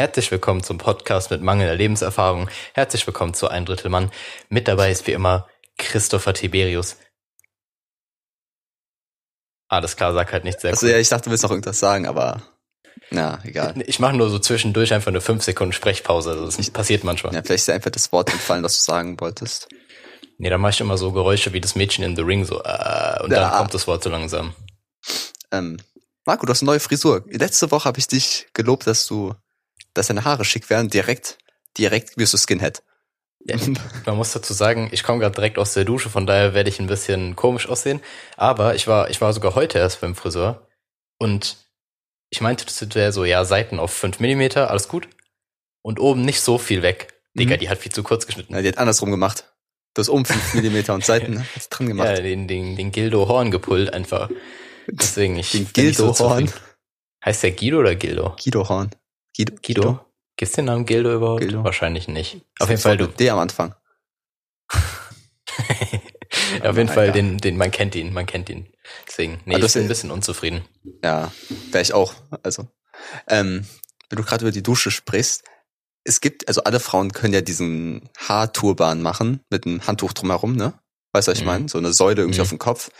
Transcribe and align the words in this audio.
Herzlich 0.00 0.30
willkommen 0.30 0.62
zum 0.62 0.78
Podcast 0.78 1.30
mit 1.30 1.42
mangelnder 1.42 1.74
Lebenserfahrung. 1.74 2.48
Herzlich 2.72 3.06
willkommen 3.06 3.34
zu 3.34 3.48
Ein 3.48 3.66
Drittel 3.66 3.90
Mann. 3.90 4.10
Mit 4.48 4.66
dabei 4.66 4.90
ist 4.90 5.06
wie 5.06 5.12
immer 5.12 5.46
Christopher 5.76 6.32
Tiberius. 6.32 6.96
Alles 9.68 9.96
klar, 9.96 10.14
sag 10.14 10.32
halt 10.32 10.44
nichts 10.44 10.62
sehr 10.62 10.70
Also 10.70 10.86
cool. 10.86 10.92
ja, 10.92 10.98
ich 10.98 11.10
dachte, 11.10 11.24
du 11.24 11.30
willst 11.32 11.42
noch 11.42 11.50
irgendwas 11.50 11.78
sagen, 11.78 12.06
aber 12.06 12.42
na, 13.10 13.40
egal. 13.44 13.74
Ich 13.86 13.98
mache 14.00 14.16
nur 14.16 14.30
so 14.30 14.38
zwischendurch 14.38 14.94
einfach 14.94 15.08
eine 15.08 15.20
5 15.20 15.44
Sekunden 15.44 15.74
Sprechpause. 15.74 16.30
Also 16.30 16.46
das 16.46 16.70
passiert 16.70 17.04
manchmal. 17.04 17.34
Ja, 17.34 17.42
vielleicht 17.42 17.60
ist 17.60 17.68
dir 17.68 17.74
einfach 17.74 17.90
das 17.90 18.10
Wort 18.10 18.32
entfallen, 18.32 18.64
was 18.64 18.78
du 18.78 18.82
sagen 18.82 19.20
wolltest. 19.20 19.68
Nee, 20.38 20.48
dann 20.48 20.62
mache 20.62 20.70
ich 20.70 20.80
immer 20.80 20.96
so 20.96 21.12
Geräusche 21.12 21.52
wie 21.52 21.60
das 21.60 21.74
Mädchen 21.74 22.04
in 22.04 22.16
The 22.16 22.22
Ring, 22.22 22.46
so 22.46 22.54
äh, 22.62 23.22
und 23.22 23.32
Ja. 23.32 23.50
dann 23.50 23.52
kommt 23.58 23.74
das 23.74 23.86
Wort 23.86 24.02
so 24.02 24.08
langsam. 24.08 24.54
Ähm, 25.52 25.76
Marco, 26.24 26.46
du 26.46 26.52
hast 26.52 26.62
eine 26.62 26.70
neue 26.70 26.80
Frisur. 26.80 27.22
Letzte 27.28 27.70
Woche 27.70 27.84
habe 27.84 27.98
ich 27.98 28.06
dich 28.08 28.48
gelobt, 28.54 28.86
dass 28.86 29.06
du, 29.06 29.34
dass 29.94 30.08
deine 30.08 30.24
Haare 30.24 30.44
schick 30.44 30.70
werden. 30.70 30.88
Direkt, 30.90 31.38
direkt 31.78 32.16
wirst 32.18 32.32
du 32.34 32.38
Skinhead. 32.38 32.82
Ja, 33.44 33.56
man 34.06 34.16
muss 34.16 34.32
dazu 34.32 34.52
sagen, 34.52 34.90
ich 34.92 35.02
komme 35.02 35.18
gerade 35.20 35.34
direkt 35.34 35.58
aus 35.58 35.72
der 35.72 35.84
Dusche, 35.86 36.10
von 36.10 36.26
daher 36.26 36.52
werde 36.52 36.68
ich 36.68 36.78
ein 36.78 36.86
bisschen 36.88 37.36
komisch 37.36 37.68
aussehen. 37.68 38.00
Aber 38.36 38.74
ich 38.74 38.86
war, 38.86 39.08
ich 39.08 39.20
war 39.22 39.32
sogar 39.32 39.54
heute 39.54 39.78
erst 39.78 40.02
beim 40.02 40.14
Friseur 40.14 40.66
und 41.18 41.56
ich 42.28 42.40
meinte, 42.42 42.64
das 42.66 42.94
wäre 42.94 43.12
so, 43.12 43.24
ja, 43.24 43.44
Seiten 43.44 43.78
auf 43.80 43.92
5 43.92 44.20
Millimeter, 44.20 44.70
alles 44.70 44.88
gut. 44.88 45.08
Und 45.82 45.98
oben 45.98 46.22
nicht 46.22 46.42
so 46.42 46.58
viel 46.58 46.82
weg. 46.82 47.08
Digga, 47.34 47.56
Mhm. 47.56 47.60
die 47.60 47.68
hat 47.70 47.78
viel 47.78 47.92
zu 47.92 48.02
kurz 48.02 48.26
geschnitten. 48.26 48.52
Na, 48.52 48.60
die 48.60 48.68
hat 48.68 48.76
andersrum 48.78 49.10
gemacht. 49.10 49.44
Du 49.94 50.00
hast 50.00 50.10
oben 50.10 50.24
5 50.26 50.54
Millimeter 50.54 50.92
und 50.94 51.04
Seiten 51.04 51.34
ne? 51.34 51.46
hast 51.56 51.70
dran 51.70 51.86
gemacht. 51.88 52.08
Ja, 52.08 52.20
den, 52.22 52.46
den, 52.46 52.76
den 52.76 52.92
Gildo 52.92 53.26
Horn 53.26 53.50
gepullt 53.50 53.92
einfach. 53.92 54.28
Deswegen, 54.86 55.36
ich 55.38 55.50
Den 55.52 55.64
so 55.64 55.72
Gildo 55.72 56.04
Horn. 56.06 56.46
zufrieden. 56.48 56.52
Heißt 57.24 57.42
der 57.42 57.52
Guido 57.52 57.78
oder 57.78 57.94
Gildo? 57.94 58.36
Guido 58.42 58.68
Horn. 58.68 58.90
Guido? 59.36 59.54
Guido? 59.62 60.06
Gibt's 60.36 60.54
den 60.54 60.64
Namen 60.66 60.86
Gildo 60.86 61.14
überhaupt? 61.14 61.40
Gildo. 61.40 61.64
Wahrscheinlich 61.64 62.08
nicht. 62.08 62.40
Das 62.58 62.64
Auf 62.64 62.70
jeden 62.70 62.80
Fall, 62.80 62.96
du, 62.96 63.06
D 63.08 63.28
am 63.30 63.38
Anfang. 63.38 63.74
auf 66.62 66.76
jeden 66.76 66.88
Fall, 66.88 67.12
den, 67.12 67.38
den, 67.38 67.56
man 67.56 67.70
kennt 67.70 67.94
ihn, 67.94 68.12
man 68.12 68.26
kennt 68.26 68.48
ihn. 68.48 68.72
Deswegen, 69.06 69.40
nee, 69.44 69.56
Aber 69.56 69.64
ich 69.66 69.72
bin 69.72 69.82
ein 69.82 69.88
bisschen 69.88 70.10
unzufrieden. 70.10 70.64
Ja, 71.04 71.30
wäre 71.70 71.82
ich 71.82 71.92
auch. 71.92 72.14
Also, 72.42 72.68
ähm, 73.28 73.66
wenn 74.08 74.16
du 74.16 74.22
gerade 74.24 74.44
über 74.44 74.52
die 74.52 74.62
Dusche 74.62 74.90
sprichst, 74.90 75.44
es 76.04 76.20
gibt, 76.20 76.48
also 76.48 76.64
alle 76.64 76.80
Frauen 76.80 77.12
können 77.12 77.34
ja 77.34 77.40
diesen 77.42 78.08
Haarturban 78.16 79.02
machen 79.02 79.40
mit 79.50 79.66
einem 79.66 79.86
Handtuch 79.86 80.12
drumherum, 80.12 80.56
ne? 80.56 80.72
Weißt 81.12 81.28
du, 81.28 81.32
was 81.32 81.38
ich 81.38 81.44
Mhm. 81.44 81.50
meine? 81.50 81.68
So 81.68 81.78
eine 81.78 81.92
Säule 81.92 82.22
irgendwie 82.22 82.38
Mhm. 82.38 82.42
auf 82.42 82.48
dem 82.48 82.58
Kopf. 82.58 82.90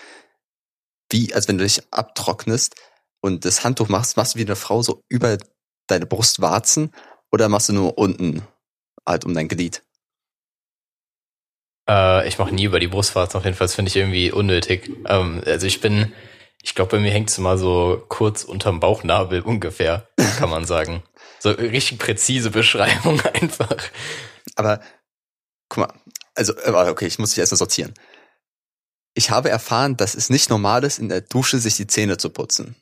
Wie, 1.10 1.32
als 1.34 1.48
wenn 1.48 1.58
du 1.58 1.64
dich 1.64 1.82
abtrocknest 1.92 2.74
und 3.20 3.44
das 3.44 3.64
Handtuch 3.64 3.88
machst, 3.88 4.16
machst 4.16 4.34
du 4.34 4.38
wie 4.38 4.44
eine 4.44 4.56
Frau 4.56 4.82
so 4.82 5.02
über 5.08 5.38
deine 5.90 6.06
Brustwarzen 6.06 6.92
oder 7.32 7.48
machst 7.48 7.68
du 7.68 7.72
nur 7.72 7.98
unten 7.98 8.46
halt 9.06 9.24
um 9.24 9.34
dein 9.34 9.48
Glied? 9.48 9.82
Äh, 11.88 12.28
ich 12.28 12.38
mache 12.38 12.54
nie 12.54 12.64
über 12.64 12.80
die 12.80 12.88
Brustwarzen, 12.88 13.38
auf 13.38 13.44
jeden 13.44 13.56
Fall, 13.56 13.66
das 13.66 13.74
finde 13.74 13.88
ich 13.88 13.96
irgendwie 13.96 14.30
unnötig. 14.30 14.90
Ähm, 15.06 15.42
also 15.44 15.66
ich 15.66 15.80
bin, 15.80 16.12
ich 16.62 16.74
glaube, 16.74 16.96
bei 16.96 17.02
mir 17.02 17.10
hängt 17.10 17.30
es 17.30 17.38
immer 17.38 17.58
so 17.58 18.04
kurz 18.08 18.44
unterm 18.44 18.80
Bauchnabel 18.80 19.40
ungefähr, 19.40 20.08
kann 20.38 20.50
man 20.50 20.66
sagen. 20.66 21.02
So 21.38 21.50
richtig 21.50 21.98
präzise 21.98 22.50
Beschreibung 22.50 23.20
einfach. 23.34 23.76
Aber 24.56 24.80
guck 25.68 25.88
mal, 25.88 25.94
also 26.34 26.54
äh, 26.56 26.70
okay, 26.90 27.06
ich 27.06 27.18
muss 27.18 27.30
dich 27.30 27.38
erstmal 27.38 27.58
sortieren. 27.58 27.94
Ich 29.14 29.30
habe 29.30 29.50
erfahren, 29.50 29.96
dass 29.96 30.14
es 30.14 30.30
nicht 30.30 30.50
normal 30.50 30.84
ist, 30.84 30.98
in 30.98 31.08
der 31.08 31.20
Dusche 31.20 31.58
sich 31.58 31.76
die 31.76 31.86
Zähne 31.86 32.16
zu 32.16 32.30
putzen. 32.30 32.76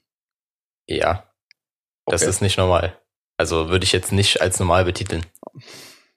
Ja, 0.87 1.28
das 2.11 2.23
Okay. 2.23 2.31
ist 2.31 2.42
nicht 2.42 2.59
normal. 2.59 2.98
Also 3.37 3.69
würde 3.69 3.84
ich 3.84 3.92
jetzt 3.92 4.12
nicht 4.12 4.41
als 4.41 4.59
normal 4.59 4.84
betiteln. 4.84 5.25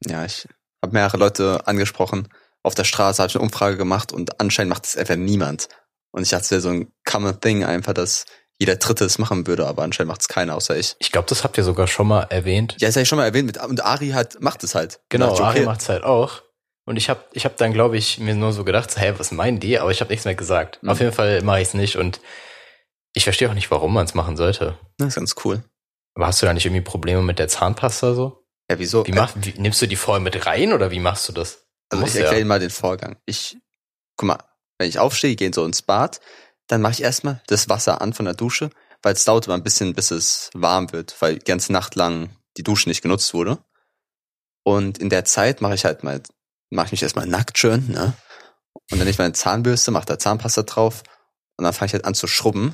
Ja, 0.05 0.25
ich 0.25 0.47
habe 0.83 0.93
mehrere 0.93 1.17
Leute 1.17 1.67
angesprochen. 1.67 2.27
Auf 2.63 2.75
der 2.75 2.83
Straße 2.83 3.21
habe 3.21 3.29
ich 3.29 3.35
eine 3.35 3.43
Umfrage 3.43 3.77
gemacht 3.77 4.11
und 4.11 4.39
anscheinend 4.39 4.69
macht 4.71 4.85
es 4.85 4.97
einfach 4.97 5.15
niemand. 5.15 5.67
Und 6.11 6.23
ich 6.23 6.29
dachte, 6.29 6.43
es 6.45 6.51
wäre 6.51 6.61
so 6.61 6.69
ein 6.69 6.91
common 7.05 7.39
thing 7.39 7.63
einfach, 7.63 7.93
dass 7.93 8.25
jeder 8.59 8.75
Dritte 8.75 9.05
es 9.05 9.17
machen 9.17 9.47
würde, 9.47 9.65
aber 9.65 9.81
anscheinend 9.83 10.09
macht 10.09 10.21
es 10.21 10.27
keiner 10.27 10.55
außer 10.55 10.75
ich. 10.75 10.95
Ich 10.99 11.11
glaube, 11.11 11.27
das 11.27 11.43
habt 11.43 11.57
ihr 11.57 11.63
sogar 11.63 11.87
schon 11.87 12.07
mal 12.07 12.23
erwähnt. 12.23 12.75
Ja, 12.79 12.87
das 12.87 12.95
habe 12.95 13.03
ich 13.03 13.09
schon 13.09 13.17
mal 13.17 13.25
erwähnt, 13.25 13.47
mit, 13.47 13.57
und 13.63 13.83
Ari 13.83 14.09
hat, 14.09 14.39
macht 14.41 14.63
es 14.63 14.75
halt. 14.75 14.99
Genau, 15.09 15.33
Ari 15.33 15.35
ich, 15.35 15.41
okay, 15.41 15.65
macht's 15.65 15.89
halt 15.89 16.03
auch. 16.03 16.43
Und 16.85 16.97
ich 16.97 17.09
habe 17.09 17.23
ich 17.33 17.45
hab 17.45 17.57
dann, 17.57 17.73
glaube 17.73 17.97
ich, 17.97 18.19
mir 18.19 18.35
nur 18.35 18.53
so 18.53 18.63
gedacht, 18.63 18.91
so, 18.91 18.99
hä, 18.99 19.13
was 19.17 19.31
meinen 19.31 19.59
die? 19.59 19.79
Aber 19.79 19.89
ich 19.91 20.01
habe 20.01 20.11
nichts 20.11 20.25
mehr 20.25 20.35
gesagt. 20.35 20.81
Mhm. 20.83 20.89
Auf 20.89 20.99
jeden 20.99 21.13
Fall 21.13 21.41
mache 21.41 21.61
ich's 21.61 21.73
nicht 21.73 21.95
und 21.95 22.19
ich 23.13 23.23
verstehe 23.23 23.49
auch 23.49 23.53
nicht, 23.53 23.71
warum 23.71 23.93
man 23.93 24.05
es 24.05 24.13
machen 24.13 24.37
sollte. 24.37 24.77
Das 24.97 25.09
ist 25.09 25.15
ganz 25.15 25.35
cool. 25.43 25.63
Aber 26.13 26.27
hast 26.27 26.41
du 26.41 26.45
da 26.45 26.53
nicht 26.53 26.65
irgendwie 26.65 26.81
Probleme 26.81 27.21
mit 27.21 27.39
der 27.39 27.47
Zahnpasta 27.47 28.13
so? 28.13 28.45
Ja, 28.69 28.79
wieso? 28.79 29.05
Wie, 29.05 29.11
mach, 29.11 29.33
wie 29.35 29.53
nimmst 29.57 29.81
du 29.81 29.87
die 29.87 29.95
vorher 29.95 30.21
mit 30.21 30.45
rein 30.45 30.73
oder 30.73 30.91
wie 30.91 30.99
machst 30.99 31.27
du 31.29 31.33
das? 31.33 31.67
Du 31.89 31.97
Also 31.97 32.05
ich 32.07 32.15
erkläre 32.15 32.39
Ihnen 32.39 32.47
mal 32.47 32.59
den 32.59 32.69
Vorgang. 32.69 33.17
Ich, 33.25 33.57
guck 34.17 34.27
mal, 34.27 34.43
wenn 34.77 34.89
ich 34.89 34.99
aufstehe, 34.99 35.35
gehe 35.35 35.53
so 35.53 35.65
ins 35.65 35.81
Bad, 35.81 36.19
dann 36.67 36.81
mache 36.81 36.93
ich 36.93 37.01
erstmal 37.01 37.41
das 37.47 37.69
Wasser 37.69 38.01
an 38.01 38.13
von 38.13 38.25
der 38.25 38.33
Dusche, 38.33 38.69
weil 39.03 39.13
es 39.13 39.25
dauert 39.25 39.45
immer 39.45 39.55
ein 39.55 39.63
bisschen, 39.63 39.93
bis 39.93 40.11
es 40.11 40.49
warm 40.53 40.91
wird, 40.91 41.15
weil 41.21 41.39
die 41.39 41.45
ganze 41.45 41.73
Nacht 41.73 41.95
lang 41.95 42.29
die 42.57 42.63
Dusche 42.63 42.87
nicht 42.87 43.01
genutzt 43.01 43.33
wurde. 43.33 43.59
Und 44.63 44.97
in 44.99 45.09
der 45.09 45.25
Zeit 45.25 45.61
mache 45.61 45.73
ich 45.73 45.85
halt 45.85 46.03
mal, 46.03 46.21
mache 46.69 46.87
ich 46.87 46.91
mich 46.93 47.03
erstmal 47.03 47.25
nackt 47.25 47.57
schön, 47.57 47.87
ne? 47.89 48.13
Und 48.73 48.83
dann 48.91 48.99
nehme 48.99 49.09
ich 49.09 49.17
meine 49.17 49.33
Zahnbürste, 49.33 49.91
mache 49.91 50.05
da 50.05 50.19
Zahnpasta 50.19 50.63
drauf 50.63 51.03
und 51.57 51.65
dann 51.65 51.73
fange 51.73 51.87
ich 51.87 51.93
halt 51.93 52.05
an 52.05 52.13
zu 52.13 52.27
schrubben. 52.27 52.73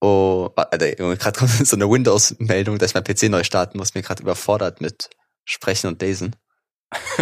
Oh, 0.00 0.50
Junge, 0.98 1.16
gerade 1.16 1.38
kommt 1.38 1.50
so 1.66 1.76
eine 1.76 1.88
Windows-Meldung, 1.88 2.78
dass 2.78 2.90
ich 2.90 2.94
mein 2.94 3.04
PC 3.04 3.24
neu 3.24 3.44
starten 3.44 3.78
muss, 3.78 3.94
mir 3.94 4.02
gerade 4.02 4.22
überfordert 4.22 4.80
mit 4.80 5.10
Sprechen 5.44 5.88
und 5.88 6.02
Lesen. 6.02 6.36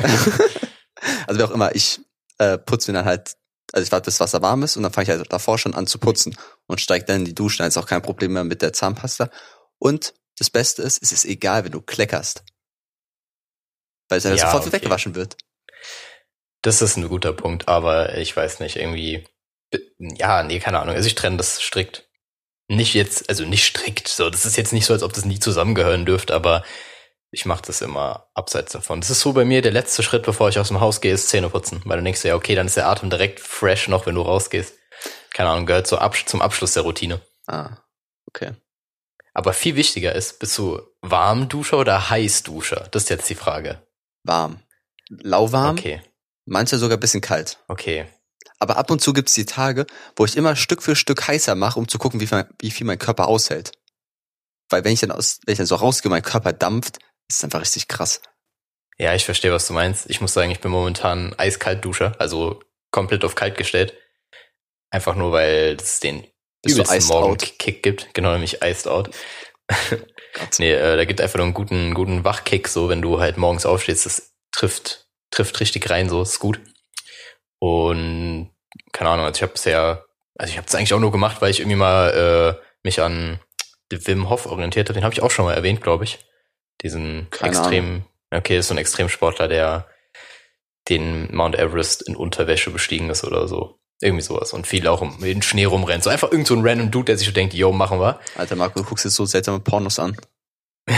also 1.27 1.41
wie 1.41 1.45
auch 1.45 1.51
immer, 1.51 1.75
ich 1.75 2.01
äh, 2.39 2.59
putze 2.59 2.91
mir 2.91 2.99
dann 2.99 3.07
halt, 3.07 3.35
also 3.73 3.85
ich 3.85 3.93
warte, 3.93 4.07
bis 4.07 4.19
das 4.19 4.21
Wasser 4.21 4.43
warm 4.43 4.63
ist 4.63 4.77
und 4.77 4.83
dann 4.83 4.93
fange 4.93 5.05
ich 5.05 5.11
halt 5.11 5.33
davor 5.33 5.59
schon 5.59 5.75
an 5.75 5.87
zu 5.87 5.99
putzen 5.99 6.37
und 6.67 6.81
steige 6.81 7.05
dann 7.05 7.21
in 7.21 7.25
die 7.25 7.35
Dusche, 7.35 7.59
dann 7.59 7.69
ist 7.69 7.77
auch 7.77 7.87
kein 7.87 8.03
Problem 8.03 8.33
mehr 8.33 8.45
mit 8.45 8.63
der 8.63 8.73
Zahnpasta. 8.73 9.31
Und 9.79 10.15
das 10.39 10.51
Beste 10.51 10.83
ist, 10.83 11.03
es 11.03 11.13
ist 11.13 11.25
egal, 11.25 11.65
wenn 11.65 11.73
du 11.73 11.81
kleckerst. 11.81 12.45
Weil 14.09 14.19
es 14.19 14.25
dann 14.25 14.37
Ja, 14.37 14.47
sofort 14.47 14.67
okay. 14.67 14.73
weggewaschen 14.75 15.15
wird. 15.15 15.37
Das 16.63 16.83
ist 16.83 16.97
ein 16.97 17.09
guter 17.09 17.33
Punkt, 17.33 17.69
aber 17.69 18.17
ich 18.19 18.37
weiß 18.37 18.61
nicht, 18.61 18.77
irgendwie. 18.77 19.27
Ja, 19.99 20.43
nee, 20.43 20.61
keine 20.61 20.81
Ahnung. 20.81 20.95
Also 20.95 21.07
ich 21.07 21.15
trenne 21.15 21.37
das 21.39 21.61
strikt. 21.61 22.09
Nicht 22.77 22.95
jetzt, 22.95 23.29
also 23.29 23.45
nicht 23.45 23.65
strikt. 23.65 24.09
So, 24.09 24.31
das 24.31 24.45
ist 24.47 24.57
jetzt 24.57 24.73
nicht 24.73 24.87
so, 24.87 24.93
als 24.95 25.03
ob 25.03 25.13
das 25.13 25.25
nie 25.25 25.39
zusammengehören 25.39 26.07
dürfte, 26.07 26.35
aber 26.35 26.65
ich 27.31 27.45
mache 27.47 27.63
das 27.67 27.81
immer 27.81 28.29
abseits 28.35 28.73
davon. 28.73 29.01
Das 29.01 29.11
ist 29.11 29.21
so 29.21 29.33
bei 29.33 29.45
mir 29.45 29.63
der 29.63 29.73
letzte 29.73 30.03
Schritt, 30.03 30.23
bevor 30.23 30.49
ich 30.49 30.59
aus 30.59 30.69
dem 30.69 30.81
Haus 30.81 31.01
gehe, 31.01 31.13
ist 31.15 31.29
Zähne 31.29 31.49
putzen. 31.51 31.83
Weil 31.85 31.99
du 31.99 32.05
denkst, 32.05 32.25
ja, 32.25 32.35
okay, 32.35 32.55
dann 32.55 32.67
ist 32.67 32.77
der 32.77 32.89
Atem 32.89 33.11
direkt 33.11 33.41
fresh 33.41 33.89
noch, 33.89 34.07
wenn 34.07 34.15
du 34.15 34.23
rausgehst. 34.23 34.75
Keine 35.33 35.49
Ahnung, 35.51 35.67
gehört 35.67 35.87
so 35.87 35.99
Absch 35.99 36.27
zum 36.27 36.43
Abschluss 36.43 36.75
der 36.75 36.83
Routine. 36.83 37.21
Ah, 37.47 37.79
okay. 38.27 38.53
Aber 39.35 39.55
viel 39.55 39.77
wichtiger 39.77 40.15
ist, 40.15 40.39
bist 40.41 40.57
du 40.59 40.81
Warmduscher 41.01 41.79
oder 41.79 42.11
Heißduscher? 42.11 42.89
Das 42.91 43.05
ist 43.05 43.09
jetzt 43.09 43.31
die 43.31 43.35
Frage. 43.35 43.81
Warm. 44.25 44.63
Lauwarm, 45.09 45.77
Okay, 45.79 46.03
manche 46.45 46.79
sogar 46.79 46.97
ein 46.97 47.01
bisschen 47.01 47.21
kalt. 47.23 47.59
okay. 47.69 48.07
Aber 48.63 48.77
ab 48.77 48.93
und 48.93 49.03
zu 49.03 49.13
gibt's 49.13 49.35
die 49.35 49.45
Tage, 49.45 49.87
wo 50.15 50.25
ich 50.25 50.37
immer 50.37 50.55
Stück 50.55 50.85
für 50.85 50.95
Stück 50.95 51.27
heißer 51.27 51.57
mache, 51.57 51.81
um 51.81 51.89
zu 51.89 51.99
gucken, 51.99 52.21
wie 52.21 52.29
viel, 52.29 52.47
wie 52.61 52.71
viel 52.71 52.87
mein 52.87 52.99
Körper 52.99 53.27
aushält. 53.27 53.73
Weil 54.71 54.85
wenn 54.85 54.93
ich 54.93 55.01
dann 55.01 55.11
aus, 55.11 55.41
wenn 55.45 55.55
ich 55.55 55.59
dann 55.59 55.67
so 55.67 55.75
rausgehe, 55.75 56.09
mein 56.09 56.23
Körper 56.23 56.53
dampft, 56.53 56.99
ist 57.29 57.39
es 57.39 57.45
einfach 57.45 57.61
richtig 57.61 57.89
krass. 57.89 58.23
Ja, 58.99 59.17
ich 59.17 59.25
verstehe, 59.25 59.51
was 59.51 59.67
du 59.67 59.73
meinst. 59.73 60.09
Ich 60.09 60.21
muss 60.21 60.33
sagen, 60.33 60.53
ich 60.53 60.61
bin 60.61 60.71
momentan 60.71 61.35
eiskalt 61.37 61.85
Duscher, 61.85 62.15
also 62.21 62.63
komplett 62.93 63.25
auf 63.25 63.35
kalt 63.35 63.57
gestellt. 63.59 63.95
Einfach 64.91 65.17
nur, 65.17 65.33
weil 65.33 65.77
es 65.81 65.99
den 65.99 66.25
Bist 66.63 66.79
übelsten? 66.79 67.09
Morgen-Kick 67.09 67.83
gibt. 67.83 68.15
Genau, 68.15 68.31
nämlich 68.31 68.63
iced 68.63 68.87
out. 68.87 69.11
Nee, 70.59 70.73
äh, 70.73 70.97
da 70.97 71.05
gibt 71.05 71.21
einfach 71.21 71.37
nur 71.37 71.45
einen 71.45 71.53
guten, 71.53 71.93
guten 71.93 72.25
Wachkick, 72.25 72.67
so 72.67 72.89
wenn 72.89 73.03
du 73.03 73.21
halt 73.21 73.37
morgens 73.37 73.67
aufstehst, 73.67 74.07
das 74.07 74.33
trifft, 74.51 75.07
trifft 75.31 75.61
richtig 75.61 75.91
rein, 75.91 76.09
so 76.09 76.23
ist 76.23 76.39
gut. 76.39 76.59
Und 77.59 78.52
keine 78.93 79.11
Ahnung, 79.11 79.27
also 79.27 79.37
ich 79.37 79.43
habe 79.43 79.53
bisher, 79.53 80.05
also 80.37 80.51
ich 80.51 80.57
habe 80.57 80.67
es 80.67 80.75
eigentlich 80.75 80.95
auch 80.95 81.01
nur 81.01 81.13
gemacht, 81.13 81.41
weil 81.41 81.51
ich 81.51 81.61
irgendwie 81.61 81.77
mal 81.77 82.59
äh, 82.61 82.65
mich 82.83 83.01
an 83.01 83.41
Wim 83.91 84.31
Hof 84.31 84.47
orientiert 84.47 84.89
habe. 84.89 84.99
Den 84.99 85.05
habe 85.05 85.15
ich 85.15 85.23
auch 85.23 85.31
schon 85.31 85.45
mal 85.45 85.55
erwähnt, 85.55 85.83
glaube 85.83 86.05
ich. 86.05 86.19
Diesen 86.83 87.29
Keine 87.31 87.51
extrem, 87.51 88.05
okay, 88.31 88.59
ist 88.59 88.69
so 88.69 88.75
ein 88.75 88.79
Extremsportler, 88.79 89.49
der 89.49 89.87
den 90.89 91.35
Mount 91.35 91.57
Everest 91.57 92.03
in 92.03 92.17
Unterwäsche 92.17 92.71
bestiegen 92.71 93.11
ist 93.11 93.25
oder 93.25 93.47
so. 93.47 93.79
Irgendwie 94.01 94.23
sowas. 94.23 94.53
Und 94.53 94.67
viel 94.67 94.89
auch 94.89 95.01
um 95.01 95.21
den 95.21 95.43
Schnee 95.43 95.65
rumrennt. 95.65 96.03
So 96.03 96.11
einfach 96.11 96.33
irgend 96.33 96.49
so 96.49 96.55
ein 96.55 96.67
random 96.67 96.91
Dude, 96.91 97.05
der 97.05 97.19
sich 97.19 97.29
so 97.29 97.33
denkt, 97.33 97.55
yo, 97.55 97.71
machen 97.71 98.01
wir. 98.01 98.19
Alter 98.35 98.57
Marco, 98.57 98.81
du 98.81 98.85
guckst 98.85 99.05
jetzt 99.05 99.15
so 99.15 99.25
seltsame 99.27 99.61
Pornos 99.61 99.99
an. 99.99 100.17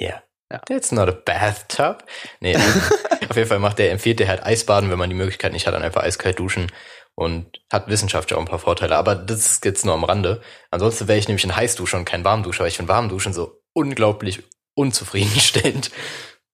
Ja. 0.00 0.22
Ja. 0.50 0.60
It's 0.68 0.92
not 0.92 1.08
a 1.08 1.12
bathtub. 1.12 2.04
Nee, 2.40 2.56
auf 3.28 3.36
jeden 3.36 3.48
Fall 3.48 3.58
macht 3.58 3.78
der, 3.78 3.92
empfiehlt 3.92 4.20
der 4.20 4.28
halt 4.28 4.44
Eisbaden, 4.44 4.90
wenn 4.90 4.98
man 4.98 5.10
die 5.10 5.16
Möglichkeit 5.16 5.52
nicht 5.52 5.66
hat, 5.66 5.74
dann 5.74 5.82
einfach 5.82 6.02
eiskalt 6.02 6.38
duschen 6.38 6.70
und 7.14 7.60
hat 7.72 7.88
wissenschaftlich 7.88 8.36
auch 8.36 8.40
ein 8.40 8.48
paar 8.48 8.58
Vorteile. 8.58 8.96
Aber 8.96 9.14
das 9.14 9.46
ist 9.46 9.64
jetzt 9.64 9.84
nur 9.84 9.94
am 9.94 10.04
Rande. 10.04 10.40
Ansonsten 10.70 11.08
wäre 11.08 11.18
ich 11.18 11.28
nämlich 11.28 11.44
ein 11.44 11.54
Heißduscher 11.54 11.98
und 11.98 12.04
kein 12.04 12.24
Warmduscher, 12.24 12.60
weil 12.60 12.68
ich 12.68 12.76
finde 12.76 12.92
Warmduschen 12.92 13.32
so 13.32 13.62
unglaublich 13.72 14.42
unzufriedenstellend. 14.74 15.90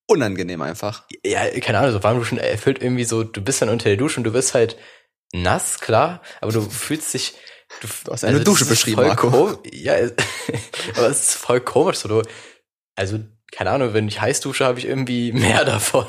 Unangenehm 0.09 0.63
einfach. 0.63 1.05
Ja, 1.25 1.49
keine 1.61 1.79
Ahnung, 1.79 1.93
so 1.93 2.03
warm 2.03 2.19
duschen 2.19 2.39
erfüllt 2.39 2.81
irgendwie 2.81 3.05
so, 3.05 3.25
du 3.25 3.41
bist 3.43 3.63
dann 3.63 3.69
unter 3.69 3.89
der 3.89 3.97
Dusche 3.97 4.21
und 4.21 4.25
du 4.25 4.33
bist 4.33 4.55
halt 4.55 4.77
nass, 5.33 5.81
klar, 5.81 6.23
aber 6.41 6.53
du 6.53 6.61
fühlst 6.63 7.13
dich, 7.15 7.35
du, 7.81 7.89
Du 8.05 8.13
hast 8.13 8.25
eine 8.25 8.41
Dusche 8.41 8.65
das 8.65 8.73
ist 8.73 8.85
beschrieben, 8.85 9.07
Marco. 9.07 9.61
Ja, 9.71 9.95
aber 10.97 11.09
es 11.09 11.21
ist 11.21 11.35
voll 11.35 11.61
komisch, 11.61 11.99
so 11.99 12.09
du, 12.09 12.23
also, 12.95 13.19
keine 13.53 13.71
Ahnung, 13.71 13.93
wenn 13.95 14.09
ich 14.09 14.21
heiß 14.21 14.41
dusche, 14.41 14.65
habe 14.65 14.79
ich 14.79 14.85
irgendwie 14.87 15.33
mehr 15.33 15.65
davon. 15.65 16.07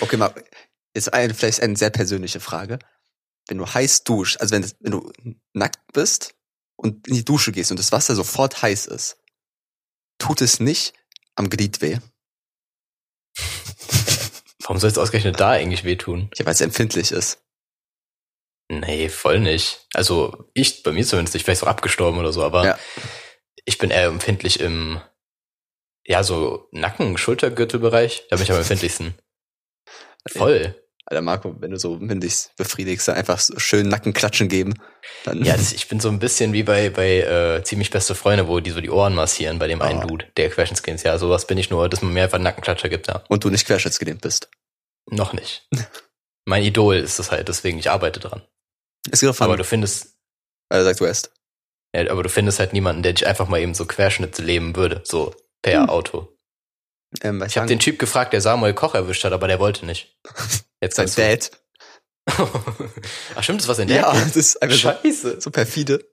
Okay, 0.00 0.16
mal, 0.16 0.34
jetzt 0.94 1.12
eine, 1.12 1.34
vielleicht 1.34 1.60
eine 1.62 1.76
sehr 1.76 1.90
persönliche 1.90 2.40
Frage. 2.40 2.78
Wenn 3.48 3.58
du 3.58 3.66
heiß 3.66 4.04
duschst, 4.04 4.40
also 4.40 4.54
wenn, 4.54 4.70
wenn 4.80 4.92
du 4.92 5.12
nackt 5.52 5.92
bist 5.92 6.34
und 6.76 7.06
in 7.06 7.14
die 7.14 7.24
Dusche 7.24 7.52
gehst 7.52 7.70
und 7.70 7.78
das 7.78 7.92
Wasser 7.92 8.14
sofort 8.14 8.62
heiß 8.62 8.86
ist, 8.86 9.18
tut 10.18 10.40
es 10.40 10.60
nicht 10.60 10.94
am 11.34 11.50
Glied 11.50 11.82
weh? 11.82 11.98
Warum 14.62 14.78
soll 14.78 14.90
es 14.90 14.96
ausgerechnet 14.98 15.38
da 15.40 15.50
eigentlich 15.50 15.84
wehtun? 15.84 16.30
Ja, 16.36 16.46
weil 16.46 16.54
es 16.54 16.60
empfindlich 16.62 17.12
ist. 17.12 17.42
Nee, 18.70 19.10
voll 19.10 19.40
nicht. 19.40 19.86
Also 19.92 20.48
ich, 20.54 20.82
bei 20.82 20.92
mir 20.92 21.04
zumindest, 21.04 21.34
ich 21.34 21.46
wäre 21.46 21.56
so 21.56 21.66
abgestorben 21.66 22.18
oder 22.18 22.32
so, 22.32 22.42
aber 22.42 22.64
Ja. 22.64 22.78
ich 23.66 23.76
bin 23.76 23.90
eher 23.90 24.06
empfindlich 24.06 24.60
im, 24.60 25.02
ja, 26.06 26.22
so 26.22 26.68
Nacken, 26.72 27.16
Schultergürtelbereich. 27.16 28.26
Da 28.30 28.36
bin 28.36 28.44
ich 28.44 28.52
am 28.52 28.58
empfindlichsten. 28.58 29.14
Voll. 30.28 30.74
Alter 31.06 31.20
Marco, 31.20 31.54
wenn 31.60 31.70
du 31.70 31.78
so 31.78 31.98
dich 31.98 32.48
befriedigst, 32.56 33.08
dann 33.08 33.16
einfach 33.16 33.38
so 33.38 33.58
schön 33.58 33.88
Nackenklatschen 33.88 34.48
geben. 34.48 34.74
Dann 35.24 35.44
Ja, 35.44 35.54
das, 35.54 35.72
ich 35.74 35.86
bin 35.88 36.00
so 36.00 36.08
ein 36.08 36.18
bisschen 36.18 36.54
wie 36.54 36.62
bei, 36.62 36.88
bei 36.88 37.18
äh, 37.18 37.62
ziemlich 37.62 37.90
beste 37.90 38.14
Freunde, 38.14 38.48
wo 38.48 38.60
die 38.60 38.70
so 38.70 38.80
die 38.80 38.88
Ohren 38.88 39.14
massieren 39.14 39.58
bei 39.58 39.66
dem 39.68 39.82
einen 39.82 40.02
Oh. 40.04 40.06
Dude, 40.06 40.26
der 40.38 40.48
Querschnittskins. 40.48 41.02
Ja, 41.02 41.18
sowas 41.18 41.46
bin 41.46 41.58
ich 41.58 41.68
nur, 41.68 41.90
dass 41.90 42.00
man 42.00 42.14
mir 42.14 42.22
einfach 42.22 42.38
Nackenklatscher 42.38 42.88
gibt, 42.88 43.08
ja. 43.08 43.22
und 43.28 43.44
du 43.44 43.50
nicht 43.50 43.66
querschnittsgelähmt 43.66 44.22
bist. 44.22 44.48
Noch 45.10 45.34
nicht. 45.34 45.68
mein 46.46 46.62
Idol 46.62 46.96
ist 46.96 47.18
das 47.18 47.30
halt, 47.30 47.48
deswegen 47.48 47.78
ich 47.78 47.90
arbeite 47.90 48.20
dran. 48.20 48.42
Es 49.10 49.20
geht 49.20 49.28
doch 49.28 49.36
von, 49.36 49.44
Aber 49.44 49.58
du 49.58 49.64
findest, 49.64 50.16
äh, 50.70 50.82
sagt 50.82 51.02
West. 51.02 51.32
ja, 51.94 52.10
aber 52.10 52.22
du 52.22 52.30
findest 52.30 52.60
halt 52.60 52.72
niemanden, 52.72 53.02
der 53.02 53.12
dich 53.12 53.26
einfach 53.26 53.46
mal 53.46 53.60
eben 53.60 53.74
so 53.74 53.84
Querschnitt 53.84 54.38
leben 54.38 54.74
würde, 54.74 55.02
so 55.04 55.34
per 55.64 55.82
Hm. 55.82 55.88
Auto. 55.90 56.28
Ähm, 57.22 57.42
Ich 57.46 57.56
habe 57.56 57.66
den 57.66 57.80
Typ 57.80 57.98
gefragt, 57.98 58.32
der 58.32 58.40
Samuel 58.40 58.74
Koch 58.74 58.94
erwischt 58.94 59.24
hat, 59.24 59.32
aber 59.32 59.48
der 59.48 59.58
wollte 59.58 59.86
nicht. 59.86 60.16
Jetzt 60.80 60.96
sein 60.96 61.06
kannst 61.06 61.18
du. 61.18 61.22
Dad. 61.22 61.50
Ach 63.34 63.42
stimmt, 63.42 63.60
das 63.60 63.68
war 63.68 63.74
sein 63.74 63.88
Ja, 63.88 64.02
Dad? 64.12 64.24
das 64.26 64.36
ist 64.36 64.62
einfach 64.62 64.76
so, 64.76 64.82
Scheiße. 64.90 65.40
so 65.40 65.50
perfide. 65.50 66.04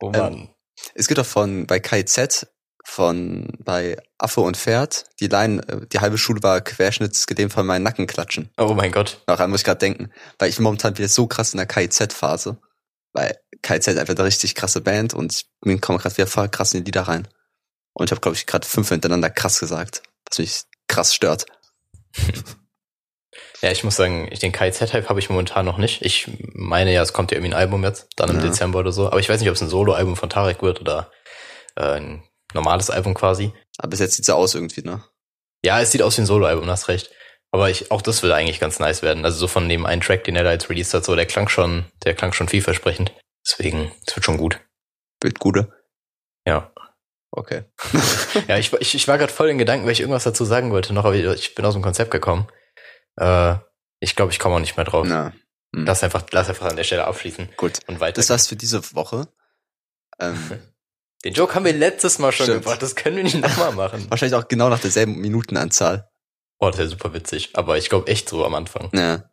Oh 0.00 0.10
Mann. 0.10 0.50
Es 0.94 1.06
gibt 1.08 1.18
doch 1.18 1.26
von 1.26 1.66
bei 1.66 1.80
KZ 1.80 2.46
von 2.86 3.48
bei 3.60 3.96
Affe 4.18 4.42
und 4.42 4.56
Pferd 4.58 5.06
die 5.20 5.28
Line, 5.28 5.62
äh, 5.68 5.86
die 5.86 6.00
halbe 6.00 6.18
Schule 6.18 6.42
war 6.42 6.60
querschnittsgelähmt 6.60 7.52
von 7.52 7.64
meinen 7.64 7.82
Nackenklatschen. 7.82 8.50
Oh 8.58 8.74
mein 8.74 8.92
Gott. 8.92 9.22
Daran 9.26 9.50
muss 9.50 9.60
ich 9.60 9.64
gerade 9.64 9.78
denken, 9.78 10.12
weil 10.38 10.50
ich 10.50 10.58
momentan 10.58 10.98
wieder 10.98 11.08
so 11.08 11.26
krass 11.26 11.54
in 11.54 11.58
der 11.58 11.66
KZ-Phase, 11.66 12.58
weil 13.14 13.38
KZ 13.62 13.96
einfach 13.96 14.14
eine 14.14 14.24
richtig 14.24 14.54
krasse 14.54 14.82
Band 14.82 15.14
und 15.14 15.32
ich 15.64 15.80
komme 15.80 15.98
gerade 15.98 16.14
wieder 16.16 16.26
voll 16.26 16.48
krass 16.50 16.74
in 16.74 16.80
die 16.80 16.88
Lieder 16.88 17.02
rein. 17.02 17.26
Und 17.94 18.06
ich 18.06 18.10
habe 18.10 18.20
glaube 18.20 18.36
ich 18.36 18.46
gerade 18.46 18.66
fünf 18.66 18.88
hintereinander 18.90 19.30
krass 19.30 19.58
gesagt, 19.60 20.02
was 20.28 20.38
mich 20.38 20.62
krass 20.88 21.14
stört. 21.14 21.46
Ja, 23.62 23.70
ich 23.70 23.82
muss 23.82 23.96
sagen, 23.96 24.28
ich 24.30 24.40
den 24.40 24.52
KZ-Hype 24.52 25.08
habe 25.08 25.20
ich 25.20 25.30
momentan 25.30 25.64
noch 25.64 25.78
nicht. 25.78 26.02
Ich 26.02 26.28
meine 26.52 26.92
ja, 26.92 27.00
es 27.00 27.14
kommt 27.14 27.30
ja 27.30 27.38
irgendwie 27.38 27.54
ein 27.54 27.58
Album 27.58 27.82
jetzt, 27.82 28.08
dann 28.16 28.28
im 28.28 28.36
Ja. 28.36 28.42
Dezember 28.42 28.78
oder 28.78 28.92
so. 28.92 29.06
Aber 29.06 29.20
ich 29.20 29.28
weiß 29.30 29.40
nicht, 29.40 29.48
ob 29.48 29.54
es 29.54 29.62
ein 29.62 29.70
Solo-Album 29.70 30.16
von 30.16 30.28
Tarek 30.28 30.60
wird 30.62 30.82
oder 30.82 31.10
äh, 31.76 31.94
ein 31.94 32.22
normales 32.52 32.90
Album 32.90 33.14
quasi. 33.14 33.54
Aber 33.78 33.88
bis 33.88 34.00
jetzt 34.00 34.16
sieht's 34.16 34.26
so 34.26 34.34
aus 34.34 34.54
irgendwie, 34.54 34.82
ne? 34.82 35.02
Ja, 35.64 35.80
es 35.80 35.92
sieht 35.92 36.02
aus 36.02 36.18
wie 36.18 36.22
ein 36.22 36.26
Solo-Album, 36.26 36.68
hast 36.68 36.88
recht. 36.88 37.10
Aber 37.52 37.70
ich, 37.70 37.90
auch 37.90 38.02
das 38.02 38.22
will 38.22 38.32
eigentlich 38.32 38.60
ganz 38.60 38.80
nice 38.80 39.02
werden. 39.02 39.24
Also 39.24 39.38
so 39.38 39.48
von 39.48 39.66
dem 39.66 39.86
einen 39.86 40.02
Track, 40.02 40.24
den 40.24 40.36
er 40.36 40.44
da 40.44 40.52
jetzt 40.52 40.68
released 40.68 40.92
hat, 40.92 41.06
so 41.06 41.16
der 41.16 41.24
klang 41.26 41.48
schon, 41.48 41.86
der 42.04 42.14
klang 42.14 42.34
schon 42.34 42.48
vielversprechend. 42.48 43.12
Deswegen, 43.46 43.90
es 44.06 44.14
wird 44.14 44.26
schon 44.26 44.36
gut. 44.36 44.60
Wird 45.22 45.38
gute. 45.38 45.72
Ja. 46.46 46.70
Okay. 47.36 47.64
Ja, 48.48 48.58
ich, 48.58 48.72
war- 48.72 48.80
ich, 48.80 48.94
ich 48.94 49.06
war 49.08 49.18
gerade 49.18 49.32
voll 49.32 49.48
in 49.48 49.58
Gedanken, 49.58 49.86
weil 49.86 49.92
ich 49.92 50.00
irgendwas 50.00 50.24
dazu 50.24 50.44
sagen 50.44 50.70
wollte 50.72 50.92
noch, 50.92 51.04
aber 51.04 51.14
ich, 51.14 51.54
bin 51.54 51.64
aus 51.64 51.74
dem 51.74 51.82
Konzept 51.82 52.10
gekommen. 52.10 52.48
Äh, 53.16 53.56
ich 54.00 54.16
glaube, 54.16 54.32
ich 54.32 54.38
komme 54.38 54.56
auch 54.56 54.60
nicht 54.60 54.76
mehr 54.76 54.84
drauf. 54.84 55.06
Na, 55.08 55.32
hm. 55.74 55.84
Lass 55.86 56.02
einfach, 56.02 56.24
lass 56.30 56.48
einfach 56.48 56.66
an 56.66 56.76
der 56.76 56.84
Stelle 56.84 57.04
abschließen 57.06 57.50
gut. 57.56 57.80
und 57.86 58.00
weiter. 58.00 58.16
Das 58.16 58.30
war's 58.30 58.46
für 58.48 58.56
diese 58.56 58.94
Woche. 58.94 59.28
Ähm, 60.20 60.60
Den 61.24 61.32
Joke 61.32 61.54
haben 61.54 61.64
wir 61.64 61.72
letztes 61.72 62.18
Mal 62.18 62.32
schon 62.32 62.46
Stimmt. 62.46 62.62
gebracht, 62.62 62.82
das 62.82 62.96
können 62.96 63.16
wir 63.16 63.24
nicht 63.24 63.40
nochmal 63.40 63.72
machen. 63.72 64.06
wahrscheinlich 64.10 64.36
auch 64.36 64.46
genau 64.46 64.68
nach 64.68 64.80
derselben 64.80 65.16
Minutenanzahl. 65.20 66.10
Boah, 66.58 66.70
das 66.70 66.80
ist 66.80 66.84
ja 66.84 66.90
super 66.90 67.14
witzig, 67.14 67.50
aber 67.54 67.78
ich 67.78 67.88
glaube 67.88 68.08
echt 68.08 68.28
so 68.28 68.44
am 68.44 68.54
Anfang. 68.54 68.90
Ja. 68.92 69.30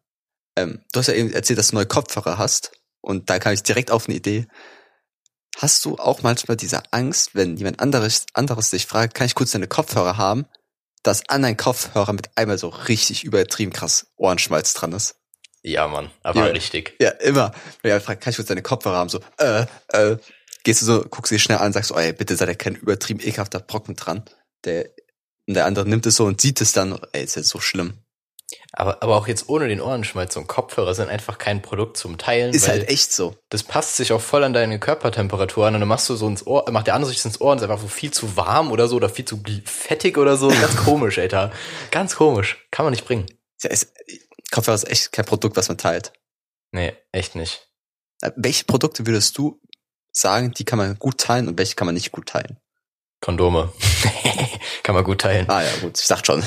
Ähm, 0.56 0.83
du 0.94 1.00
hast 1.00 1.07
ja 1.07 1.13
eben 1.13 1.33
erzählt, 1.33 1.59
dass 1.59 1.69
du 1.69 1.75
neue 1.75 1.86
Kopfhörer 1.86 2.38
hast. 2.38 2.71
Und 3.01 3.30
da 3.30 3.39
kam 3.39 3.54
ich 3.54 3.63
direkt 3.63 3.92
auf 3.92 4.07
eine 4.07 4.15
Idee. 4.15 4.47
Hast 5.57 5.86
du 5.86 5.98
auch 5.98 6.21
manchmal 6.21 6.57
diese 6.57 6.81
Angst, 6.92 7.36
wenn 7.36 7.57
jemand 7.57 7.80
anderes, 7.80 8.25
anderes 8.33 8.69
dich 8.69 8.86
fragt, 8.88 9.13
kann 9.13 9.27
ich 9.27 9.36
kurz 9.36 9.51
deine 9.51 9.68
Kopfhörer 9.68 10.18
haben, 10.18 10.45
dass 11.03 11.27
an 11.30 11.42
deinen 11.42 11.57
Kopfhörer 11.57 12.13
mit 12.13 12.30
einmal 12.38 12.57
so 12.57 12.69
richtig 12.69 13.24
übertrieben 13.24 13.74
krass 13.74 14.07
Ohrenschmalz 14.18 14.74
dran 14.74 14.94
ist? 14.94 15.15
Ja, 15.63 15.88
Mann, 15.88 16.09
aber 16.24 16.48
Ja. 16.48 16.51
richtig. 16.51 16.95
Ja, 17.00 17.09
immer. 17.09 17.53
Wenn 17.81 17.89
jemand 17.89 18.06
fragt, 18.06 18.24
kann 18.24 18.31
ich 18.31 18.38
kurz 18.38 18.48
deine 18.48 18.63
Kopfhörer 18.63 18.98
haben? 18.98 19.09
So, 19.09 19.19
äh, 19.38 19.65
äh, 19.89 20.18
gehst 20.63 20.81
du 20.81 20.86
so, 20.86 21.03
guckst 21.03 21.31
du 21.31 21.36
dich 21.36 21.44
schnell 21.44 21.59
an 21.59 21.68
und 21.68 21.74
sagst, 21.74 21.92
oh 21.92 22.00
ey, 22.00 22.13
bitte 22.13 22.36
sei 22.36 22.45
da 22.45 22.54
kein 22.56 22.75
übertrieben 22.75 23.19
ekelhafter 23.19 23.59
Brocken 23.59 23.95
dran. 23.95 24.24
Der, 24.63 24.89
und 25.47 25.56
der 25.56 25.65
andere 25.65 25.88
nimmt 25.88 26.06
es 26.06 26.15
so 26.15 26.25
und 26.25 26.42
sieht 26.42 26.62
es 26.62 26.74
dann, 26.74 27.00
ey, 27.12 27.24
ist 27.24 27.36
jetzt 27.36 27.50
so 27.50 27.59
schlimm. 27.59 27.94
Aber, 28.74 29.01
aber 29.01 29.15
auch 29.15 29.27
jetzt 29.27 29.50
ohne 29.50 29.68
den 29.68 29.81
Ohrenschmalz 29.81 30.36
und 30.38 30.48
Kopfhörer 30.48 30.94
sind 30.94 31.09
einfach 31.09 31.38
kein 31.38 31.62
Produkt 31.62 31.98
zum 31.98 32.18
Teilen. 32.18 32.53
Ist 32.53 32.68
halt 32.68 32.89
echt 32.89 33.12
so. 33.12 33.36
Das 33.50 33.63
passt 33.63 33.98
sich 33.98 34.13
auch 34.13 34.21
voll 34.21 34.44
an 34.44 34.53
deine 34.53 34.80
Körpertemperatur 34.80 35.68
an 35.68 35.75
und 35.75 35.81
dann 35.81 35.89
machst 35.89 36.09
du 36.09 36.15
so 36.15 36.27
ins 36.27 36.45
Ohr, 36.45 36.69
macht 36.71 36.88
der 36.88 36.95
andere 36.95 37.12
sich 37.12 37.24
ins 37.24 37.39
Ohr 37.42 37.51
und 37.51 37.57
ist 37.57 37.63
einfach 37.63 37.80
so 37.80 37.88
viel 37.88 38.12
zu 38.12 38.38
warm 38.38 38.71
oder 38.71 38.88
so 38.88 38.95
oder 38.95 39.09
viel 39.09 39.25
zu 39.25 39.42
fettig 39.65 40.18
oder 40.18 40.38
so. 40.38 40.48
Ganz 40.50 40.75
komisch, 40.86 41.19
Alter. 41.19 41.51
Ganz 41.92 42.15
komisch. 42.15 42.65
Kann 42.71 42.86
man 42.86 42.92
nicht 42.92 43.06
bringen. 43.06 43.25
Ja, 43.62 43.69
ist, 43.69 43.94
Kopfhörer 44.51 44.75
ist 44.75 44.89
echt 44.89 45.12
kein 45.12 45.25
Produkt, 45.25 45.57
was 45.57 45.68
man 45.68 45.77
teilt. 45.77 46.13
Nee, 46.71 46.94
echt 47.12 47.36
nicht. 47.36 47.69
Äh, 48.21 48.31
Welche 48.36 48.65
Produkte 48.65 49.06
würdest 49.06 49.38
du 49.38 49.62
sagen, 50.12 50.51
die 50.51 50.65
kann 50.65 50.77
man 50.77 50.97
gut 50.97 51.19
teilen 51.19 51.47
und 51.47 51.57
welche 51.57 51.75
kann 51.75 51.86
man 51.86 51.95
nicht 51.95 52.12
gut 52.12 52.27
teilen? 52.27 52.57
Kondome. 53.21 53.71
Kann 54.83 54.95
man 54.95 55.04
gut 55.04 55.21
teilen. 55.21 55.47
Ah 55.47 55.62
ja, 55.62 55.69
gut, 55.80 56.00
ich 56.00 56.07
dachte 56.07 56.25
schon. 56.25 56.44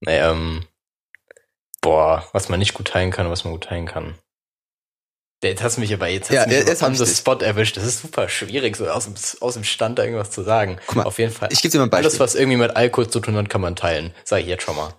Nee, 0.00 0.18
ähm, 0.18 0.64
boah, 1.80 2.28
was 2.32 2.48
man 2.48 2.58
nicht 2.58 2.74
gut 2.74 2.88
teilen 2.88 3.10
kann 3.10 3.30
was 3.30 3.44
man 3.44 3.52
gut 3.52 3.64
teilen 3.64 3.86
kann. 3.86 4.18
Jetzt 5.42 5.62
hast 5.62 5.76
du 5.76 5.80
mich 5.80 5.94
aber 5.94 6.08
jetzt, 6.08 6.30
Ja, 6.30 6.46
jetzt 6.46 6.82
on 6.82 6.94
the 6.94 7.06
spot 7.06 7.36
erwischt. 7.36 7.78
Das 7.78 7.84
ist 7.84 8.02
super 8.02 8.28
schwierig, 8.28 8.76
so 8.76 8.86
aus 8.88 9.04
dem, 9.04 9.14
aus 9.40 9.54
dem 9.54 9.64
Stand 9.64 9.98
da 9.98 10.04
irgendwas 10.04 10.30
zu 10.30 10.42
sagen. 10.42 10.78
Guck 10.86 10.96
mal, 10.96 11.04
Auf 11.04 11.18
jeden 11.18 11.32
Fall. 11.32 11.48
Ich 11.50 11.62
gebe 11.62 11.72
dir 11.72 11.78
mal 11.78 11.84
ein 11.84 11.90
Beispiel. 11.90 12.08
Alles, 12.08 12.20
was 12.20 12.34
irgendwie 12.34 12.58
mit 12.58 12.76
Alkohol 12.76 13.08
zu 13.08 13.20
tun 13.20 13.36
hat, 13.36 13.48
kann 13.48 13.62
man 13.62 13.74
teilen. 13.74 14.12
Sag 14.24 14.40
ich 14.40 14.46
jetzt 14.46 14.64
schon 14.64 14.76
mal. 14.76 14.94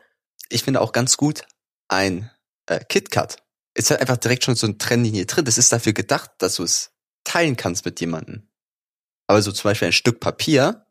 ich 0.49 0.63
finde 0.63 0.81
auch 0.81 0.93
ganz 0.93 1.15
gut 1.17 1.43
ein 1.89 2.31
äh, 2.65 2.79
KitKat. 2.83 3.37
Ist 3.75 3.91
halt 3.91 4.01
einfach 4.01 4.17
direkt 4.17 4.43
schon 4.43 4.55
so 4.55 4.65
eine 4.65 4.79
Trennlinie 4.79 5.27
drin. 5.27 5.45
Das 5.45 5.59
ist 5.59 5.71
dafür 5.71 5.93
gedacht, 5.93 6.31
dass 6.39 6.55
du 6.55 6.63
es 6.63 6.91
teilen 7.23 7.55
kannst 7.55 7.85
mit 7.85 7.99
jemandem. 8.01 8.49
Aber 9.27 9.41
so 9.43 9.51
zum 9.51 9.69
Beispiel 9.69 9.89
ein 9.89 9.93
Stück 9.93 10.19
Papier, 10.19 10.87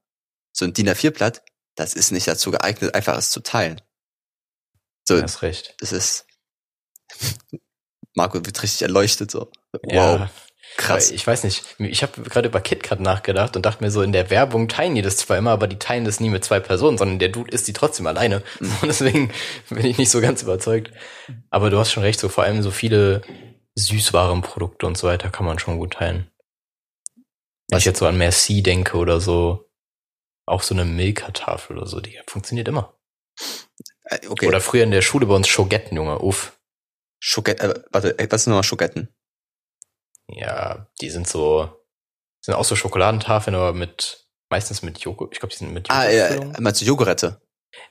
so 0.53 0.65
ein 0.65 0.73
DIN 0.73 0.89
A4-Blatt, 0.89 1.43
das 1.75 1.95
ist 1.95 2.13
nicht 2.13 2.29
dazu 2.29 2.53
geeignet, 2.53 2.95
einfach 2.95 3.19
es 3.19 3.31
zu 3.31 3.41
teilen. 3.41 3.81
So, 5.11 5.17
Du 5.17 5.23
hast 5.25 5.43
recht. 5.43 5.75
es 5.81 5.93
ist. 5.93 6.27
Marco 8.15 8.45
wird 8.45 8.63
richtig 8.63 8.83
erleuchtet 8.83 9.31
so. 9.31 9.51
Wow, 9.73 9.93
Ja, 9.93 10.31
krass. 10.77 11.11
Ich 11.11 11.27
weiß 11.27 11.45
nicht. 11.45 11.65
Ich 11.79 12.03
habe 12.03 12.23
gerade 12.23 12.49
über 12.49 12.61
KitKat 12.61 13.01
nachgedacht 13.01 13.57
und 13.57 13.67
dachte 13.67 13.83
mir 13.85 13.91
so, 13.91 14.03
in 14.03 14.13
der 14.13 14.31
Werbung 14.31 14.69
teilen 14.69 14.95
die 14.95 15.03
das 15.03 15.17
zwar 15.17 15.39
immer, 15.39 15.51
aber 15.53 15.67
die 15.69 15.79
teilen 15.79 16.05
das 16.05 16.21
nie 16.21 16.29
mit 16.31 16.45
zwei 16.45 16.61
Personen, 16.61 16.99
sondern 16.99 17.19
der 17.19 17.29
Dude 17.29 17.51
isst 17.53 17.69
die 17.69 17.73
trotzdem 17.73 18.07
alleine. 18.07 18.43
Mhm. 18.61 18.73
Und 18.83 18.89
deswegen 18.89 19.33
bin 19.69 19.85
ich 19.87 19.99
nicht 19.99 20.11
so 20.11 20.21
ganz 20.21 20.43
überzeugt. 20.43 20.93
Aber 21.51 21.71
du 21.71 21.79
hast 21.79 21.93
schon 21.93 22.03
recht, 22.03 22.21
so 22.21 22.29
vor 22.29 22.45
allem 22.45 22.63
so 22.63 22.71
viele 22.71 23.23
Süßwarenprodukte 23.77 24.87
und 24.87 24.97
so 24.99 25.07
weiter 25.09 25.31
kann 25.31 25.47
man 25.47 25.59
schon 25.59 25.79
gut 25.79 25.95
teilen. 25.95 26.31
Wenn 27.69 27.77
Was- 27.77 27.79
ich 27.81 27.87
jetzt 27.87 27.99
so 28.01 28.07
an 28.07 28.19
Merci 28.19 28.63
denke 28.63 28.97
oder 28.97 29.21
so, 29.21 29.69
auch 30.47 30.63
so 30.63 30.75
eine 30.75 30.85
Milka-Tafel 30.85 31.79
oder 31.79 31.87
so, 31.87 32.01
die 32.01 32.19
funktioniert 32.27 32.67
immer. 32.69 32.95
Äh, 34.05 34.19
Okay, 34.29 34.47
Oder 34.49 34.61
früher 34.61 34.85
in 34.85 34.91
der 34.91 35.03
Schule 35.03 35.27
bei 35.27 35.35
uns 35.35 35.49
Schogetten, 35.49 35.97
Junge, 35.97 36.19
uff. 36.21 36.59
Schoget, 37.19 37.61
äh, 37.61 37.75
warte, 37.93 38.19
äh, 38.19 38.27
was 38.31 38.45
sind 38.45 38.51
nochmal 38.53 38.65
Schogetten? 38.65 39.09
Ja, 40.29 40.87
die 41.01 41.11
sind 41.11 41.27
so, 41.29 41.71
sind 42.41 42.55
auch 42.55 42.65
so 42.65 42.77
Schokoladentafeln, 42.77 43.55
aber 43.55 43.73
mit, 43.73 44.27
meistens 44.49 44.83
mit 44.83 44.99
Joghurt. 45.01 45.33
Ich 45.33 45.41
glaube, 45.41 45.53
die 45.53 45.59
sind 45.59 45.73
mit 45.73 45.91
Ah, 45.91 46.09
ja, 46.09 46.29
Joghurtfüllung. 46.31 46.57
meinst 46.63 46.81
du 46.81 46.85
Jogurette? 46.85 47.41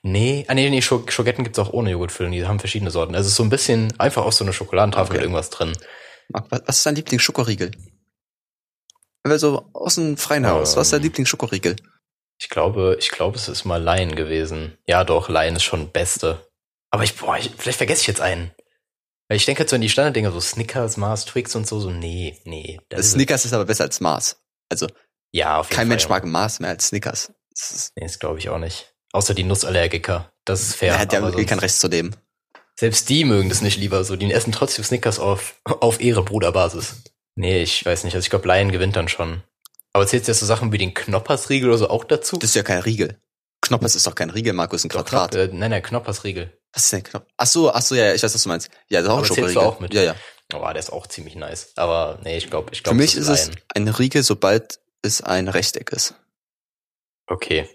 Nee, 0.04 0.46
ah, 0.48 0.54
nee, 0.56 0.70
nee, 0.70 0.82
Schogetten 0.82 1.44
gibt's 1.44 1.60
auch 1.60 1.72
ohne 1.72 1.92
Joghurtfüllung. 1.92 2.32
Die 2.34 2.46
haben 2.46 2.60
verschiedene 2.60 2.92
Sorten. 2.92 3.16
Also 3.16 3.28
es 3.28 3.32
ist 3.34 3.38
so 3.38 3.44
ein 3.44 3.50
bisschen 3.50 3.98
einfach 4.00 4.24
auch 4.26 4.32
so 4.34 4.44
eine 4.44 4.52
Schokoladentafel 4.54 5.08
Okay. 5.12 5.14
mit 5.18 5.22
irgendwas 5.24 5.50
drin. 5.50 5.74
Was, 6.30 6.78
ist 6.78 6.86
dein 6.86 6.96
Lieblingsschokoriegel? 6.96 7.72
Wenn 9.24 9.32
wir 9.32 9.40
so 9.40 9.70
aus 9.74 9.96
dem 9.96 10.18
freien 10.18 10.48
Haus, 10.48 10.76
was 10.76 10.88
ist 10.88 10.94
dein 10.94 11.00
Ähm. 11.00 11.04
Lieblingsschokoriegel? 11.06 11.76
Ich 12.40 12.50
glaube, 12.50 12.98
ich 13.00 13.10
glaube, 13.10 13.38
es 13.38 13.50
ist 13.50 13.66
mal 13.66 13.84
Lion 13.84 14.16
gewesen. 14.16 14.78
Ja, 14.88 15.04
doch, 15.04 15.30
Lion 15.30 15.56
ist 15.56 15.64
schon 15.64 15.92
Beste. 15.92 16.50
Aber 16.90 17.04
ich, 17.04 17.16
boah, 17.16 17.38
ich, 17.38 17.52
vielleicht 17.58 17.78
vergesse 17.78 18.02
ich 18.02 18.08
jetzt 18.08 18.22
einen. 18.22 18.52
Weil 19.28 19.38
ich 19.38 19.46
denke 19.46 19.60
halt 19.60 19.70
so 19.70 19.76
an 19.76 19.82
die 19.82 19.90
Standarddinger, 19.90 20.32
so 20.32 20.40
Snickers, 20.40 20.98
Mars, 20.98 21.26
Twix 21.26 21.56
und 21.56 21.68
so, 21.68 21.80
so, 21.80 21.92
nee, 21.92 22.40
nee. 22.46 22.80
Das 22.90 23.12
Snickers 23.12 23.46
ist 23.46 23.54
aber 23.54 23.66
besser 23.66 23.84
als 23.84 24.00
Mars. 24.00 24.42
Also, 24.70 24.88
ja, 25.32 25.60
auf 25.60 25.68
jeden 25.68 25.76
kein 25.76 25.84
Fall, 25.84 25.90
Mensch 25.90 26.04
ja. 26.04 26.10
mag 26.10 26.26
Mars 26.26 26.60
mehr 26.60 26.72
als 26.72 26.88
Snickers. 26.88 27.34
Das 27.52 27.72
ist, 27.72 27.92
Nee, 27.96 28.06
das 28.06 28.20
glaube 28.20 28.40
ich 28.40 28.50
auch 28.50 28.58
nicht. 28.58 28.96
Außer 29.12 29.34
die 29.34 29.44
Nussallergiker. 29.44 30.32
Das 30.46 30.62
ist 30.62 30.76
fair. 30.76 30.94
ja, 30.94 31.06
die 31.06 31.16
haben 31.16 31.26
aber 31.26 31.38
eh 31.38 31.46
kein 31.46 31.60
Recht 31.60 31.76
zu 31.76 31.90
dem. 31.90 32.16
Selbst 32.80 33.10
die 33.10 33.26
mögen 33.26 33.50
das 33.50 33.62
nicht 33.62 33.78
lieber 33.78 34.04
so. 34.04 34.16
Die 34.16 34.32
essen 34.32 34.54
trotzdem 34.54 34.86
Snickers 34.86 35.20
auf, 35.20 35.60
auf 35.66 36.00
ihre 36.00 36.24
Bruderbasis. 36.24 37.04
Nee, 37.36 37.62
ich 37.62 37.86
weiß 37.86 38.06
nicht. 38.06 38.16
Also 38.16 38.26
ich 38.26 38.30
glaube, 38.30 38.48
Lion 38.48 38.72
gewinnt 38.72 38.96
dann 38.96 39.10
schon. 39.10 39.44
Aber 40.00 40.08
zählt 40.08 40.26
jetzt 40.30 40.40
so 40.40 40.46
Sachen 40.46 40.72
wie 40.72 40.78
den 40.78 40.94
Knoppersriegel 40.94 41.68
oder 41.68 41.78
so 41.78 41.90
auch 41.90 42.06
dazu? 42.06 42.38
Das 42.38 42.52
ist 42.52 42.56
ja 42.56 42.64
kein 42.64 42.80
Riegel. 42.80 43.20
Knoppers 43.60 43.96
ist 43.96 44.08
doch 44.08 44.16
kein 44.16 44.30
Riegel, 44.30 44.54
Markus, 44.54 44.86
ein 44.86 44.88
Doch, 44.88 45.04
Quadrat. 45.04 45.32
Knop, 45.32 45.42
äh, 45.42 45.48
nein, 45.52 45.72
nein, 45.72 45.84
Knoppersriegel. 45.84 46.58
Was 46.72 46.84
ist 46.84 46.94
denn 46.94 47.04
Knopf? 47.04 47.26
Ach 47.36 47.46
so, 47.46 47.74
ach 47.74 47.82
so, 47.82 47.96
ja, 47.96 48.06
ja, 48.06 48.14
ich 48.14 48.24
weiß, 48.24 48.34
was 48.34 48.44
du 48.44 48.48
meinst. 48.48 48.70
Ja, 48.88 49.02
das 49.02 49.08
ist 49.08 49.10
auch 49.10 49.18
Aber 49.18 49.48
ein 49.48 49.54
du 49.54 49.60
auch 49.60 49.82
mit? 49.82 49.94
Ja, 49.94 50.04
ja. 50.04 50.16
Oh, 50.54 50.62
der 50.62 50.78
ist 50.78 50.94
auch 50.94 51.06
ziemlich 51.06 51.36
nice. 51.36 51.74
Aber 51.76 52.18
nee, 52.24 52.38
ich 52.38 52.50
glaube, 52.50 52.70
ich 52.72 52.78
Für 52.78 52.84
glaube, 52.84 53.00
mich 53.00 53.18
ist 53.18 53.28
es 53.28 53.52
ein 53.76 53.90
Riegel, 53.90 54.24
sobald 54.24 54.80
es 55.02 55.20
ein 55.20 55.50
Rechteck 55.50 55.92
ist. 55.92 56.14
Okay. 57.28 57.68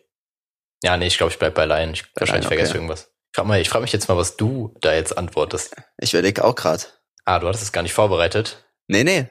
Ja, 0.82 0.96
nee, 0.96 1.08
ich 1.08 1.18
glaube, 1.18 1.30
ich 1.30 1.38
bleib 1.38 1.54
bei 1.54 1.66
Lion. 1.66 1.92
Ich, 1.92 2.04
wahrscheinlich 2.16 2.44
Lion, 2.44 2.48
vergesse 2.48 2.70
okay. 2.70 2.78
ich 2.78 2.82
irgendwas. 2.82 3.12
Ich 3.32 3.36
frage 3.36 3.60
ich 3.60 3.68
frag 3.68 3.82
mich 3.82 3.92
jetzt 3.92 4.08
mal, 4.08 4.16
was 4.16 4.38
du 4.38 4.74
da 4.80 4.94
jetzt 4.94 5.18
antwortest. 5.18 5.76
Ich 5.98 6.14
überlege 6.14 6.42
auch 6.42 6.54
gerade. 6.54 6.84
Ah, 7.26 7.38
du 7.38 7.48
hattest 7.48 7.64
es 7.64 7.72
gar 7.72 7.82
nicht 7.82 7.92
vorbereitet. 7.92 8.64
Nee, 8.88 9.04
nee. 9.04 9.28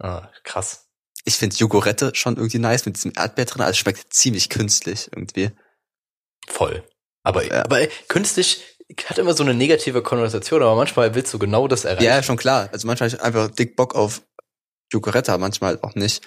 Ah, 0.00 0.30
krass. 0.42 0.83
Ich 1.24 1.36
finde 1.36 1.56
Jogurette 1.56 2.12
schon 2.14 2.36
irgendwie 2.36 2.58
nice 2.58 2.84
mit 2.86 2.96
diesem 2.96 3.12
Erdbeer 3.16 3.46
drin. 3.46 3.62
Also 3.62 3.70
es 3.72 3.78
schmeckt 3.78 4.12
ziemlich 4.12 4.50
künstlich 4.50 5.08
irgendwie. 5.12 5.50
Voll. 6.46 6.84
Aber, 7.22 7.44
Ja. 7.44 7.64
aber 7.64 7.86
künstlich 8.08 8.62
hat 9.06 9.18
immer 9.18 9.32
so 9.32 9.42
eine 9.42 9.54
negative 9.54 10.02
Konnotation, 10.02 10.62
aber 10.62 10.76
manchmal 10.76 11.14
willst 11.14 11.32
du 11.32 11.38
genau 11.38 11.66
das 11.68 11.84
erreichen. 11.86 12.04
Ja, 12.04 12.22
schon 12.22 12.36
klar. 12.36 12.68
Also 12.72 12.86
manchmal 12.86 13.10
hab 13.10 13.18
ich 13.18 13.24
einfach 13.24 13.50
dick 13.50 13.76
Bock 13.76 13.94
auf 13.94 14.22
Jogurette, 14.92 15.32
aber 15.32 15.40
manchmal 15.40 15.70
halt 15.74 15.84
auch 15.84 15.94
nicht. 15.94 16.22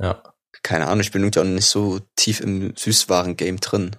Ja. 0.00 0.22
Keine 0.62 0.86
Ahnung, 0.86 1.00
ich 1.00 1.12
bin 1.12 1.22
irgendwie 1.22 1.40
auch 1.40 1.44
nicht 1.44 1.66
so 1.66 2.00
tief 2.16 2.40
im 2.40 2.74
Süßwaren-Game 2.76 3.60
drin. 3.60 3.96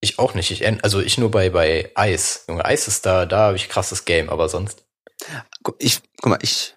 Ich 0.00 0.18
auch 0.18 0.34
nicht. 0.34 0.50
Ich, 0.50 0.66
also 0.84 1.00
ich 1.00 1.18
nur 1.18 1.30
bei, 1.30 1.50
bei 1.50 1.90
Eis. 1.94 2.44
Junge, 2.48 2.64
Eis 2.64 2.86
ist 2.88 3.06
da, 3.06 3.26
da 3.26 3.38
habe 3.38 3.56
ich 3.56 3.68
krasses 3.68 4.04
Game, 4.04 4.30
aber 4.30 4.48
sonst. 4.48 4.84
Ich, 5.78 6.00
guck 6.20 6.30
mal, 6.30 6.38
ich, 6.42 6.74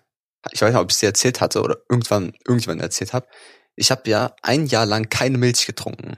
ich 0.51 0.61
weiß 0.61 0.71
nicht, 0.71 0.79
ob 0.79 0.89
ich 0.89 0.95
es 0.95 0.99
dir 0.99 1.07
erzählt 1.07 1.41
hatte 1.41 1.61
oder 1.61 1.77
irgendwann 1.89 2.33
irgendjemand 2.45 2.81
erzählt 2.81 3.13
habe. 3.13 3.27
Ich 3.75 3.91
habe 3.91 4.09
ja 4.09 4.35
ein 4.41 4.67
Jahr 4.67 4.85
lang 4.85 5.09
keine 5.09 5.37
Milch 5.37 5.65
getrunken. 5.65 6.17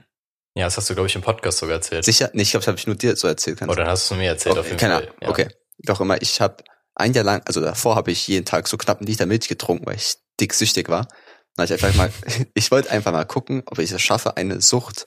Ja, 0.54 0.64
das 0.64 0.76
hast 0.76 0.90
du, 0.90 0.94
glaube 0.94 1.06
ich, 1.06 1.14
im 1.14 1.22
Podcast 1.22 1.58
sogar 1.58 1.76
erzählt. 1.76 2.04
Sicher? 2.04 2.30
Nee, 2.32 2.42
ich 2.42 2.50
glaube, 2.50 2.62
das 2.62 2.68
habe 2.68 2.78
ich 2.78 2.86
nur 2.86 2.96
dir 2.96 3.16
so 3.16 3.28
erzählt. 3.28 3.62
Oder 3.62 3.74
dann 3.74 3.86
hast 3.86 4.10
du 4.10 4.14
mir 4.14 4.28
erzählt 4.28 4.52
okay, 4.52 4.60
auf 4.60 4.66
jeden 4.66 4.78
keine 4.78 4.94
Fall. 4.94 5.02
Ahnung. 5.04 5.16
Ja. 5.22 5.28
Okay. 5.28 5.48
Doch 5.78 6.00
immer, 6.00 6.20
ich 6.20 6.40
habe 6.40 6.64
ein 6.96 7.12
Jahr 7.12 7.24
lang, 7.24 7.42
also 7.44 7.60
davor 7.60 7.94
habe 7.94 8.10
ich 8.10 8.26
jeden 8.26 8.44
Tag 8.44 8.66
so 8.66 8.76
knapp 8.76 8.98
einen 8.98 9.06
Liter 9.06 9.26
Milch 9.26 9.48
getrunken, 9.48 9.86
weil 9.86 9.96
ich 9.96 10.16
dick 10.40 10.52
süchtig 10.52 10.88
war. 10.88 11.06
Dann 11.54 11.66
ich 11.66 11.72
einfach 11.72 11.94
mal, 11.94 12.12
ich 12.54 12.70
wollte 12.70 12.90
einfach 12.90 13.12
mal 13.12 13.24
gucken, 13.24 13.62
ob 13.66 13.78
ich 13.78 13.92
es 13.92 14.02
schaffe, 14.02 14.36
eine 14.36 14.60
Sucht 14.60 15.06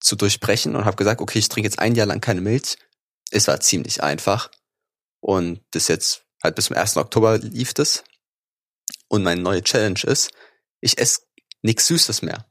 zu 0.00 0.16
durchbrechen 0.16 0.74
und 0.74 0.84
habe 0.84 0.96
gesagt, 0.96 1.20
okay, 1.20 1.38
ich 1.38 1.48
trinke 1.48 1.68
jetzt 1.68 1.78
ein 1.78 1.94
Jahr 1.94 2.06
lang 2.06 2.20
keine 2.20 2.40
Milch. 2.40 2.76
Es 3.30 3.46
war 3.46 3.60
ziemlich 3.60 4.02
einfach. 4.02 4.50
Und 5.20 5.60
das 5.70 5.88
jetzt 5.88 6.22
halt 6.42 6.56
bis 6.56 6.66
zum 6.66 6.76
1. 6.76 6.96
Oktober 6.96 7.38
lief 7.38 7.74
das. 7.74 8.02
Und 9.10 9.24
meine 9.24 9.40
neue 9.42 9.62
Challenge 9.62 10.00
ist, 10.04 10.30
ich 10.80 10.98
esse 10.98 11.22
nichts 11.62 11.86
Süßes 11.88 12.22
mehr. 12.22 12.46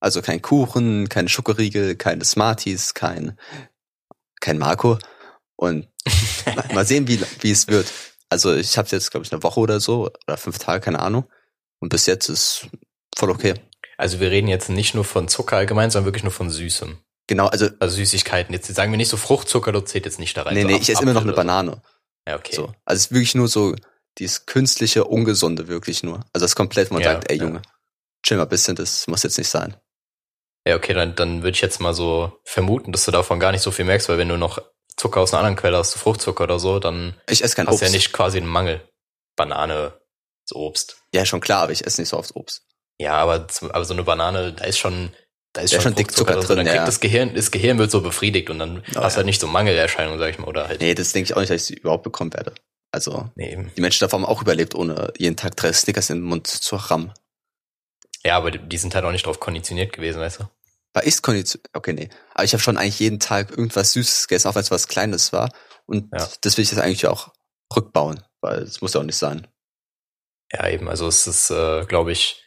Also 0.00 0.20
kein 0.20 0.42
Kuchen, 0.42 1.08
keine 1.08 1.30
Schokoriegel, 1.30 1.96
keine 1.96 2.24
Smarties, 2.24 2.92
kein, 2.92 3.38
kein 4.40 4.58
Marco. 4.58 4.98
Und 5.56 5.88
mal- 6.74 6.84
sehen, 6.84 7.08
wie, 7.08 7.20
wie 7.40 7.50
es 7.50 7.68
wird. 7.68 7.90
Also 8.28 8.54
ich 8.54 8.76
habe 8.76 8.88
jetzt, 8.90 9.10
glaube 9.10 9.24
ich, 9.24 9.32
eine 9.32 9.42
Woche 9.42 9.60
oder 9.60 9.80
so, 9.80 10.10
oder 10.26 10.36
fünf 10.36 10.58
Tage, 10.58 10.80
keine 10.84 11.00
Ahnung. 11.00 11.24
Und 11.80 11.88
bis 11.88 12.04
jetzt 12.06 12.28
ist 12.28 12.68
voll 13.16 13.30
okay. 13.30 13.54
Also 13.96 14.20
wir 14.20 14.30
reden 14.30 14.48
jetzt 14.48 14.68
nicht 14.68 14.94
nur 14.94 15.04
von 15.04 15.28
Zucker 15.28 15.56
allgemein, 15.56 15.90
sondern 15.90 16.06
wirklich 16.06 16.24
nur 16.24 16.32
von 16.32 16.50
Süßem. 16.50 16.98
Genau, 17.28 17.46
also, 17.46 17.68
Also 17.78 17.96
Süßigkeiten. 17.96 18.52
Jetzt 18.52 18.66
sagen 18.74 18.92
wir 18.92 18.98
nicht 18.98 19.08
so 19.08 19.16
Fruchtzucker, 19.16 19.72
das 19.72 19.84
zählt 19.86 20.04
jetzt 20.04 20.18
nicht 20.18 20.36
da 20.36 20.42
rein. 20.42 20.54
nee, 20.54 20.62
so 20.62 20.68
nee, 20.68 20.76
ich 20.76 20.90
esse 20.90 21.02
immer 21.02 21.14
noch 21.14 21.22
eine 21.22 21.32
Banane. 21.32 21.70
So. 21.70 21.80
Ja, 22.28 22.36
okay. 22.36 22.54
So. 22.56 22.64
Also 22.84 22.98
es 22.98 23.06
ist 23.06 23.12
wirklich 23.12 23.34
nur 23.34 23.48
so 23.48 23.74
dieses 24.18 24.46
künstliche, 24.46 25.04
ungesunde 25.04 25.68
wirklich 25.68 26.02
nur. 26.02 26.24
Also 26.32 26.44
das 26.44 26.54
komplett, 26.56 26.90
man 26.90 27.02
Ja, 27.02 27.12
sagt, 27.14 27.30
ey 27.30 27.38
ja. 27.38 27.44
Junge, 27.44 27.62
chill 28.24 28.36
mal 28.36 28.44
ein 28.44 28.48
bisschen, 28.48 28.76
das 28.76 29.06
muss 29.06 29.22
jetzt 29.22 29.38
nicht 29.38 29.48
sein. 29.48 29.76
Ja, 30.66 30.76
okay, 30.76 30.94
dann, 30.94 31.14
dann 31.14 31.42
würde 31.42 31.54
ich 31.54 31.60
jetzt 31.60 31.80
mal 31.80 31.92
so 31.94 32.38
vermuten, 32.44 32.92
dass 32.92 33.04
du 33.04 33.10
davon 33.10 33.38
gar 33.40 33.52
nicht 33.52 33.62
so 33.62 33.70
viel 33.70 33.84
merkst, 33.84 34.08
weil 34.08 34.18
wenn 34.18 34.28
du 34.28 34.38
noch 34.38 34.62
Zucker 34.96 35.20
aus 35.20 35.32
einer 35.32 35.40
anderen 35.40 35.56
Quelle 35.56 35.76
hast, 35.76 35.94
Fruchtzucker 35.94 36.44
oder 36.44 36.58
so, 36.58 36.78
dann 36.78 37.14
Ich 37.28 37.42
esse 37.44 37.56
kein 37.56 37.66
hast 37.66 37.80
du 37.80 37.84
ja 37.84 37.90
nicht 37.90 38.12
quasi 38.12 38.38
einen 38.38 38.46
Mangel. 38.46 38.80
Banane, 39.36 39.92
so 40.44 40.56
Obst. 40.56 40.96
ja, 41.12 41.26
schon 41.26 41.40
klar, 41.40 41.62
aber 41.64 41.72
ich 41.72 41.84
esse 41.86 42.00
nicht 42.00 42.08
so 42.08 42.16
oft 42.18 42.34
Obst. 42.36 42.62
Ja, 42.98 43.14
aber, 43.14 43.46
aber 43.70 43.84
so 43.84 43.92
eine 43.92 44.04
Banane, 44.04 44.52
da 44.52 44.64
ist 44.64 44.78
schon, 44.78 45.10
da 45.52 45.62
ist 45.62 45.72
Da 45.72 45.76
schon, 45.76 45.82
schon 45.90 45.94
dick 45.96 46.12
Zucker 46.12 46.36
drin. 46.36 46.56
Dann 46.58 46.66
kriegt 46.66 46.76
ja. 46.76 46.86
das 46.86 47.00
Gehirn, 47.00 47.34
das 47.34 47.50
Gehirn 47.50 47.76
wird 47.78 47.90
so 47.90 48.00
befriedigt 48.00 48.48
und 48.50 48.60
dann 48.60 48.78
Oh, 48.78 48.82
hast 48.84 48.94
du 48.94 49.00
ja. 49.00 49.16
halt 49.16 49.26
nicht 49.26 49.40
so 49.40 49.48
Mangelerscheinungen, 49.48 50.20
sag 50.20 50.30
ich 50.30 50.38
mal, 50.38 50.46
oder 50.46 50.68
halt. 50.68 50.80
Nee, 50.80 50.94
das 50.94 51.12
denke 51.12 51.26
ich 51.28 51.34
auch 51.36 51.40
nicht, 51.40 51.50
dass 51.50 51.60
ich 51.62 51.66
sie 51.66 51.74
überhaupt 51.74 52.04
bekommen 52.04 52.32
werde. 52.32 52.54
Also 52.94 53.28
Nee, 53.34 53.58
die 53.76 53.80
Menschen 53.80 54.00
davon 54.04 54.22
haben 54.22 54.28
auch 54.30 54.40
überlebt, 54.40 54.74
ohne 54.76 55.12
jeden 55.18 55.36
Tag 55.36 55.56
drei 55.56 55.72
Snickers 55.72 56.10
in 56.10 56.18
den 56.18 56.24
Mund 56.24 56.46
zu 56.46 56.76
rammen. 56.76 57.12
Ja, 58.24 58.36
aber 58.36 58.52
die, 58.52 58.78
sind 58.78 58.94
halt 58.94 59.04
auch 59.04 59.10
nicht 59.10 59.26
drauf 59.26 59.40
konditioniert 59.40 59.92
gewesen, 59.92 60.20
weißt 60.20 60.40
du? 60.40 60.44
War 60.92 61.04
ich 61.04 61.20
konditioniert? 61.20 61.68
Okay, 61.74 61.92
nee. 61.92 62.08
Aber 62.34 62.44
ich 62.44 62.52
habe 62.52 62.62
schon 62.62 62.76
eigentlich 62.78 63.00
jeden 63.00 63.18
Tag 63.18 63.50
irgendwas 63.50 63.92
Süßes 63.92 64.28
gegessen, 64.28 64.48
auch 64.48 64.54
wenn 64.54 64.62
es 64.62 64.70
was 64.70 64.86
Kleines 64.86 65.32
war. 65.32 65.52
Und 65.86 66.08
Ja. 66.16 66.28
das 66.40 66.56
will 66.56 66.62
ich 66.62 66.70
jetzt 66.70 66.80
eigentlich 66.80 67.06
auch 67.08 67.32
rückbauen, 67.74 68.22
weil 68.40 68.62
es 68.62 68.80
muss 68.80 68.94
ja 68.94 69.00
auch 69.00 69.04
nicht 69.04 69.18
sein. 69.18 69.46
Ja, 70.52 70.68
eben. 70.68 70.88
Also 70.88 71.08
es 71.08 71.26
ist, 71.26 71.50
äh, 71.50 71.84
glaube 71.86 72.12
ich, 72.12 72.44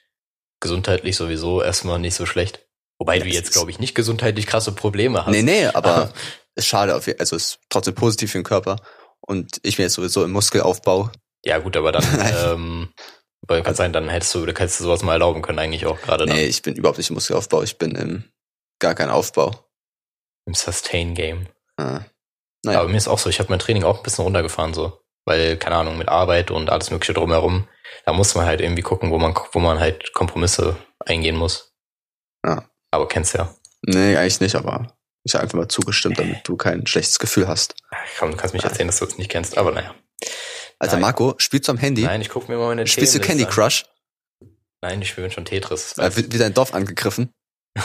gesundheitlich 0.62 1.18
sowieso 1.18 1.62
erstmal 1.62 2.00
nicht 2.00 2.16
so 2.16 2.26
schlecht. 2.26 2.66
Wobei 3.00 3.18
Ja, 3.18 3.24
du 3.24 3.30
es 3.30 3.36
jetzt, 3.36 3.52
glaube 3.52 3.70
ich, 3.70 3.80
nicht 3.80 3.96
gesundheitlich 3.96 4.48
krasse 4.48 4.72
Probleme 4.72 5.26
hast. 5.26 5.32
Nee, 5.32 5.44
nee, 5.44 5.68
aber 5.68 6.14
ist 6.56 6.68
schade, 6.68 6.96
auf, 6.96 7.08
also 7.20 7.36
ist 7.36 7.60
trotzdem 7.70 7.96
positiv 7.96 8.32
für 8.32 8.40
den 8.40 8.46
Körper. 8.46 8.78
Und 9.22 9.60
ich 9.64 9.78
bin 9.78 9.84
jetzt 9.84 9.94
sowieso 9.94 10.24
im 10.24 10.32
Muskelaufbau. 10.32 11.12
Ja, 11.44 11.60
gut, 11.60 11.78
aber 11.78 11.92
dann, 11.92 12.04
ähm, 12.44 12.90
weil 13.48 13.64
kann 13.64 13.76
sein, 13.76 13.94
dann 13.94 14.10
hättest 14.10 14.34
du, 14.36 14.46
hättest 14.46 14.80
du 14.80 14.86
sowas 14.86 15.04
mal 15.04 15.14
erlauben 15.14 15.42
können, 15.42 15.60
eigentlich 15.60 15.86
auch 15.86 16.00
gerade 16.02 16.26
dann 16.26 16.36
Nee, 16.36 16.46
ich 16.46 16.62
bin 16.62 16.76
überhaupt 16.76 16.98
nicht 16.98 17.10
im 17.10 17.16
Muskelaufbau, 17.16 17.64
ich 17.64 17.78
bin 17.78 17.96
im 17.96 18.24
gar 18.80 18.96
kein 18.96 19.10
Aufbau. 19.10 19.70
im 20.46 20.54
Sustain-Game. 20.54 21.48
Ah. 21.78 22.02
Naja. 22.64 22.80
Aber 22.80 22.90
mir 22.90 22.98
ist 22.98 23.08
auch 23.08 23.20
so, 23.20 23.30
ich 23.30 23.40
habe 23.40 23.50
mein 23.50 23.60
Training 23.60 23.84
auch 23.84 23.98
ein 23.98 24.04
bisschen 24.04 24.24
runtergefahren, 24.24 24.74
so. 24.74 25.02
Weil, 25.26 25.58
keine 25.58 25.76
Ahnung, 25.76 25.98
mit 25.98 26.08
Arbeit 26.08 26.52
und 26.52 26.70
alles 26.70 26.90
mögliche 26.90 27.14
drumherum, 27.14 27.68
da 28.06 28.14
muss 28.14 28.34
man 28.36 28.46
halt 28.46 28.62
irgendwie 28.62 28.82
gucken, 28.82 29.12
wo 29.12 29.18
man, 29.18 29.36
wo 29.52 29.60
man 29.60 29.80
halt 29.80 30.14
Kompromisse 30.14 30.78
eingehen 31.06 31.36
muss. 31.36 31.76
Ja. 32.46 32.70
Aber 32.92 33.08
kennst 33.08 33.34
ja. 33.34 33.54
Nee, 33.82 34.16
eigentlich 34.16 34.40
nicht, 34.40 34.56
aber 34.56 34.97
ich 35.28 35.34
habe 35.34 35.44
einfach 35.44 35.58
mal 35.58 35.68
zugestimmt, 35.68 36.18
damit 36.18 36.48
du 36.48 36.56
kein 36.56 36.88
schlechtes 36.88 37.20
Gefühl 37.20 37.48
hast. 37.48 37.76
Komm, 38.18 38.32
du 38.32 38.38
kannst 38.38 38.54
mich 38.54 38.64
erzählen, 38.64 38.88
dass 38.88 39.00
du 39.00 39.06
es 39.06 39.18
nicht 39.18 39.30
kennst, 39.30 39.58
aber 39.58 39.72
naja. 39.72 39.94
Alter, 40.80 40.94
Nein. 40.94 41.02
Marco, 41.02 41.36
spielst 41.38 41.68
du 41.68 41.74
am 41.74 41.78
Handy? 41.78 42.04
Nein, 42.04 42.22
ich 42.22 42.30
gucke 42.30 42.50
mir 42.52 42.58
mal 42.58 42.68
meine 42.68 42.88
Spielst 42.88 43.14
du 43.14 43.20
Candy 43.20 43.44
an. 43.44 43.50
Crush? 43.50 43.86
Nein, 44.82 45.02
ich 45.02 45.10
spiele 45.10 45.30
schon 45.32 45.44
Tetris. 45.44 45.98
Äh, 45.98 46.16
wird 46.16 46.34
wieder 46.34 46.46
ein 46.46 46.54
Dorf 46.54 46.74
angegriffen? 46.74 47.30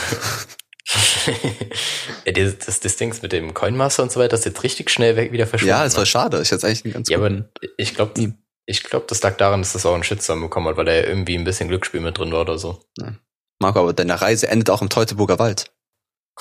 ja, 2.25 2.31
das, 2.31 2.59
das, 2.59 2.79
das 2.79 2.95
Dings 2.95 3.21
mit 3.21 3.33
dem 3.33 3.53
Coinmaster 3.53 4.03
und 4.03 4.11
so 4.11 4.19
weiter, 4.19 4.29
das 4.29 4.41
ist 4.41 4.45
jetzt 4.45 4.63
richtig 4.63 4.89
schnell 4.89 5.17
weg 5.17 5.31
wieder 5.33 5.47
verschwunden. 5.47 5.69
Ja, 5.69 5.85
es 5.85 5.95
war 5.95 6.03
ne? 6.03 6.07
schade. 6.07 6.41
Ich 6.41 6.51
hatte 6.51 6.65
eigentlich 6.67 6.85
einen 6.85 6.93
ganz 6.93 7.09
Ja, 7.09 7.17
aber 7.17 7.49
ich 7.77 7.93
glaube, 7.93 8.33
ich 8.65 8.83
glaube, 8.83 9.05
das 9.09 9.21
lag 9.21 9.35
daran, 9.35 9.61
dass 9.61 9.73
das 9.73 9.85
auch 9.85 9.95
einen 9.95 10.03
Shitstorm 10.03 10.39
bekommen 10.41 10.67
hat, 10.67 10.77
weil 10.77 10.87
er 10.87 11.07
irgendwie 11.07 11.35
ein 11.37 11.43
bisschen 11.43 11.67
Glücksspiel 11.67 11.99
mit 11.99 12.17
drin 12.17 12.31
war 12.31 12.41
oder 12.41 12.57
so. 12.57 12.85
Marco, 13.59 13.79
aber 13.79 13.93
deine 13.93 14.21
Reise 14.21 14.47
endet 14.47 14.69
auch 14.69 14.81
im 14.81 14.89
Teutoburger 14.89 15.39
Wald. 15.39 15.72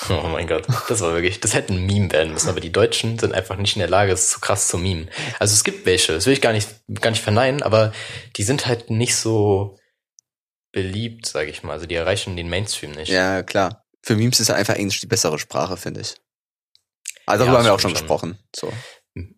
Oh 0.09 0.29
mein 0.29 0.47
Gott, 0.47 0.67
das 0.89 1.01
war 1.03 1.13
wirklich, 1.13 1.41
das 1.41 1.53
hätte 1.55 1.73
ein 1.75 1.85
Meme 1.87 2.11
werden 2.13 2.33
müssen, 2.33 2.49
aber 2.49 2.61
die 2.61 2.73
Deutschen 2.73 3.19
sind 3.19 3.35
einfach 3.35 3.57
nicht 3.57 3.77
in 3.77 3.81
der 3.81 3.91
Lage, 3.91 4.13
es 4.13 4.31
zu 4.31 4.41
krass 4.41 4.67
zu 4.69 4.79
memen. 4.79 5.11
Also 5.39 5.53
es 5.53 5.65
gibt 5.65 5.85
welche, 5.85 6.13
das 6.15 6.25
will 6.27 6.33
ich 6.33 6.41
gar 6.41 6.53
nicht, 6.53 6.69
gar 7.01 7.11
nicht 7.11 7.23
verneinen, 7.23 7.63
aber 7.63 7.93
die 8.37 8.43
sind 8.43 8.67
halt 8.67 8.89
nicht 8.91 9.15
so 9.17 9.79
beliebt, 10.73 11.27
sage 11.27 11.51
ich 11.51 11.63
mal. 11.63 11.73
Also 11.73 11.87
die 11.87 11.95
erreichen 11.95 12.37
den 12.37 12.49
Mainstream 12.49 12.93
nicht. 12.93 13.11
Ja, 13.11 13.43
klar. 13.43 13.85
Für 14.03 14.17
Memes 14.17 14.41
ist 14.41 14.49
ja 14.49 14.55
einfach 14.55 14.75
Englisch 14.75 15.01
die 15.01 15.07
bessere 15.07 15.39
Sprache, 15.39 15.77
finde 15.77 16.01
ich. 16.01 16.15
Also 17.27 17.45
Ja, 17.45 17.51
darüber 17.51 17.59
haben 17.59 17.65
wir 17.67 17.75
auch 17.75 17.79
schon 17.81 17.91
schon. 17.91 18.01
gesprochen. 18.01 18.39
So. 18.57 18.73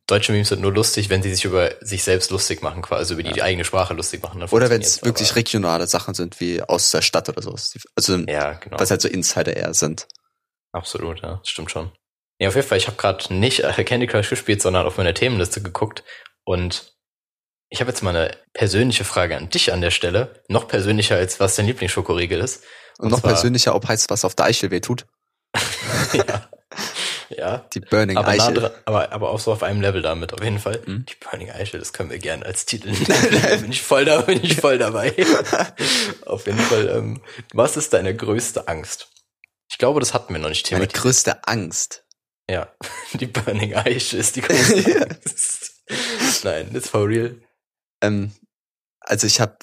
Deutsche 0.06 0.30
Memes 0.30 0.50
sind 0.50 0.62
nur 0.62 0.72
lustig, 0.72 1.10
wenn 1.10 1.22
sie 1.22 1.34
sich 1.34 1.44
über 1.44 1.72
sich 1.80 2.04
selbst 2.04 2.30
lustig 2.30 2.62
machen, 2.62 2.80
quasi 2.80 2.98
also 3.00 3.14
über 3.14 3.24
die 3.24 3.42
eigene 3.42 3.64
Sprache 3.64 3.92
lustig 3.92 4.22
machen. 4.22 4.40
Oder 4.44 4.70
wenn 4.70 4.80
es 4.80 5.02
wirklich 5.02 5.34
regionale 5.34 5.88
Sachen 5.88 6.14
sind, 6.14 6.38
wie 6.40 6.62
aus 6.62 6.92
der 6.92 7.02
Stadt 7.02 7.28
oder 7.28 7.42
so. 7.42 7.56
Also, 7.96 8.16
Ja, 8.28 8.52
genau. 8.52 8.78
was 8.78 8.92
halt 8.92 9.02
so 9.02 9.08
Insider 9.08 9.56
eher 9.56 9.74
sind. 9.74 10.06
Absolut, 10.74 11.22
ja, 11.22 11.36
das 11.36 11.48
stimmt 11.48 11.70
schon. 11.70 11.92
Ja, 12.40 12.48
auf 12.48 12.56
jeden 12.56 12.66
Fall, 12.66 12.78
ich 12.78 12.88
habe 12.88 12.96
gerade 12.96 13.32
nicht 13.32 13.60
äh, 13.60 13.84
Candy 13.84 14.06
Crush 14.08 14.28
gespielt, 14.30 14.60
sondern 14.60 14.86
auf 14.86 14.96
meine 14.98 15.14
Themenliste 15.14 15.62
geguckt 15.62 16.02
und 16.44 16.92
ich 17.70 17.80
habe 17.80 17.90
jetzt 17.90 18.02
mal 18.02 18.14
eine 18.14 18.36
persönliche 18.52 19.04
Frage 19.04 19.36
an 19.36 19.50
dich 19.50 19.72
an 19.72 19.80
der 19.80 19.90
Stelle, 19.90 20.42
noch 20.48 20.68
persönlicher 20.68 21.16
als 21.16 21.40
was 21.40 21.56
dein 21.56 21.66
Lieblingsschokoriegel 21.66 22.40
ist. 22.40 22.62
Und, 22.98 23.06
Und 23.06 23.10
noch 23.12 23.20
zwar- 23.20 23.32
persönlicher, 23.32 23.74
ob 23.74 23.86
heißt 23.88 24.10
was 24.10 24.24
auf 24.24 24.34
der 24.34 24.46
Eichel 24.46 24.70
weh 24.70 24.80
tut. 24.80 25.06
ja. 26.12 26.48
ja. 27.30 27.58
Die 27.72 27.80
Burning 27.80 28.16
Aber, 28.16 28.34
nah 28.36 28.44
Eichel. 28.44 28.54
dran, 28.54 28.70
aber, 28.84 29.12
aber 29.12 29.30
auch 29.30 29.40
so 29.40 29.52
auf 29.52 29.62
einem 29.62 29.80
Level 29.80 30.02
damit, 30.02 30.32
auf 30.34 30.42
jeden 30.42 30.58
Fall. 30.58 30.82
Mhm. 30.86 31.06
Die 31.06 31.14
Burning 31.16 31.50
Eichel, 31.50 31.80
das 31.80 31.92
können 31.92 32.10
wir 32.10 32.18
gerne 32.18 32.44
als 32.44 32.66
Titel 32.66 32.90
nehmen. 32.92 33.06
da 33.06 33.56
bin 33.56 33.70
ich 33.72 33.82
voll 33.82 34.04
da, 34.04 34.20
bin 34.22 34.42
ich 34.42 34.56
voll 34.56 34.78
dabei. 34.78 35.14
auf 36.26 36.46
jeden 36.46 36.58
Fall, 36.58 36.88
ähm, 36.88 37.22
was 37.52 37.76
ist 37.76 37.92
deine 37.92 38.14
größte 38.14 38.68
Angst? 38.68 39.08
Ich 39.70 39.78
glaube, 39.78 40.00
das 40.00 40.14
hatten 40.14 40.32
wir 40.32 40.40
noch 40.40 40.48
nicht 40.48 40.64
Meine 40.70 40.80
thematisiert. 40.86 41.02
größte 41.02 41.46
Angst. 41.48 42.04
Ja, 42.50 42.72
die 43.14 43.26
Burning 43.26 43.74
Eichel 43.74 44.20
ist 44.20 44.36
die 44.36 44.40
größte 44.42 45.10
Angst. 45.10 46.44
Nein, 46.44 46.74
it's 46.74 46.88
for 46.88 47.06
real. 47.08 47.40
Ähm, 48.02 48.32
also 49.00 49.26
ich 49.26 49.40
habe, 49.40 49.56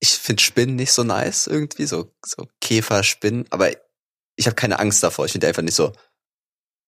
ich 0.00 0.10
finde 0.10 0.42
Spinnen 0.42 0.76
nicht 0.76 0.92
so 0.92 1.02
nice 1.04 1.46
irgendwie, 1.46 1.86
so, 1.86 2.12
so 2.24 2.48
Käferspinnen, 2.60 3.46
aber 3.50 3.70
ich 4.36 4.46
habe 4.46 4.54
keine 4.56 4.78
Angst 4.78 5.02
davor. 5.02 5.26
Ich 5.26 5.32
finde 5.32 5.48
einfach 5.48 5.62
nicht 5.62 5.74
so, 5.74 5.92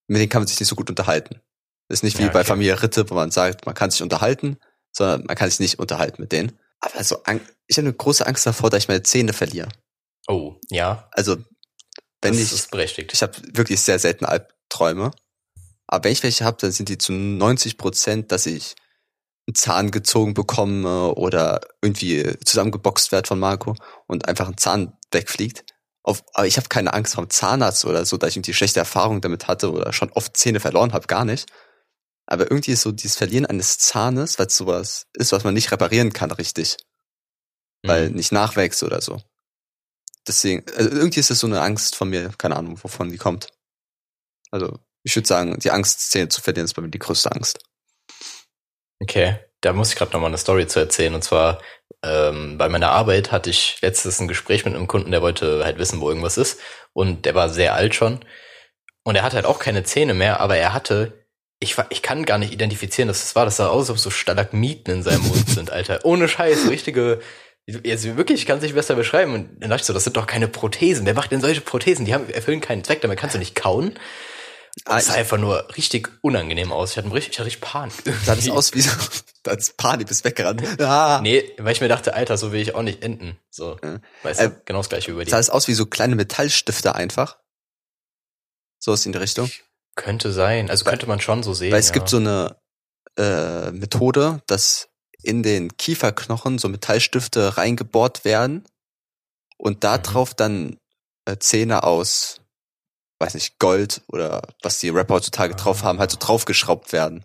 mit 0.08 0.20
denen 0.20 0.28
kann 0.28 0.40
man 0.42 0.48
sich 0.48 0.58
nicht 0.60 0.68
so 0.68 0.76
gut 0.76 0.90
unterhalten. 0.90 1.40
Das 1.88 1.98
ist 1.98 2.02
nicht 2.04 2.18
wie 2.18 2.22
Ja, 2.24 2.28
bei 2.30 2.40
okay. 2.40 2.48
Familie 2.48 2.82
Ritte, 2.82 3.08
wo 3.10 3.14
man 3.14 3.30
sagt, 3.30 3.66
man 3.66 3.74
kann 3.74 3.90
sich 3.90 4.02
unterhalten, 4.02 4.58
sondern 4.92 5.24
man 5.24 5.36
kann 5.36 5.50
sich 5.50 5.60
nicht 5.60 5.78
unterhalten 5.78 6.22
mit 6.22 6.32
denen. 6.32 6.58
Aber 6.80 7.02
so, 7.04 7.16
ich 7.66 7.76
habe 7.76 7.86
eine 7.88 7.92
große 7.92 8.26
Angst 8.26 8.46
davor, 8.46 8.70
dass 8.70 8.82
ich 8.84 8.88
meine 8.88 9.02
Zähne 9.02 9.32
verliere. 9.32 9.68
Oh, 10.26 10.56
ja, 10.70 11.08
Also, 11.12 11.36
wenn 12.22 12.34
das 12.34 12.42
ich, 12.42 12.52
ist 12.52 12.70
berechtigt. 12.70 13.12
ich 13.12 13.22
habe 13.22 13.34
wirklich 13.54 13.80
sehr 13.80 13.98
selten 13.98 14.24
Albträume. 14.24 15.10
Aber 15.86 16.04
wenn 16.04 16.12
ich 16.12 16.22
welche 16.22 16.44
habe, 16.44 16.56
dann 16.60 16.72
sind 16.72 16.88
die 16.88 16.98
zu 16.98 17.12
90 17.12 17.76
Prozent, 17.76 18.32
dass 18.32 18.46
ich 18.46 18.74
einen 19.46 19.54
Zahn 19.56 19.90
gezogen 19.90 20.34
bekomme 20.34 21.14
oder 21.14 21.60
irgendwie 21.82 22.34
zusammengeboxt 22.44 23.12
werde 23.12 23.26
von 23.28 23.38
Marco 23.40 23.74
und 24.06 24.28
einfach 24.28 24.48
ein 24.48 24.56
Zahn 24.56 24.96
wegfliegt. 25.10 25.64
Auf, 26.04 26.22
aber 26.34 26.46
ich 26.46 26.56
habe 26.56 26.68
keine 26.68 26.94
Angst 26.94 27.14
vom 27.14 27.30
Zahnarzt 27.30 27.84
oder 27.84 28.04
so, 28.04 28.16
da 28.16 28.26
ich 28.26 28.36
irgendwie 28.36 28.54
schlechte 28.54 28.80
Erfahrungen 28.80 29.20
damit 29.20 29.48
hatte 29.48 29.70
oder 29.72 29.92
schon 29.92 30.10
oft 30.12 30.36
Zähne 30.36 30.60
verloren 30.60 30.92
habe, 30.92 31.06
gar 31.06 31.24
nicht. 31.24 31.46
Aber 32.26 32.50
irgendwie 32.50 32.72
ist 32.72 32.82
so 32.82 32.92
dieses 32.92 33.16
Verlieren 33.16 33.46
eines 33.46 33.78
Zahnes, 33.78 34.38
weil 34.38 34.46
es 34.46 34.56
sowas 34.56 35.06
ist, 35.14 35.32
was 35.32 35.44
man 35.44 35.54
nicht 35.54 35.70
reparieren 35.72 36.12
kann, 36.12 36.30
richtig. 36.30 36.76
Weil 37.84 38.10
Mhm. 38.10 38.16
nicht 38.16 38.32
nachwächst 38.32 38.82
oder 38.82 39.00
so. 39.00 39.20
Deswegen, 40.26 40.64
also 40.76 40.90
irgendwie 40.90 41.20
ist 41.20 41.30
es 41.30 41.40
so 41.40 41.46
eine 41.46 41.60
Angst 41.60 41.96
von 41.96 42.08
mir, 42.08 42.30
keine 42.38 42.56
Ahnung, 42.56 42.78
wovon 42.82 43.10
die 43.10 43.18
kommt. 43.18 43.48
Also, 44.50 44.78
ich 45.02 45.16
würde 45.16 45.26
sagen, 45.26 45.58
die 45.58 45.70
Angst, 45.70 46.10
Zähne 46.10 46.28
zu 46.28 46.40
verlieren, 46.40 46.64
ist 46.64 46.74
bei 46.74 46.82
mir 46.82 46.90
die 46.90 46.98
größte 46.98 47.32
Angst. 47.32 47.58
Okay, 49.00 49.38
da 49.60 49.72
muss 49.72 49.90
ich 49.90 49.96
gerade 49.96 50.12
noch 50.12 50.20
mal 50.20 50.28
eine 50.28 50.38
Story 50.38 50.66
zu 50.66 50.78
erzählen. 50.78 51.14
Und 51.14 51.24
zwar 51.24 51.60
ähm, 52.04 52.58
bei 52.58 52.68
meiner 52.68 52.90
Arbeit 52.90 53.32
hatte 53.32 53.50
ich 53.50 53.80
letztes 53.80 54.20
ein 54.20 54.28
Gespräch 54.28 54.64
mit 54.64 54.74
einem 54.74 54.86
Kunden, 54.86 55.10
der 55.10 55.22
wollte 55.22 55.64
halt 55.64 55.78
wissen, 55.78 56.00
wo 56.00 56.08
irgendwas 56.08 56.36
ist. 56.36 56.60
Und 56.92 57.24
der 57.24 57.34
war 57.34 57.48
sehr 57.48 57.74
alt 57.74 57.94
schon. 57.94 58.20
Und 59.04 59.16
er 59.16 59.22
hatte 59.22 59.36
halt 59.36 59.46
auch 59.46 59.58
keine 59.58 59.82
Zähne 59.84 60.14
mehr, 60.14 60.40
aber 60.40 60.56
er 60.56 60.72
hatte, 60.72 61.26
ich, 61.58 61.76
ich 61.90 62.02
kann 62.02 62.24
gar 62.24 62.38
nicht 62.38 62.52
identifizieren, 62.52 63.08
dass 63.08 63.20
das 63.20 63.34
war. 63.34 63.44
Das 63.44 63.56
sah 63.56 63.68
aus, 63.68 63.88
als 63.88 63.90
ob 63.90 63.98
so 63.98 64.10
Stalagmiten 64.10 64.94
in 64.94 65.02
seinem 65.02 65.22
Mund 65.22 65.48
sind, 65.48 65.70
Alter. 65.70 66.04
Ohne 66.04 66.28
Scheiß, 66.28 66.68
richtige. 66.68 67.20
Jetzt 67.66 68.04
wirklich, 68.16 68.40
ich 68.40 68.46
kann 68.46 68.56
es 68.58 68.62
nicht 68.64 68.74
besser 68.74 68.94
beschreiben. 68.96 69.34
Und 69.34 69.62
dann 69.62 69.70
dachte 69.70 69.82
ich 69.82 69.86
so, 69.86 69.92
das 69.92 70.04
sind 70.04 70.16
doch 70.16 70.26
keine 70.26 70.48
Prothesen. 70.48 71.06
Wer 71.06 71.14
macht 71.14 71.30
denn 71.30 71.40
solche 71.40 71.60
Prothesen? 71.60 72.04
Die 72.04 72.12
haben, 72.14 72.28
erfüllen 72.28 72.60
keinen 72.60 72.82
Zweck, 72.82 73.00
damit 73.02 73.18
kannst 73.18 73.34
du 73.34 73.38
nicht 73.38 73.54
kauen. 73.54 73.98
Das 74.86 75.06
sah 75.06 75.14
einfach 75.14 75.36
nur 75.38 75.68
richtig 75.76 76.08
unangenehm 76.22 76.72
aus. 76.72 76.92
Ich 76.92 76.96
hatte 76.96 77.12
richtig, 77.12 77.34
ich 77.34 77.38
hatte 77.38 77.46
richtig 77.46 77.60
Panik. 77.62 77.92
Sah 78.24 78.34
das 78.34 78.48
aus 78.48 78.72
wie 78.74 78.80
so, 78.80 78.90
als 79.46 79.74
Panik 79.74 80.08
bist 80.08 80.24
weggerannt. 80.24 80.62
Ah. 80.80 81.20
Nee, 81.22 81.52
weil 81.58 81.72
ich 81.72 81.82
mir 81.82 81.88
dachte, 81.88 82.14
Alter, 82.14 82.38
so 82.38 82.52
will 82.52 82.60
ich 82.60 82.74
auch 82.74 82.82
nicht 82.82 83.02
enden. 83.02 83.38
So, 83.50 83.78
Ja. 83.84 84.00
weißt 84.22 84.40
du, 84.40 84.44
Äh, 84.46 84.50
genau 84.64 84.78
das 84.80 84.88
gleiche 84.88 85.10
über 85.10 85.24
die. 85.26 85.30
Sah 85.30 85.36
das 85.36 85.50
aus 85.50 85.68
wie 85.68 85.74
so 85.74 85.84
kleine 85.86 86.16
Metallstifte 86.16 86.94
einfach? 86.94 87.38
So 88.78 88.94
ist 88.94 89.04
in 89.06 89.12
die 89.12 89.18
Richtung. 89.18 89.50
könnte 89.94 90.32
sein. 90.32 90.70
Also 90.70 90.84
könnte 90.86 91.06
man 91.06 91.20
schon 91.20 91.42
so 91.42 91.52
sehen. 91.52 91.70
Weil 91.70 91.80
es 91.80 91.88
ja. 91.88 91.92
gibt 91.92 92.08
so 92.08 92.16
eine 92.16 92.56
äh, 93.18 93.70
Methode, 93.72 94.40
dass 94.46 94.88
in 95.22 95.42
den 95.42 95.76
Kieferknochen 95.76 96.58
so 96.58 96.68
Metallstifte 96.68 97.56
reingebohrt 97.56 98.24
werden 98.24 98.64
und 99.58 99.84
da 99.84 99.98
Mhm. 99.98 100.02
drauf 100.02 100.34
dann 100.34 100.78
äh, 101.26 101.38
Zähne 101.38 101.84
aus, 101.84 102.40
weiß 103.20 103.34
nicht, 103.34 103.58
Gold 103.60 104.02
oder 104.08 104.42
was 104.62 104.80
die 104.80 104.88
Rapper 104.88 105.14
heutzutage 105.14 105.54
drauf 105.54 105.82
Ah. 105.82 105.86
haben, 105.86 105.98
halt 106.00 106.10
so 106.10 106.16
draufgeschraubt 106.18 106.92
werden. 106.92 107.24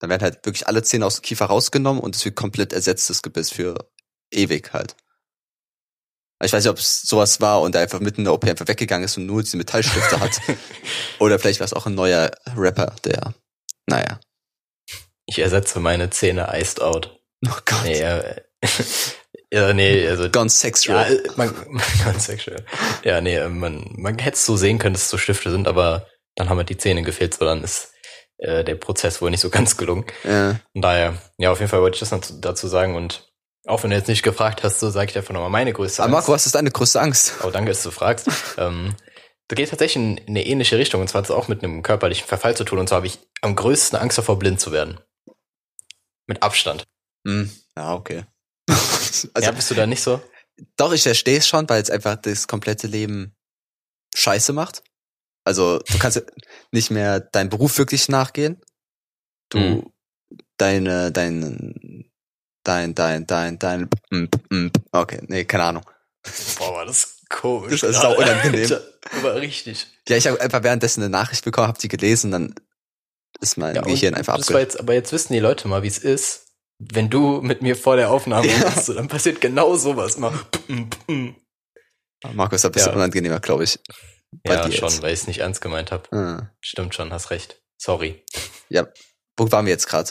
Dann 0.00 0.10
werden 0.10 0.22
halt 0.22 0.46
wirklich 0.46 0.68
alle 0.68 0.82
Zähne 0.84 1.04
aus 1.06 1.16
dem 1.16 1.22
Kiefer 1.22 1.46
rausgenommen 1.46 2.00
und 2.00 2.14
es 2.14 2.24
wird 2.24 2.36
komplett 2.36 2.72
ersetztes 2.72 3.22
Gebiss 3.22 3.50
für 3.50 3.90
ewig 4.30 4.72
halt. 4.72 4.94
Ich 6.40 6.52
weiß 6.52 6.62
nicht, 6.62 6.70
ob 6.70 6.78
es 6.78 7.02
sowas 7.02 7.40
war 7.40 7.60
und 7.62 7.74
er 7.74 7.80
einfach 7.82 7.98
mitten 7.98 8.20
in 8.20 8.24
der 8.26 8.34
OP 8.34 8.44
einfach 8.44 8.68
weggegangen 8.68 9.04
ist 9.06 9.16
und 9.16 9.26
nur 9.26 9.42
diese 9.42 9.56
Metallstifte 9.56 10.20
hat. 10.20 10.40
Oder 11.18 11.40
vielleicht 11.40 11.58
war 11.58 11.64
es 11.64 11.72
auch 11.72 11.86
ein 11.86 11.96
neuer 11.96 12.30
Rapper, 12.56 12.94
der, 13.04 13.34
naja. 13.86 14.20
Ich 15.28 15.38
ersetze 15.38 15.78
meine 15.78 16.08
Zähne 16.08 16.48
iced 16.54 16.80
out. 16.80 17.20
Oh 17.46 17.50
Gott. 17.66 17.84
Nee, 17.84 18.00
äh, 18.00 18.36
ja, 19.52 19.74
nee, 19.74 20.08
also 20.08 20.30
Gone 20.30 20.46
ja, 20.46 20.50
sexual. 20.50 21.12
äh, 21.12 21.30
man, 21.36 21.54
ganz 22.04 22.24
sexual. 22.24 22.64
Ja, 23.04 23.20
nee, 23.20 23.36
äh, 23.36 23.48
man, 23.48 23.84
man 23.96 24.18
hätte 24.18 24.36
es 24.36 24.46
so 24.46 24.56
sehen 24.56 24.78
können, 24.78 24.94
dass 24.94 25.02
es 25.02 25.10
so 25.10 25.18
Stifte 25.18 25.50
sind, 25.50 25.68
aber 25.68 26.06
dann 26.34 26.48
haben 26.48 26.56
halt 26.56 26.70
die 26.70 26.78
Zähne 26.78 27.02
gefehlt, 27.02 27.34
so 27.34 27.44
dann 27.44 27.62
ist 27.62 27.92
äh, 28.38 28.64
der 28.64 28.76
Prozess 28.76 29.20
wohl 29.20 29.30
nicht 29.30 29.40
so 29.40 29.50
ganz 29.50 29.76
gelungen. 29.76 30.06
Ja. 30.24 30.60
Von 30.72 30.80
daher, 30.80 31.18
ja, 31.36 31.52
auf 31.52 31.58
jeden 31.58 31.70
Fall 31.70 31.82
wollte 31.82 31.96
ich 31.96 32.00
das 32.00 32.10
noch 32.10 32.22
dazu 32.40 32.66
sagen 32.66 32.96
und 32.96 33.28
auch 33.66 33.82
wenn 33.82 33.90
du 33.90 33.96
jetzt 33.96 34.08
nicht 34.08 34.22
gefragt 34.22 34.62
hast, 34.64 34.80
so 34.80 34.88
sage 34.88 35.10
ich 35.10 35.16
einfach 35.18 35.34
nochmal 35.34 35.50
meine 35.50 35.74
größte 35.74 36.02
Aber 36.02 36.16
Angst. 36.16 36.28
Marco, 36.28 36.32
was 36.32 36.46
ist 36.46 36.54
deine 36.54 36.70
größte 36.70 37.02
Angst? 37.02 37.34
Oh, 37.44 37.50
danke, 37.50 37.70
dass 37.70 37.82
du 37.82 37.90
fragst. 37.90 38.28
ähm, 38.56 38.94
da 39.48 39.56
geht 39.56 39.68
tatsächlich 39.68 40.02
in, 40.02 40.16
in 40.16 40.28
eine 40.28 40.46
ähnliche 40.46 40.78
Richtung. 40.78 41.02
Und 41.02 41.08
zwar 41.08 41.18
hat 41.18 41.26
es 41.26 41.30
auch 41.30 41.48
mit 41.48 41.62
einem 41.62 41.82
körperlichen 41.82 42.26
Verfall 42.26 42.56
zu 42.56 42.64
tun. 42.64 42.78
Und 42.78 42.88
zwar 42.88 42.96
habe 42.96 43.06
ich 43.06 43.18
am 43.42 43.56
größten 43.56 43.98
Angst 43.98 44.16
davor, 44.16 44.38
blind 44.38 44.58
zu 44.60 44.72
werden. 44.72 45.00
Mit 46.28 46.42
Abstand. 46.42 46.84
Hm, 47.26 47.50
ja, 47.76 47.94
okay. 47.94 48.24
also, 48.68 49.28
ja, 49.40 49.50
bist 49.50 49.70
du 49.70 49.74
da 49.74 49.86
nicht 49.86 50.02
so? 50.02 50.22
doch, 50.76 50.92
ich 50.92 51.02
verstehe 51.02 51.38
es 51.38 51.48
schon, 51.48 51.68
weil 51.68 51.82
es 51.82 51.90
einfach 51.90 52.16
das 52.16 52.46
komplette 52.48 52.86
Leben 52.86 53.34
scheiße 54.14 54.52
macht. 54.52 54.82
Also, 55.44 55.78
du 55.78 55.98
kannst 55.98 56.22
nicht 56.72 56.90
mehr 56.90 57.20
deinem 57.20 57.48
Beruf 57.48 57.78
wirklich 57.78 58.08
nachgehen. 58.08 58.60
Du, 59.50 59.58
Mhm. 59.58 59.92
deine, 60.58 61.10
dein, 61.10 62.10
dein, 62.64 62.94
dein, 62.94 63.26
dein, 63.26 63.58
dein, 63.58 63.88
mm, 64.10 64.24
mm, 64.50 64.70
okay, 64.92 65.20
nee, 65.28 65.44
keine 65.44 65.64
Ahnung. 65.64 65.90
Boah, 66.58 66.74
war 66.74 66.84
das 66.84 67.22
komisch. 67.30 67.80
Das 67.80 67.90
ist 67.90 68.02
sau 68.02 68.14
unangenehm. 68.18 68.62
Alter, 68.70 68.82
war 69.22 69.34
richtig. 69.36 69.86
Ja, 70.08 70.16
ich 70.16 70.26
habe 70.26 70.40
einfach 70.40 70.62
währenddessen 70.62 71.02
eine 71.02 71.10
Nachricht 71.10 71.44
bekommen, 71.44 71.68
habe 71.68 71.78
die 71.78 71.88
gelesen, 71.88 72.30
dann 72.30 72.54
ist 73.40 73.56
mein 73.56 73.74
Ja, 73.74 73.82
Gehirn 73.82 74.14
einfach 74.14 74.36
das 74.36 74.48
war 74.48 74.56
abge... 74.56 74.62
jetzt, 74.64 74.80
aber 74.80 74.94
jetzt 74.94 75.12
wissen 75.12 75.32
die 75.32 75.38
Leute 75.38 75.68
mal, 75.68 75.82
wie 75.82 75.88
es 75.88 75.98
ist. 75.98 76.46
Wenn 76.80 77.10
du 77.10 77.40
mit 77.42 77.60
mir 77.62 77.74
vor 77.76 77.96
der 77.96 78.10
Aufnahme 78.10 78.46
Ja. 78.48 78.70
bist, 78.70 78.88
dann 78.90 79.08
passiert 79.08 79.40
genau 79.40 79.76
sowas. 79.76 80.16
Immer. 80.16 80.32
Marco 82.32 82.54
ist 82.56 82.64
ein 82.64 82.72
bisschen 82.72 82.90
Ja. 82.90 82.96
unangenehmer, 82.96 83.40
glaube 83.40 83.64
ich. 83.64 83.78
Bei 84.44 84.54
Ja, 84.54 84.66
dir 84.66 84.72
schon, 84.72 84.88
jetzt. 84.88 85.02
weil 85.02 85.12
ich 85.14 85.20
es 85.20 85.26
nicht 85.26 85.38
ernst 85.40 85.60
gemeint 85.60 85.90
habe. 85.90 86.12
Ah. 86.16 86.50
Stimmt 86.60 86.94
schon, 86.94 87.12
hast 87.12 87.30
recht. 87.30 87.60
Sorry. 87.80 88.24
Wo 89.36 89.50
waren 89.52 89.66
wir 89.66 89.72
jetzt 89.72 89.86
gerade? 89.86 90.10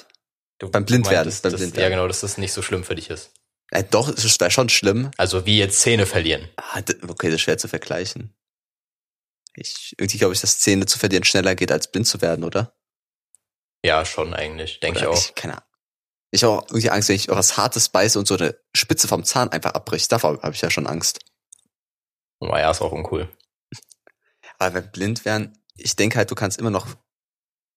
Du, 0.60 0.70
Beim 0.72 0.84
du 0.86 0.94
Blindwerden, 0.94 1.32
beim 1.44 1.52
dass- 1.52 1.60
Blindwerden. 1.60 1.82
Ja, 1.84 1.90
genau, 1.96 2.08
dass 2.08 2.22
das 2.22 2.38
nicht 2.38 2.54
so 2.54 2.62
schlimm 2.62 2.84
für 2.84 2.96
dich 2.96 3.10
ist. 3.10 3.32
Äh, 3.72 3.84
doch, 3.84 4.08
es 4.10 4.40
wäre 4.40 4.50
schon 4.50 4.70
schlimm. 4.70 5.12
Also 5.18 5.46
wie 5.46 5.58
jetzt 5.60 5.82
Zähne 5.82 6.06
verlieren. 6.06 6.48
Ah, 6.56 6.80
okay, 7.08 7.28
das 7.28 7.36
ist 7.36 7.42
schwer 7.42 7.58
zu 7.58 7.68
vergleichen. 7.68 8.34
Ich, 9.56 9.94
irgendwie 9.98 10.18
glaube 10.18 10.34
ich, 10.34 10.42
dass 10.42 10.60
Zähne 10.60 10.86
zu 10.86 10.98
verlieren 10.98 11.24
schneller 11.26 11.56
geht, 11.56 11.72
als 11.72 11.92
blind 11.92 12.08
zu 12.08 12.22
werden, 12.22 12.44
oder? 12.46 12.74
Ja, 13.84 14.06
schon 14.06 14.34
eigentlich, 14.34 14.80
denke 14.80 15.00
ich 15.00 15.06
auch. 15.06 15.36
keine 15.36 15.54
Ahnung. 15.54 15.64
Ich 16.32 16.44
habe 16.44 16.54
auch 16.54 16.68
irgendwie 16.70 16.90
Angst, 16.90 17.10
wenn 17.10 17.16
ich 17.16 17.30
was 17.30 17.58
Hartes 17.58 17.90
beiße 17.90 18.20
und 18.20 18.28
so 18.28 18.36
eine 18.36 18.58
Spitze 18.76 19.08
vom 19.08 19.24
Zahn 19.24 19.50
einfach 19.50 19.72
abbricht. 19.72 20.12
Davor 20.12 20.42
habe 20.42 20.54
ich 20.54 20.62
ja 20.62 20.70
schon 20.70 20.86
Angst. 20.88 21.20
Aber 22.40 22.60
ja, 22.60 22.70
ist 22.70 22.82
auch 22.82 22.92
uncool. 22.92 23.30
Aber 24.60 24.74
wenn 24.76 24.92
blind 24.92 25.26
werden, 25.26 25.58
ich 25.76 25.96
denke 25.96 26.18
halt, 26.18 26.30
du 26.30 26.36
kannst 26.36 26.60
immer 26.60 26.70
noch. 26.70 26.88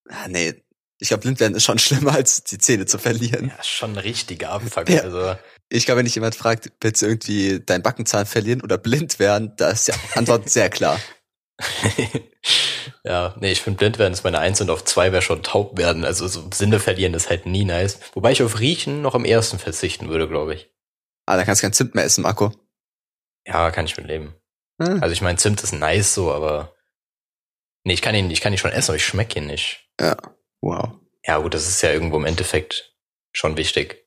Ah, 0.08 0.26
nee, 0.28 0.64
ich 0.98 1.08
glaube, 1.08 1.22
blind 1.22 1.38
werden 1.40 1.54
ist 1.54 1.64
schon 1.64 1.78
schlimmer, 1.80 2.12
als 2.14 2.42
die 2.44 2.58
Zähne 2.58 2.86
zu 2.86 2.98
verlieren. 2.98 3.52
Ja, 3.56 3.62
schon 3.62 3.92
ein 3.92 3.98
richtiger 3.98 4.50
Abfuck. 4.50 4.88
Ja. 4.88 5.02
Also, 5.02 5.36
Ich 5.68 5.86
glaube, 5.86 5.98
wenn 6.00 6.06
dich 6.06 6.16
jemand 6.16 6.34
fragt, 6.34 6.72
willst 6.80 7.02
du 7.02 7.06
irgendwie 7.06 7.60
deinen 7.60 7.82
Backenzahn 7.82 8.26
verlieren 8.26 8.62
oder 8.62 8.78
blind 8.78 9.18
werden, 9.18 9.54
da 9.56 9.70
ist 9.70 9.86
die 9.88 9.92
Antwort 10.16 10.50
sehr 10.50 10.70
klar. 10.70 11.00
Ja, 13.05 13.35
nee, 13.40 13.53
ich 13.53 13.61
finde 13.62 13.79
blind 13.79 13.98
werden 13.98 14.12
ist 14.12 14.24
meine 14.24 14.38
Eins 14.38 14.61
und 14.61 14.70
auf 14.70 14.85
zwei 14.85 15.12
wäre 15.12 15.22
schon 15.22 15.42
taub 15.42 15.79
werden. 15.79 16.05
Also 16.05 16.26
so 16.29 16.48
Sinne 16.53 16.81
verlieren 16.81 17.14
ist 17.14 17.31
halt 17.31 17.46
nie 17.46 17.64
nice. 17.64 17.98
Wobei 18.14 18.33
ich 18.33 18.42
auf 18.42 18.61
Riechen 18.61 19.03
noch 19.03 19.14
am 19.14 19.24
ersten 19.24 19.59
verzichten 19.59 20.09
würde, 20.09 20.29
glaube 20.29 20.55
ich. 20.55 20.70
Ah, 21.26 21.37
da 21.37 21.44
kannst 21.44 21.62
du 21.62 21.66
kein 21.66 21.72
Zimt 21.72 21.94
mehr 21.94 22.05
essen, 22.05 22.22
Marco. 22.22 22.53
Ja, 23.46 23.70
kann 23.70 23.87
ich 23.87 23.96
mit 23.96 24.07
leben. 24.07 24.35
Ah. 24.79 24.98
Also 25.00 25.12
ich 25.12 25.22
meine, 25.22 25.38
Zimt 25.38 25.62
ist 25.62 25.72
nice 25.72 26.14
so, 26.14 26.33
aber 26.33 26.74
nee, 27.85 27.94
ich 27.94 28.03
kann 28.03 28.14
ihn, 28.14 28.31
ich 28.31 28.40
kann 28.40 28.53
ihn 28.53 28.59
schon 28.59 28.72
essen, 28.72 28.90
aber 28.90 28.96
ich 28.96 29.05
schmecke 29.05 29.38
ihn 29.38 29.46
nicht. 29.46 29.88
Wow. 30.61 30.90
Ja, 31.24 31.38
gut, 31.38 31.55
das 31.55 31.68
ist 31.68 31.83
ja 31.83 31.92
irgendwo 31.92 32.16
im 32.16 32.24
Endeffekt 32.24 32.94
schon 33.33 33.57
wichtig. 33.57 34.07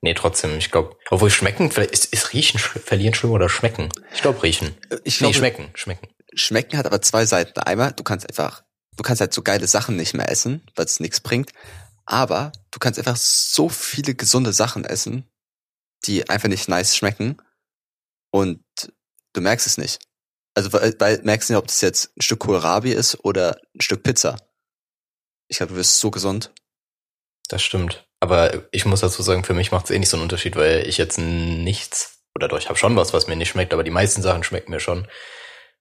Nee, 0.00 0.14
trotzdem, 0.14 0.56
ich 0.56 0.70
glaube, 0.70 0.96
obwohl 1.10 1.30
schmecken, 1.30 1.70
vielleicht 1.70 1.90
ist, 1.90 2.06
ist 2.06 2.32
riechen 2.32 2.58
verlieren 2.58 3.14
schlimm 3.14 3.32
oder 3.32 3.48
schmecken? 3.48 3.90
Ich 4.14 4.22
glaube 4.22 4.42
riechen. 4.42 4.74
Ich 5.04 5.20
Nee, 5.20 5.26
glaube, 5.26 5.34
schmecken, 5.34 5.70
schmecken. 5.74 6.08
Schmecken 6.34 6.78
hat 6.78 6.86
aber 6.86 7.02
zwei 7.02 7.24
Seiten. 7.26 7.58
Einmal, 7.60 7.92
du 7.92 8.02
kannst 8.02 8.28
einfach, 8.28 8.64
du 8.96 9.02
kannst 9.02 9.20
halt 9.20 9.32
so 9.32 9.42
geile 9.42 9.66
Sachen 9.66 9.96
nicht 9.96 10.14
mehr 10.14 10.30
essen, 10.30 10.66
weil 10.76 10.84
es 10.84 11.00
nichts 11.00 11.20
bringt. 11.20 11.52
Aber 12.06 12.52
du 12.70 12.78
kannst 12.78 12.98
einfach 12.98 13.16
so 13.16 13.68
viele 13.68 14.14
gesunde 14.14 14.52
Sachen 14.52 14.84
essen, 14.84 15.30
die 16.06 16.28
einfach 16.28 16.48
nicht 16.48 16.68
nice 16.68 16.96
schmecken. 16.96 17.40
Und 18.30 18.64
du 19.32 19.40
merkst 19.40 19.66
es 19.66 19.78
nicht. 19.78 20.00
Also, 20.54 20.72
weil, 20.72 20.94
weil 20.98 21.22
merkst 21.22 21.48
du 21.48 21.52
nicht, 21.52 21.58
ob 21.58 21.66
das 21.66 21.80
jetzt 21.80 22.16
ein 22.16 22.22
Stück 22.22 22.40
Kohlrabi 22.40 22.92
ist 22.92 23.24
oder 23.24 23.60
ein 23.74 23.80
Stück 23.80 24.02
Pizza. 24.02 24.36
Ich 25.48 25.58
glaube, 25.58 25.72
du 25.72 25.78
wirst 25.78 26.00
so 26.00 26.10
gesund. 26.10 26.52
Das 27.48 27.62
stimmt. 27.62 28.06
Aber 28.20 28.68
ich 28.72 28.84
muss 28.84 29.00
dazu 29.00 29.22
sagen, 29.22 29.44
für 29.44 29.54
mich 29.54 29.70
macht 29.70 29.86
es 29.86 29.90
eh 29.90 29.98
nicht 29.98 30.08
so 30.08 30.16
einen 30.16 30.24
Unterschied, 30.24 30.56
weil 30.56 30.86
ich 30.86 30.98
jetzt 30.98 31.18
nichts, 31.18 32.20
oder 32.34 32.48
doch, 32.48 32.58
ich 32.58 32.68
habe 32.68 32.78
schon 32.78 32.96
was, 32.96 33.12
was 33.12 33.28
mir 33.28 33.36
nicht 33.36 33.50
schmeckt, 33.50 33.72
aber 33.72 33.84
die 33.84 33.90
meisten 33.90 34.22
Sachen 34.22 34.42
schmecken 34.42 34.70
mir 34.70 34.80
schon. 34.80 35.06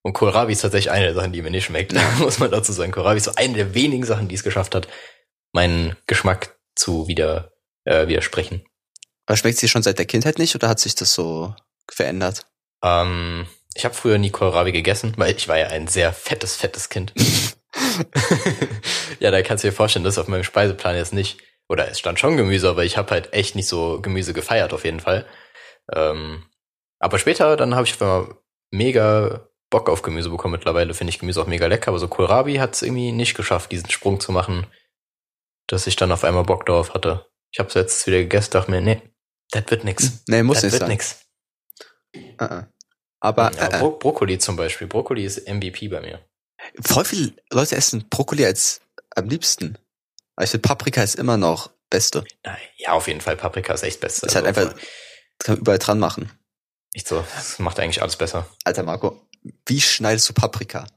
Und 0.08 0.14
Kohlrabi 0.14 0.54
ist 0.54 0.62
tatsächlich 0.62 0.90
eine 0.90 1.08
der 1.08 1.16
Sachen, 1.16 1.34
die 1.34 1.42
mir 1.42 1.52
nicht 1.52 1.66
schmeckt, 1.66 1.94
muss 2.20 2.40
man 2.40 2.50
dazu 2.50 2.72
sagen. 2.72 2.94
Kohlrabi 2.94 3.18
ist 3.18 3.26
so 3.26 3.36
eine 3.36 3.56
der 3.56 3.74
wenigen 3.74 4.06
Sachen, 4.06 4.30
die 4.30 4.36
es 4.36 4.44
geschafft 4.44 4.74
hat, 4.74 4.88
meinen 5.52 5.98
Geschmack 6.08 6.58
zu 6.78 7.10
wieder 7.10 7.52
äh, 7.84 8.08
widersprechen. 8.08 8.64
Aber 9.26 9.36
schmeckt 9.36 9.58
sie 9.58 9.68
schon 9.68 9.84
seit 9.84 10.00
der 10.00 10.06
Kindheit 10.06 10.40
nicht 10.40 10.56
oder 10.56 10.70
hat 10.70 10.80
sich 10.80 10.96
das 10.96 11.14
so 11.14 11.54
verändert? 11.92 12.46
Ähm, 12.82 13.48
ich 13.76 13.84
habe 13.84 13.96
früher 13.96 14.18
nie 14.18 14.30
Kohlrabi 14.30 14.72
gegessen, 14.72 15.12
weil 15.18 15.36
ich 15.36 15.50
war 15.50 15.58
ja 15.58 15.68
ein 15.68 15.90
sehr 15.90 16.14
fettes, 16.14 16.56
fettes 16.56 16.88
Kind. 16.88 17.14
ja, 19.20 19.30
da 19.30 19.42
kannst 19.42 19.66
du 19.66 19.68
dir 19.68 19.74
vorstellen, 19.74 20.06
das 20.06 20.14
ist 20.14 20.20
auf 20.20 20.30
meinem 20.30 20.46
Speiseplan 20.46 20.96
jetzt 20.96 21.12
nicht. 21.12 21.42
Oder 21.68 21.90
es 21.90 22.00
stand 22.00 22.18
schon 22.18 22.38
Gemüse, 22.38 22.70
aber 22.70 22.86
ich 22.86 22.96
habe 22.96 23.12
halt 23.12 23.34
echt 23.34 23.56
nicht 23.56 23.68
so 23.68 24.00
Gemüse 24.00 24.32
gefeiert, 24.32 24.72
auf 24.72 24.86
jeden 24.86 25.02
Fall. 25.02 25.26
Ähm, 25.94 26.46
aber 26.98 27.20
später, 27.20 27.58
dann 27.58 27.76
habe 27.76 27.86
ich 27.86 27.94
auf 27.96 28.02
einmal 28.02 28.38
mega 28.72 29.50
Bock 29.70 29.90
auf 29.90 30.02
Gemüse 30.02 30.30
bekommen. 30.30 30.54
Mittlerweile 30.54 30.94
finde 30.94 31.10
ich 31.10 31.20
Gemüse 31.20 31.42
auch 31.42 31.48
mega 31.48 31.68
lecker, 31.68 31.90
aber 31.90 32.00
so 32.00 32.08
Kohlrabi 32.08 32.56
hat 32.56 32.76
es 32.76 32.82
irgendwie 32.82 33.12
nicht 33.12 33.36
geschafft, 33.36 33.72
diesen 33.72 33.90
Sprung 33.90 34.20
zu 34.20 34.32
machen, 34.32 34.68
dass 35.68 35.88
ich 35.88 35.96
dann 35.96 36.12
auf 36.12 36.24
einmal 36.24 36.44
Bock 36.44 36.66
darauf 36.66 36.94
hatte. 36.94 37.26
Ich 37.52 37.60
habe 37.60 37.70
es 37.70 37.76
jetzt 37.76 38.08
wieder 38.08 38.20
gegessen, 38.20 38.52
dachte 38.52 38.72
mir, 38.72 38.82
nee, 38.82 39.02
das 39.52 39.64
wird 39.70 39.84
nix. 39.84 40.24
Nee, 40.28 40.44
muss 40.44 40.58
das 40.58 40.64
nicht 40.64 40.74
wird 40.74 40.82
sein. 40.82 40.90
nix. 40.90 41.22
Uh 42.16 42.44
-uh. 42.44 42.68
Aber 43.20 43.52
ja, 43.54 43.68
äh, 43.68 43.80
Bro 43.80 43.92
Brokkoli 43.92 44.38
zum 44.38 44.56
Beispiel. 44.56 44.88
Brokkoli 44.88 45.26
ist 45.26 45.48
MVP 45.48 45.88
bei 45.88 46.02
mir. 46.02 46.26
voll 46.82 47.06
viele 47.06 47.34
Leute 47.52 47.76
essen 47.76 48.08
Brokkoli 48.10 48.46
als 48.46 48.82
am 49.16 49.28
liebsten. 49.28 49.78
Aber 50.36 50.44
ich 50.44 50.52
finde, 50.52 50.68
Paprika 50.68 51.02
ist 51.02 51.16
immer 51.16 51.38
noch 51.38 51.72
beste. 51.90 52.24
Ja, 52.78 52.94
auf 52.94 53.08
jeden 53.08 53.22
Fall. 53.22 53.36
Paprika 53.36 53.74
ist 53.74 53.84
echt 53.84 54.00
beste. 54.00 54.28
Ist 54.28 54.36
halt 54.36 54.46
einfach, 54.46 54.74
das 54.74 54.82
kann 55.40 55.56
man 55.56 55.62
überall 55.62 55.80
dran 55.80 56.00
machen. 56.00 56.32
Nicht 56.94 57.08
so. 57.08 57.24
Das 57.36 57.60
macht 57.60 57.80
eigentlich 57.80 58.02
alles 58.02 58.16
besser. 58.16 58.48
Alter 58.64 58.84
Marco, 58.84 59.27
wie 59.66 59.82
schneidest 59.82 60.30
du 60.30 60.34
Paprika? 60.34 60.88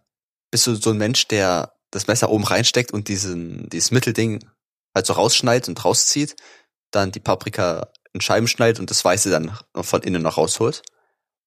Bist 0.51 0.67
du 0.67 0.75
so 0.75 0.91
ein 0.91 0.99
Mensch, 0.99 1.29
der 1.29 1.75
das 1.91 2.07
Messer 2.07 2.31
oben 2.31 2.45
reinsteckt 2.45 2.93
und 2.93 3.09
diesen, 3.09 3.69
dieses 3.69 3.91
Mittelding 3.91 4.45
halt 4.95 5.07
so 5.07 5.13
rausschneidet 5.13 5.69
und 5.69 5.85
rauszieht, 5.85 6.37
dann 6.91 7.13
die 7.13 7.21
Paprika 7.21 7.93
in 8.13 8.21
Scheiben 8.21 8.49
schneidet 8.49 8.81
und 8.81 8.91
das 8.91 9.05
Weiße 9.05 9.31
dann 9.31 9.57
von 9.75 10.03
innen 10.03 10.23
noch 10.23 10.37
rausholt? 10.37 10.83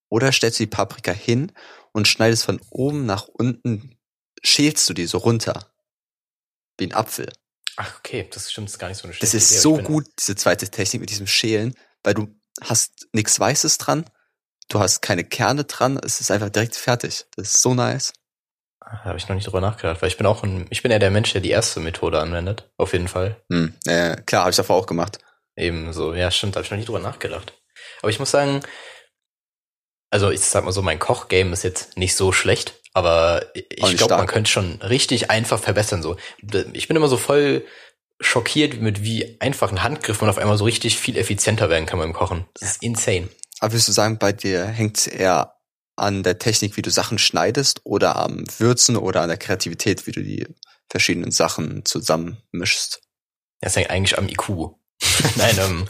Oder 0.09 0.31
stellst 0.31 0.59
du 0.59 0.63
die 0.63 0.69
Paprika 0.69 1.11
hin 1.11 1.51
und 1.91 2.07
schneidest 2.07 2.45
von 2.45 2.61
oben 2.69 3.05
nach 3.05 3.27
unten, 3.27 3.97
schälst 4.43 4.87
du 4.89 4.93
die 4.93 5.05
so 5.05 5.17
runter? 5.17 5.71
Wie 6.77 6.85
ein 6.85 6.93
Apfel. 6.93 7.31
Ach, 7.75 7.99
okay, 7.99 8.27
das 8.31 8.51
stimmt, 8.51 8.67
das 8.67 8.73
ist 8.73 8.79
gar 8.79 8.89
nicht 8.89 8.97
so 8.97 9.07
eine 9.07 9.17
Das 9.17 9.33
ist 9.33 9.51
Idee, 9.51 9.59
so 9.59 9.77
gut, 9.77 10.05
diese 10.19 10.35
zweite 10.35 10.69
Technik 10.69 11.01
mit 11.01 11.09
diesem 11.09 11.27
Schälen, 11.27 11.73
weil 12.03 12.13
du 12.13 12.27
hast 12.61 13.07
nichts 13.13 13.39
Weißes 13.39 13.79
dran, 13.79 14.05
du 14.73 14.79
hast 14.79 15.01
keine 15.01 15.23
Kerne 15.23 15.63
dran, 15.65 15.99
es 16.03 16.19
ist 16.19 16.31
einfach 16.31 16.49
direkt 16.49 16.75
fertig. 16.75 17.25
Das 17.35 17.53
ist 17.53 17.61
so 17.61 17.73
nice. 17.73 18.13
Da 18.79 19.05
habe 19.05 19.17
ich 19.17 19.27
noch 19.27 19.35
nicht 19.35 19.47
drüber 19.47 19.61
nachgedacht, 19.61 20.01
weil 20.01 20.09
ich 20.09 20.17
bin 20.17 20.25
auch 20.25 20.43
ein, 20.43 20.67
ich 20.69 20.81
bin 20.81 20.91
ja 20.91 20.99
der 20.99 21.11
Mensch, 21.11 21.31
der 21.31 21.41
die 21.41 21.51
erste 21.51 21.79
Methode 21.79 22.19
anwendet. 22.19 22.69
Auf 22.77 22.93
jeden 22.93 23.07
Fall. 23.07 23.37
Hm, 23.49 23.73
äh, 23.85 24.17
klar, 24.25 24.41
habe 24.41 24.51
ich 24.51 24.57
davor 24.57 24.75
auch 24.75 24.85
gemacht. 24.85 25.19
Eben 25.55 25.93
so, 25.93 26.13
ja, 26.13 26.31
stimmt, 26.31 26.55
habe 26.55 26.65
ich 26.65 26.71
noch 26.71 26.77
nie 26.77 26.85
drüber 26.85 26.99
nachgedacht. 26.99 27.53
Aber 28.01 28.09
ich 28.09 28.19
muss 28.19 28.31
sagen, 28.31 28.61
also 30.09 30.31
ich 30.31 30.41
sag 30.41 30.65
mal 30.65 30.71
so, 30.71 30.81
mein 30.81 30.99
Kochgame 30.99 31.53
ist 31.53 31.63
jetzt 31.63 31.97
nicht 31.97 32.15
so 32.15 32.31
schlecht, 32.31 32.73
aber 32.93 33.45
ich 33.55 33.81
nicht 33.81 33.97
glaube, 33.97 34.17
man 34.17 34.27
könnte 34.27 34.51
schon 34.51 34.81
richtig 34.81 35.31
einfach 35.31 35.59
verbessern. 35.59 36.03
So, 36.03 36.17
ich 36.73 36.87
bin 36.87 36.97
immer 36.97 37.07
so 37.07 37.17
voll 37.17 37.65
schockiert, 38.19 38.79
mit 38.79 39.03
wie 39.03 39.37
einfach 39.39 39.71
ein 39.71 39.83
Handgriff 39.83 40.21
man 40.21 40.29
auf 40.29 40.37
einmal 40.37 40.57
so 40.57 40.65
richtig 40.65 40.97
viel 40.97 41.17
effizienter 41.17 41.69
werden 41.69 41.85
kann 41.85 41.99
beim 41.99 42.13
Kochen. 42.13 42.45
Das 42.53 42.71
ist 42.71 42.83
insane. 42.83 43.29
Aber 43.63 43.71
würdest 43.71 43.87
du 43.87 43.93
sagen, 43.93 44.17
bei 44.17 44.33
dir 44.33 44.65
hängt 44.65 44.97
es 44.97 45.07
eher 45.07 45.55
an 45.95 46.21
der 46.21 46.37
Technik, 46.37 46.75
wie 46.75 46.81
du 46.81 46.91
Sachen 46.91 47.17
schneidest 47.17 47.79
oder 47.85 48.17
am 48.17 48.43
Würzen 48.57 48.97
oder 48.97 49.21
an 49.21 49.29
der 49.29 49.37
Kreativität, 49.37 50.05
wie 50.05 50.11
du 50.11 50.21
die 50.21 50.45
verschiedenen 50.89 51.31
Sachen 51.31 51.85
zusammenmischst? 51.85 52.99
Das 53.61 53.77
hängt 53.77 53.89
eigentlich 53.89 54.17
am 54.17 54.27
IQ. 54.27 54.49
Nein, 55.37 55.57
ähm, 55.59 55.87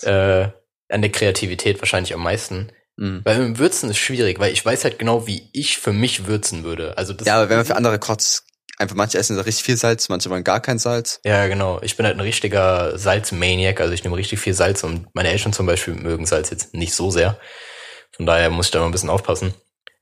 äh, 0.08 0.48
an 0.88 1.02
der 1.02 1.12
Kreativität 1.12 1.82
wahrscheinlich 1.82 2.14
am 2.14 2.22
meisten. 2.22 2.72
Hm. 2.98 3.20
Weil 3.24 3.36
mit 3.36 3.48
dem 3.48 3.58
Würzen 3.58 3.90
ist 3.90 3.98
schwierig, 3.98 4.38
weil 4.38 4.54
ich 4.54 4.64
weiß 4.64 4.84
halt 4.84 4.98
genau, 4.98 5.26
wie 5.26 5.50
ich 5.52 5.76
für 5.76 5.92
mich 5.92 6.24
würzen 6.24 6.64
würde. 6.64 6.96
Also 6.96 7.12
das 7.12 7.26
Ja, 7.26 7.36
aber 7.36 7.50
wenn 7.50 7.58
man 7.58 7.66
für 7.66 7.76
andere 7.76 7.98
kocht, 7.98 8.42
einfach 8.78 8.96
manche 8.96 9.18
essen 9.18 9.36
da 9.36 9.42
richtig 9.42 9.64
viel 9.64 9.76
Salz, 9.76 10.08
manche 10.08 10.30
wollen 10.30 10.44
gar 10.44 10.60
kein 10.60 10.78
Salz. 10.78 11.20
Ja, 11.24 11.46
genau. 11.46 11.80
Ich 11.82 11.96
bin 11.96 12.06
halt 12.06 12.16
ein 12.16 12.20
richtiger 12.20 12.98
Salzmaniac, 12.98 13.80
also 13.80 13.92
ich 13.92 14.04
nehme 14.04 14.16
richtig 14.16 14.40
viel 14.40 14.54
Salz 14.54 14.84
und 14.84 15.06
meine 15.14 15.30
Eltern 15.30 15.52
zum 15.52 15.66
Beispiel 15.66 15.94
mögen 15.94 16.26
Salz 16.26 16.50
jetzt 16.50 16.74
nicht 16.74 16.94
so 16.94 17.10
sehr. 17.10 17.38
Von 18.12 18.26
daher 18.26 18.50
muss 18.50 18.66
ich 18.66 18.72
da 18.72 18.80
mal 18.80 18.86
ein 18.86 18.92
bisschen 18.92 19.10
aufpassen. 19.10 19.54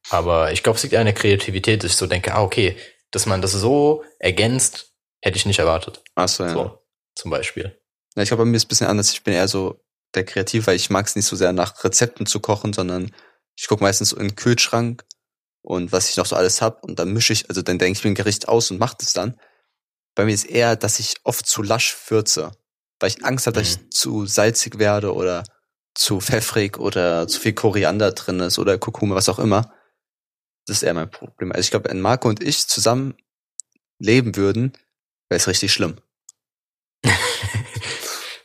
Aber 0.09 0.52
ich 0.52 0.62
glaube, 0.62 0.76
es 0.76 0.83
liegt 0.83 0.94
an 0.94 1.04
der 1.04 1.14
Kreativität, 1.14 1.85
dass 1.85 1.92
ich 1.92 1.96
so 1.96 2.06
denke, 2.06 2.35
ah, 2.35 2.42
okay, 2.42 2.76
dass 3.11 3.26
man 3.26 3.42
das 3.42 3.52
so 3.52 4.04
ergänzt, 4.18 4.92
hätte 5.20 5.37
ich 5.37 5.46
nicht 5.46 5.59
erwartet. 5.59 6.02
Achso, 6.14 6.44
ja. 6.44 6.52
So, 6.52 6.78
zum 7.14 7.30
Beispiel. 7.30 7.78
Ja, 8.16 8.22
ich 8.22 8.28
glaube, 8.28 8.44
bei 8.44 8.50
mir 8.50 8.56
ist 8.56 8.62
es 8.62 8.66
ein 8.66 8.68
bisschen 8.68 8.87
anders. 8.87 9.12
Ich 9.12 9.22
bin 9.22 9.35
eher 9.35 9.48
so 9.48 9.80
der 10.14 10.24
Kreativ, 10.24 10.66
weil 10.66 10.76
ich 10.76 10.90
mag 10.90 11.06
es 11.06 11.16
nicht 11.16 11.26
so 11.26 11.37
sehr 11.37 11.52
nach 11.52 11.85
Rezepten 11.85 12.26
zu 12.26 12.40
kochen, 12.40 12.72
sondern 12.72 13.14
ich 13.56 13.68
gucke 13.68 13.85
meistens 13.85 14.11
so 14.11 14.16
in 14.16 14.28
den 14.28 14.37
Kühlschrank 14.37 15.04
und 15.62 15.92
was 15.92 16.11
ich 16.11 16.16
noch 16.16 16.27
so 16.27 16.37
alles 16.37 16.62
hab 16.62 16.85
und 16.85 16.99
dann 16.99 17.12
mische 17.12 17.33
ich, 17.33 17.49
also 17.49 17.62
dann 17.62 17.79
denke 17.79 17.99
ich 17.99 18.05
mir 18.05 18.11
ein 18.11 18.14
Gericht 18.14 18.49
aus 18.49 18.70
und 18.70 18.79
mache 18.79 18.96
das 18.99 19.12
dann. 19.12 19.38
Bei 20.14 20.25
mir 20.25 20.35
ist 20.35 20.44
eher, 20.44 20.77
dass 20.77 20.99
ich 20.99 21.16
oft 21.25 21.46
zu 21.46 21.62
lasch 21.62 21.96
würze, 22.09 22.53
weil 22.99 23.11
ich 23.11 23.25
Angst 23.25 23.46
habe, 23.46 23.59
dass 23.61 23.68
ich 23.68 23.90
zu 23.90 24.27
salzig 24.27 24.79
werde 24.79 25.14
oder 25.14 25.44
zu 25.94 26.20
pfeffrig 26.20 26.79
oder 26.79 27.29
zu 27.29 27.40
viel 27.40 27.53
Koriander 27.53 28.12
drin 28.12 28.40
ist 28.40 28.59
oder 28.59 28.79
Kurkuma, 28.79 29.14
was 29.14 29.29
auch 29.29 29.38
immer. 29.38 29.73
Das 30.66 30.79
ist 30.79 30.83
eher 30.83 30.94
mein 30.94 31.11
Problem. 31.11 31.53
Also 31.53 31.62
ich 31.62 31.70
glaube, 31.70 31.88
wenn 31.90 32.01
Marco 32.01 32.29
und 32.29 32.42
ich 32.42 32.66
zusammen 32.66 33.14
leben 33.99 34.37
würden, 34.37 34.73
wäre 35.29 35.38
es 35.38 35.46
richtig 35.49 35.73
schlimm. 35.73 35.96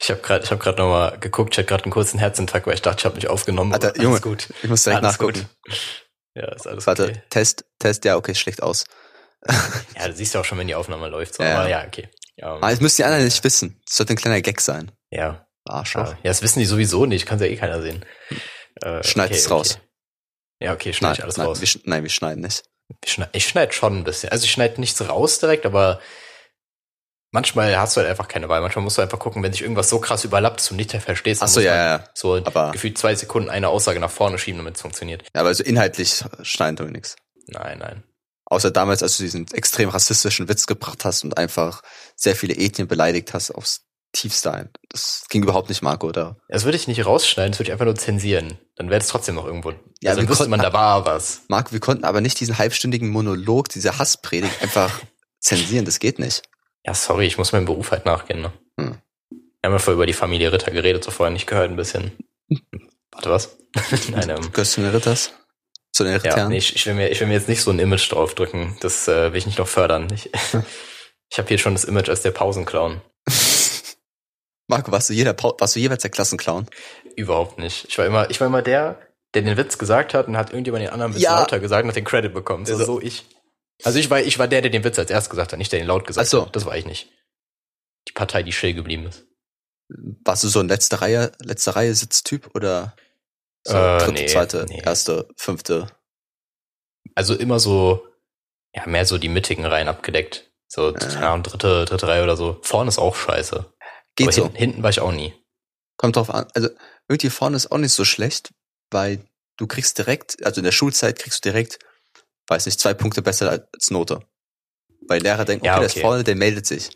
Ich 0.01 0.11
habe 0.11 0.21
gerade, 0.21 0.43
ich 0.43 0.51
habe 0.51 0.61
gerade 0.61 0.77
noch 0.77 0.89
mal 0.89 1.17
geguckt, 1.17 1.55
ich 1.55 1.57
hatte 1.57 1.67
gerade 1.67 1.85
einen 1.85 1.91
kurzen 1.91 2.19
Herzinfarkt, 2.19 2.67
weil 2.67 2.75
ich 2.75 2.83
dachte, 2.83 2.99
ich 2.99 3.05
habe 3.05 3.15
mich 3.15 3.27
aufgenommen. 3.27 3.73
Alter, 3.73 3.99
Junge, 3.99 4.21
gut. 4.21 4.49
Ich 4.61 4.69
muss 4.69 4.83
direkt 4.83 5.03
Alles 5.03 5.13
nachgucken. 5.13 5.47
gut. 5.65 6.04
Ja, 6.35 6.51
ist 6.53 6.67
alles 6.67 6.85
Warte, 6.85 7.05
okay. 7.05 7.21
Test, 7.29 7.65
Test, 7.79 8.05
ja, 8.05 8.17
okay, 8.17 8.35
schlecht 8.35 8.61
aus. 8.61 8.83
Ja, 9.97 10.07
du 10.07 10.13
siehst 10.13 10.33
ja 10.33 10.41
auch 10.41 10.45
schon, 10.45 10.57
wenn 10.57 10.67
die 10.67 10.75
Aufnahme 10.75 11.07
läuft. 11.07 11.35
So. 11.35 11.43
Ja. 11.43 11.59
Aber 11.59 11.69
ja, 11.69 11.85
okay. 11.85 12.09
Ja, 12.35 12.47
Aber 12.55 12.69
das 12.69 12.81
müssen 12.81 12.97
die 12.97 13.03
anderen 13.05 13.23
nicht 13.23 13.43
wissen. 13.43 13.81
Das 13.85 13.95
sollte 13.95 14.13
ein 14.13 14.17
kleiner 14.17 14.41
Gag 14.41 14.59
sein. 14.59 14.91
ja, 15.11 15.47
Arschloch. 15.65 16.09
Ja, 16.09 16.15
das 16.23 16.41
wissen 16.41 16.59
die 16.59 16.65
sowieso 16.65 17.05
nicht, 17.05 17.25
kann 17.25 17.39
ja 17.39 17.45
eh 17.45 17.55
keiner 17.55 17.81
sehen. 17.81 18.05
Äh, 18.81 19.03
Schneid 19.03 19.31
es 19.31 19.49
raus. 19.49 19.79
Ja, 20.59 20.73
okay, 20.73 20.93
schneid 20.93 21.11
Nein, 21.11 21.17
ich 21.17 21.23
alles 21.23 21.37
nein, 21.37 21.47
raus. 21.47 21.61
Wir, 21.61 21.81
nein, 21.85 22.03
wir 22.03 22.09
schneiden 22.09 22.43
nicht. 22.43 22.63
Ich 23.03 23.13
schneid, 23.13 23.29
ich 23.33 23.47
schneid 23.47 23.73
schon 23.73 23.97
ein 23.97 24.03
bisschen. 24.03 24.31
Also 24.31 24.45
ich 24.45 24.51
schneide 24.51 24.79
nichts 24.79 25.07
raus 25.07 25.39
direkt, 25.39 25.65
aber 25.65 25.99
manchmal 27.35 27.77
hast 27.77 27.95
du 27.95 28.01
halt 28.01 28.09
einfach 28.09 28.27
keine 28.27 28.49
Wahl. 28.49 28.61
Manchmal 28.61 28.83
musst 28.83 28.97
du 28.97 29.03
einfach 29.03 29.19
gucken, 29.19 29.43
wenn 29.43 29.51
sich 29.51 29.61
irgendwas 29.61 29.89
so 29.89 29.99
krass 29.99 30.23
überlappt, 30.23 30.59
dass 30.59 30.69
du 30.69 30.75
nicht 30.75 30.91
verstehst. 30.91 31.41
dann 31.41 31.47
Ach 31.49 31.53
so, 31.53 31.59
muss 31.59 31.65
ja, 31.65 31.75
ja. 31.97 32.03
So 32.15 32.37
Aber- 32.43 32.71
gefühlt 32.71 32.97
zwei 32.97 33.13
Sekunden 33.13 33.49
eine 33.51 33.67
Aussage 33.69 33.99
nach 33.99 34.09
vorne 34.09 34.39
schieben, 34.39 34.57
damit 34.57 34.75
es 34.75 34.81
funktioniert. 34.81 35.21
Ja, 35.35 35.41
aber 35.41 35.53
so 35.53 35.63
inhaltlich 35.63 36.23
schneiden 36.41 36.79
wir 36.79 36.91
nichts. 36.91 37.15
Nein, 37.47 37.77
nein. 37.77 38.03
Außer 38.47 38.71
damals, 38.71 39.03
als 39.03 39.17
du 39.17 39.23
diesen 39.23 39.47
extrem 39.53 39.89
rassistischen 39.89 40.47
Witz 40.49 40.65
gebracht 40.67 41.05
hast 41.05 41.23
und 41.23 41.37
einfach 41.37 41.81
sehr 42.15 42.35
viele 42.35 42.55
Ethnien 42.55 42.87
beleidigt 42.87 43.33
hast 43.33 43.51
aufs 43.51 43.81
tiefste 44.13 44.53
ein. 44.53 44.69
Das 44.89 45.25
ging 45.29 45.43
überhaupt 45.43 45.67
nicht, 45.67 45.81
Marco, 45.81 46.07
oder? 46.07 46.37
Das 46.47 46.63
würde 46.63 46.77
ich 46.77 46.87
nicht 46.87 47.05
rausschneiden, 47.05 47.51
das 47.51 47.59
würde 47.59 47.69
ich 47.69 47.73
einfach 47.73 47.85
nur 47.85 47.95
zensieren. 47.95 48.57
Dann 48.77 48.89
wäre 48.89 49.01
es 49.01 49.07
trotzdem 49.07 49.35
noch 49.35 49.45
irgendwo. 49.45 49.71
Ja, 49.99 50.11
also 50.11 50.21
dann 50.21 50.29
wüsste 50.29 50.47
man, 50.47 50.61
da 50.61 50.71
war 50.71 51.05
was. 51.05 51.41
Marco, 51.49 51.73
wir 51.73 51.79
konnten 51.81 52.05
aber 52.05 52.21
nicht 52.21 52.39
diesen 52.39 52.57
halbstündigen 52.57 53.09
Monolog, 53.09 53.67
diese 53.69 53.97
Hasspredigt 53.97 54.61
einfach 54.61 55.01
zensieren. 55.41 55.83
Das 55.85 55.99
geht 55.99 56.19
nicht. 56.19 56.43
Ja, 56.85 56.93
sorry, 56.93 57.25
ich 57.25 57.37
muss 57.37 57.51
meinem 57.51 57.65
Beruf 57.65 57.91
halt 57.91 58.05
nachgehen. 58.05 58.41
Ne? 58.41 58.51
Hm. 58.79 58.97
Wir 59.31 59.39
haben 59.67 59.73
ja 59.73 59.79
vorher 59.79 59.95
über 59.95 60.05
die 60.05 60.13
Familie 60.13 60.51
Ritter 60.51 60.71
geredet, 60.71 61.03
so 61.03 61.11
vorher 61.11 61.33
nicht 61.33 61.47
gehört 61.47 61.69
ein 61.71 61.75
bisschen. 61.75 62.11
Warte, 63.11 63.29
was? 63.29 63.57
Nein, 64.11 64.29
ähm, 64.29 64.51
Gehörst 64.51 64.73
du 64.77 64.81
zu 64.81 64.81
den 64.81 64.91
Ritters? 64.91 65.33
Zu 65.91 66.03
den 66.03 66.13
Ja, 66.13 66.19
Rittern? 66.19 66.49
nee, 66.49 66.57
ich, 66.57 66.75
ich, 66.75 66.85
will 66.85 66.93
mir, 66.93 67.09
ich 67.09 67.19
will 67.19 67.27
mir 67.27 67.33
jetzt 67.35 67.47
nicht 67.49 67.61
so 67.61 67.71
ein 67.71 67.79
Image 67.79 68.11
draufdrücken. 68.11 68.77
Das 68.81 69.07
äh, 69.07 69.31
will 69.31 69.37
ich 69.39 69.45
nicht 69.45 69.57
noch 69.57 69.67
fördern. 69.67 70.07
Ich, 70.13 70.29
ich 71.31 71.37
habe 71.39 71.47
hier 71.47 71.57
schon 71.57 71.73
das 71.73 71.85
Image 71.85 72.09
als 72.09 72.21
der 72.21 72.31
Pausenclown. 72.31 73.01
Marco, 74.67 74.91
warst 74.91 75.09
du, 75.09 75.13
jeder, 75.13 75.33
Pau- 75.33 75.55
warst 75.59 75.75
du 75.75 75.79
jeweils 75.79 76.01
der 76.01 76.11
Klassenclown? 76.11 76.67
Überhaupt 77.15 77.59
nicht. 77.59 77.85
Ich 77.87 77.97
war 77.97 78.05
immer, 78.05 78.29
ich 78.29 78.39
war 78.41 78.47
immer 78.47 78.61
der, 78.61 78.99
der 79.33 79.43
den 79.43 79.57
Witz 79.57 79.77
gesagt 79.77 80.13
hat 80.13 80.27
und 80.27 80.37
hat 80.37 80.49
irgendjemand 80.51 80.83
den 80.83 80.89
anderen 80.89 81.11
ein 81.11 81.13
bisschen 81.13 81.31
Ja. 81.31 81.39
lauter 81.39 81.59
gesagt 81.59 81.83
und 81.83 81.89
hat 81.89 81.95
den 81.95 82.03
Credit 82.05 82.33
bekommen. 82.33 82.65
So, 82.65 82.73
Also- 82.73 82.85
so 82.85 83.01
ich. 83.01 83.25
Also 83.83 83.99
ich 83.99 84.09
war, 84.09 84.21
ich 84.21 84.39
war 84.39 84.47
der, 84.47 84.61
der 84.61 84.71
den 84.71 84.83
Witz 84.83 84.97
als 84.99 85.11
erst 85.11 85.29
gesagt 85.29 85.51
hat, 85.51 85.59
nicht 85.59 85.71
der 85.71 85.79
den 85.79 85.87
laut 85.87 86.07
gesagt 86.07 86.27
Ach 86.27 86.31
so. 86.31 86.45
hat. 86.45 86.55
Das 86.55 86.65
war 86.65 86.77
ich 86.77 86.85
nicht. 86.85 87.09
Die 88.07 88.13
Partei, 88.13 88.43
die 88.43 88.51
still 88.51 88.73
geblieben 88.73 89.07
ist. 89.07 89.25
Warst 90.23 90.43
du 90.43 90.47
so 90.47 90.59
ein 90.59 90.67
letzte 90.67 91.01
Reihe, 91.01 91.31
letzte 91.39 91.75
Reihe 91.75 91.93
Sitztyp 91.93 92.49
oder 92.55 92.95
so 93.63 93.75
Äh, 93.75 93.97
dritte, 93.99 94.11
nee, 94.13 94.25
zweite, 94.27 94.65
nee. 94.69 94.81
erste, 94.83 95.27
fünfte? 95.37 95.87
Also 97.13 97.35
immer 97.35 97.59
so, 97.59 98.07
ja, 98.73 98.85
mehr 98.87 99.05
so 99.05 99.17
die 99.17 99.29
mittigen 99.29 99.65
Reihen 99.65 99.87
abgedeckt. 99.87 100.51
So, 100.67 100.91
keine 100.93 101.27
Ahnung, 101.27 101.43
dritte, 101.43 101.85
dritte 101.85 102.07
Reihe 102.07 102.23
oder 102.23 102.35
so. 102.35 102.59
Vorne 102.63 102.89
ist 102.89 102.97
auch 102.97 103.15
scheiße. 103.15 103.71
Geht 104.15 104.27
Aber 104.27 104.33
so. 104.33 104.43
Hinten, 104.43 104.57
hinten 104.57 104.83
war 104.83 104.89
ich 104.89 104.99
auch 104.99 105.11
nie. 105.11 105.33
Kommt 105.97 106.15
drauf 106.15 106.29
an. 106.29 106.47
Also 106.53 106.69
irgendwie 107.07 107.29
vorne 107.29 107.55
ist 107.55 107.71
auch 107.71 107.77
nicht 107.77 107.93
so 107.93 108.03
schlecht, 108.05 108.51
weil 108.91 109.23
du 109.57 109.67
kriegst 109.67 109.97
direkt, 109.97 110.43
also 110.45 110.59
in 110.59 110.65
der 110.65 110.71
Schulzeit 110.71 111.19
kriegst 111.19 111.45
du 111.45 111.49
direkt, 111.49 111.79
weiß 112.47 112.65
nicht, 112.65 112.79
zwei 112.79 112.93
Punkte 112.93 113.21
besser 113.21 113.49
als 113.49 113.91
Note. 113.91 114.19
Weil 115.07 115.21
Lehrer 115.21 115.45
denken, 115.45 115.63
okay, 115.65 115.73
Ja, 115.73 115.77
der 115.79 115.87
ist 115.87 115.93
okay. 115.93 116.01
vorne, 116.01 116.23
der 116.23 116.35
meldet 116.35 116.65
sich. 116.65 116.89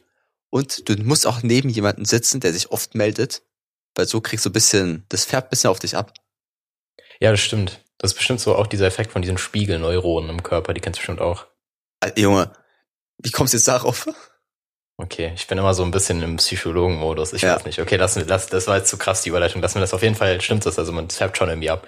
Und 0.49 0.89
du 0.89 0.95
musst 1.03 1.27
auch 1.27 1.43
neben 1.43 1.69
jemanden 1.69 2.05
sitzen, 2.05 2.39
der 2.39 2.53
sich 2.53 2.71
oft 2.71 2.95
meldet, 2.95 3.43
weil 3.95 4.07
so 4.07 4.19
kriegst 4.21 4.45
du 4.45 4.49
ein 4.49 4.53
bisschen, 4.53 5.05
das 5.09 5.25
färbt 5.25 5.47
ein 5.47 5.49
bisschen 5.51 5.69
auf 5.69 5.79
dich 5.79 5.95
ab. 5.95 6.13
Ja, 7.19 7.31
das 7.31 7.39
stimmt. 7.39 7.83
Das 7.97 8.11
ist 8.11 8.17
bestimmt 8.17 8.39
so 8.39 8.55
auch 8.55 8.65
dieser 8.67 8.87
Effekt 8.87 9.11
von 9.11 9.21
diesen 9.21 9.37
Spiegelneuronen 9.37 10.29
im 10.29 10.43
Körper, 10.43 10.73
die 10.73 10.81
kennst 10.81 10.97
du 10.97 11.01
bestimmt 11.01 11.21
auch. 11.21 11.45
Äh, 12.01 12.19
Junge, 12.19 12.51
wie 13.17 13.31
kommst 13.31 13.53
du 13.53 13.57
jetzt 13.57 13.67
darauf? 13.67 14.07
Okay, 14.97 15.31
ich 15.35 15.47
bin 15.47 15.57
immer 15.57 15.73
so 15.73 15.83
ein 15.83 15.91
bisschen 15.91 16.21
im 16.23 16.37
Psychologen-Modus. 16.37 17.33
Ich 17.33 17.41
Ja. 17.41 17.55
weiß 17.55 17.65
nicht. 17.65 17.79
Okay, 17.79 17.95
lass, 17.97 18.15
lass, 18.15 18.47
das 18.47 18.67
war 18.67 18.77
jetzt 18.77 18.89
zu 18.89 18.97
krass, 18.97 19.21
die 19.21 19.29
Überleitung. 19.29 19.61
Lassen 19.61 19.75
wir 19.75 19.81
das 19.81 19.93
auf 19.93 20.01
jeden 20.01 20.15
Fall, 20.15 20.39
stimmt 20.41 20.65
das. 20.65 20.79
Also 20.79 20.91
man 20.91 21.09
färbt 21.09 21.37
schon 21.37 21.49
irgendwie 21.49 21.69
ab. 21.69 21.87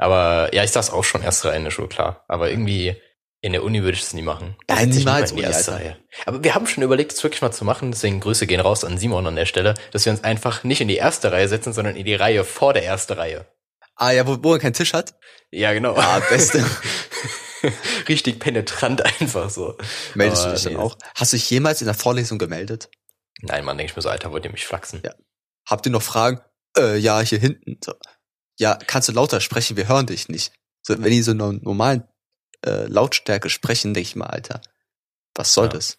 Aber 0.00 0.52
ja, 0.54 0.64
ich 0.64 0.70
saß 0.70 0.90
auch 0.90 1.04
schon 1.04 1.22
erste 1.22 1.48
Reihe 1.48 1.58
in 1.58 1.64
der 1.64 1.70
Schule, 1.70 1.88
klar. 1.88 2.24
Aber 2.26 2.50
irgendwie 2.50 2.96
in 3.42 3.52
der 3.52 3.62
Uni 3.62 3.82
würde 3.82 3.96
ich 3.96 4.00
das 4.00 4.14
nie 4.14 4.22
machen. 4.22 4.56
Nein, 4.66 4.88
Nicht 4.88 5.04
mal 5.04 5.12
niemals 5.12 5.30
in 5.30 5.36
die 5.36 5.42
erste. 5.42 5.72
Reihe. 5.72 5.96
Aber 6.24 6.42
wir 6.42 6.54
haben 6.54 6.66
schon 6.66 6.82
überlegt, 6.82 7.12
das 7.12 7.22
wirklich 7.22 7.42
mal 7.42 7.52
zu 7.52 7.66
machen. 7.66 7.90
Deswegen 7.92 8.20
Grüße 8.20 8.46
gehen 8.46 8.60
raus 8.60 8.82
an 8.82 8.96
Simon 8.96 9.26
an 9.26 9.36
der 9.36 9.44
Stelle, 9.44 9.74
dass 9.92 10.06
wir 10.06 10.12
uns 10.12 10.24
einfach 10.24 10.64
nicht 10.64 10.80
in 10.80 10.88
die 10.88 10.96
erste 10.96 11.32
Reihe 11.32 11.48
setzen, 11.48 11.74
sondern 11.74 11.96
in 11.96 12.06
die 12.06 12.14
Reihe 12.14 12.44
vor 12.44 12.72
der 12.72 12.82
erste 12.82 13.18
Reihe. 13.18 13.46
Ah 13.94 14.12
ja, 14.12 14.26
wo, 14.26 14.42
wo 14.42 14.54
er 14.54 14.58
keinen 14.58 14.72
Tisch 14.72 14.94
hat? 14.94 15.14
Ja, 15.50 15.74
genau. 15.74 15.94
Ah, 15.96 16.20
beste. 16.30 16.64
Richtig 18.08 18.40
penetrant 18.40 19.04
einfach 19.20 19.50
so. 19.50 19.76
Meldest 20.14 20.42
du 20.42 20.46
Aber 20.46 20.54
dich 20.54 20.64
dann 20.64 20.72
nee, 20.72 20.78
auch? 20.78 20.96
Hast 21.14 21.34
du 21.34 21.36
dich 21.36 21.50
jemals 21.50 21.82
in 21.82 21.86
der 21.86 21.94
Vorlesung 21.94 22.38
gemeldet? 22.38 22.88
Nein, 23.42 23.66
man 23.66 23.76
denke 23.76 23.90
ich 23.90 23.96
mir 23.96 24.02
so, 24.02 24.08
Alter, 24.08 24.32
wollt 24.32 24.46
ihr 24.46 24.50
mich 24.50 24.66
flachsen? 24.66 25.02
Ja. 25.04 25.12
Habt 25.68 25.84
ihr 25.84 25.92
noch 25.92 26.02
Fragen? 26.02 26.40
Äh, 26.78 26.96
ja, 26.96 27.20
hier 27.20 27.38
hinten. 27.38 27.78
So. 27.84 27.92
Ja, 28.60 28.74
kannst 28.86 29.08
du 29.08 29.12
lauter 29.12 29.40
sprechen? 29.40 29.76
Wir 29.78 29.88
hören 29.88 30.06
dich 30.06 30.28
nicht. 30.28 30.52
So, 30.82 30.94
wenn 31.02 31.10
die 31.10 31.22
so 31.22 31.30
einer 31.30 31.52
normalen 31.52 32.04
äh, 32.64 32.84
Lautstärke 32.86 33.48
sprechen, 33.48 33.94
denke 33.94 34.06
ich 34.08 34.16
mal, 34.16 34.26
Alter, 34.26 34.60
was 35.34 35.54
soll 35.54 35.66
Ja. 35.66 35.72
das? 35.72 35.98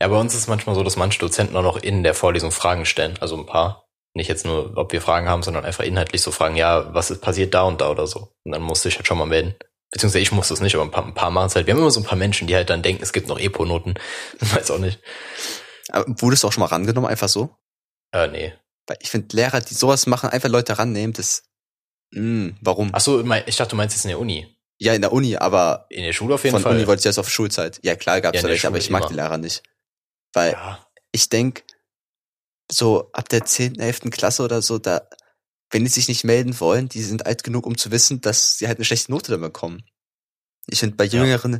Ja, 0.00 0.08
bei 0.08 0.16
uns 0.18 0.32
ist 0.32 0.40
es 0.40 0.48
manchmal 0.48 0.74
so, 0.74 0.82
dass 0.82 0.96
manche 0.96 1.18
Dozenten 1.18 1.54
auch 1.56 1.62
noch 1.62 1.76
in 1.76 2.02
der 2.02 2.14
Vorlesung 2.14 2.50
Fragen 2.50 2.86
stellen. 2.86 3.18
Also 3.20 3.36
ein 3.36 3.44
paar. 3.46 3.84
Nicht 4.14 4.28
jetzt 4.28 4.44
nur, 4.46 4.76
ob 4.76 4.92
wir 4.92 5.02
Fragen 5.02 5.28
haben, 5.28 5.42
sondern 5.42 5.64
einfach 5.64 5.84
inhaltlich 5.84 6.22
so 6.22 6.30
fragen, 6.32 6.56
ja, 6.56 6.92
was 6.94 7.10
ist 7.10 7.20
passiert 7.20 7.52
da 7.54 7.62
und 7.62 7.80
da 7.80 7.90
oder 7.90 8.06
so. 8.06 8.32
Und 8.44 8.52
dann 8.52 8.62
musste 8.62 8.88
ich 8.88 8.96
halt 8.96 9.06
schon 9.06 9.18
mal 9.18 9.26
melden. 9.26 9.54
Beziehungsweise 9.90 10.22
ich 10.22 10.32
musste 10.32 10.54
es 10.54 10.60
nicht, 10.60 10.74
aber 10.74 10.84
ein 10.84 10.90
paar, 10.90 11.04
ein 11.04 11.14
paar 11.14 11.30
machen 11.30 11.46
es 11.48 11.54
halt. 11.56 11.66
Wir 11.66 11.74
haben 11.74 11.80
immer 11.80 11.90
so 11.90 12.00
ein 12.00 12.06
paar 12.06 12.18
Menschen, 12.18 12.48
die 12.48 12.54
halt 12.54 12.70
dann 12.70 12.82
denken, 12.82 13.02
es 13.02 13.12
gibt 13.12 13.28
noch 13.28 13.38
Epo-Noten. 13.38 13.94
Weiß 14.40 14.70
auch 14.70 14.78
nicht. 14.78 14.98
Aber 15.90 16.06
wurdest 16.22 16.42
du 16.42 16.48
auch 16.48 16.52
schon 16.52 16.62
mal 16.62 16.68
rangenommen, 16.68 17.10
einfach 17.10 17.28
so? 17.28 17.54
Äh, 18.12 18.28
nee. 18.28 18.54
Weil 18.86 18.96
ich 19.00 19.10
finde, 19.10 19.36
Lehrer, 19.36 19.60
die 19.60 19.74
sowas 19.74 20.06
machen, 20.06 20.30
einfach 20.30 20.48
Leute 20.48 20.78
rannehmen, 20.78 21.12
das, 21.12 21.42
mh, 22.12 22.54
warum? 22.60 22.90
Ach 22.92 23.00
so, 23.00 23.20
ich 23.46 23.56
dachte, 23.56 23.70
du 23.70 23.76
meinst 23.76 23.94
jetzt 23.96 24.04
in 24.04 24.08
der 24.10 24.18
Uni. 24.18 24.56
Ja, 24.78 24.94
in 24.94 25.02
der 25.02 25.12
Uni, 25.12 25.36
aber 25.36 25.86
In 25.90 26.02
der 26.04 26.12
Schule 26.14 26.34
auf 26.34 26.44
jeden 26.44 26.54
von 26.54 26.62
Fall. 26.62 26.74
Uni 26.76 26.86
wollte 26.86 27.00
ich 27.00 27.04
jetzt 27.04 27.18
auf 27.18 27.28
Schulzeit. 27.30 27.78
Ja, 27.82 27.96
klar 27.96 28.16
Ja, 28.16 28.30
in 28.30 28.32
da 28.32 28.40
der 28.40 28.50
welche, 28.50 28.66
aber 28.66 28.78
ich 28.78 28.88
mag 28.90 29.02
immer. 29.02 29.08
die 29.10 29.14
Lehrer 29.16 29.36
nicht. 29.38 29.62
Weil 30.32 30.52
ja. 30.52 30.86
ich 31.12 31.28
denk 31.28 31.64
so 32.70 33.10
ab 33.12 33.28
der 33.28 33.44
10., 33.44 33.78
11. 33.78 34.10
Klasse 34.10 34.42
oder 34.42 34.62
so, 34.62 34.78
da, 34.78 35.02
wenn 35.70 35.84
die 35.84 35.90
sich 35.90 36.08
nicht 36.08 36.24
melden 36.24 36.58
wollen, 36.60 36.88
die 36.88 37.02
sind 37.02 37.26
alt 37.26 37.44
genug, 37.44 37.66
um 37.66 37.76
zu 37.76 37.90
wissen, 37.90 38.20
dass 38.20 38.58
sie 38.58 38.68
halt 38.68 38.78
eine 38.78 38.84
schlechte 38.84 39.10
Note 39.10 39.30
dann 39.32 39.40
bekommen. 39.40 39.82
Ich 40.66 40.78
finde, 40.80 40.96
bei 40.96 41.04
Ja. 41.04 41.20
Jüngeren 41.22 41.56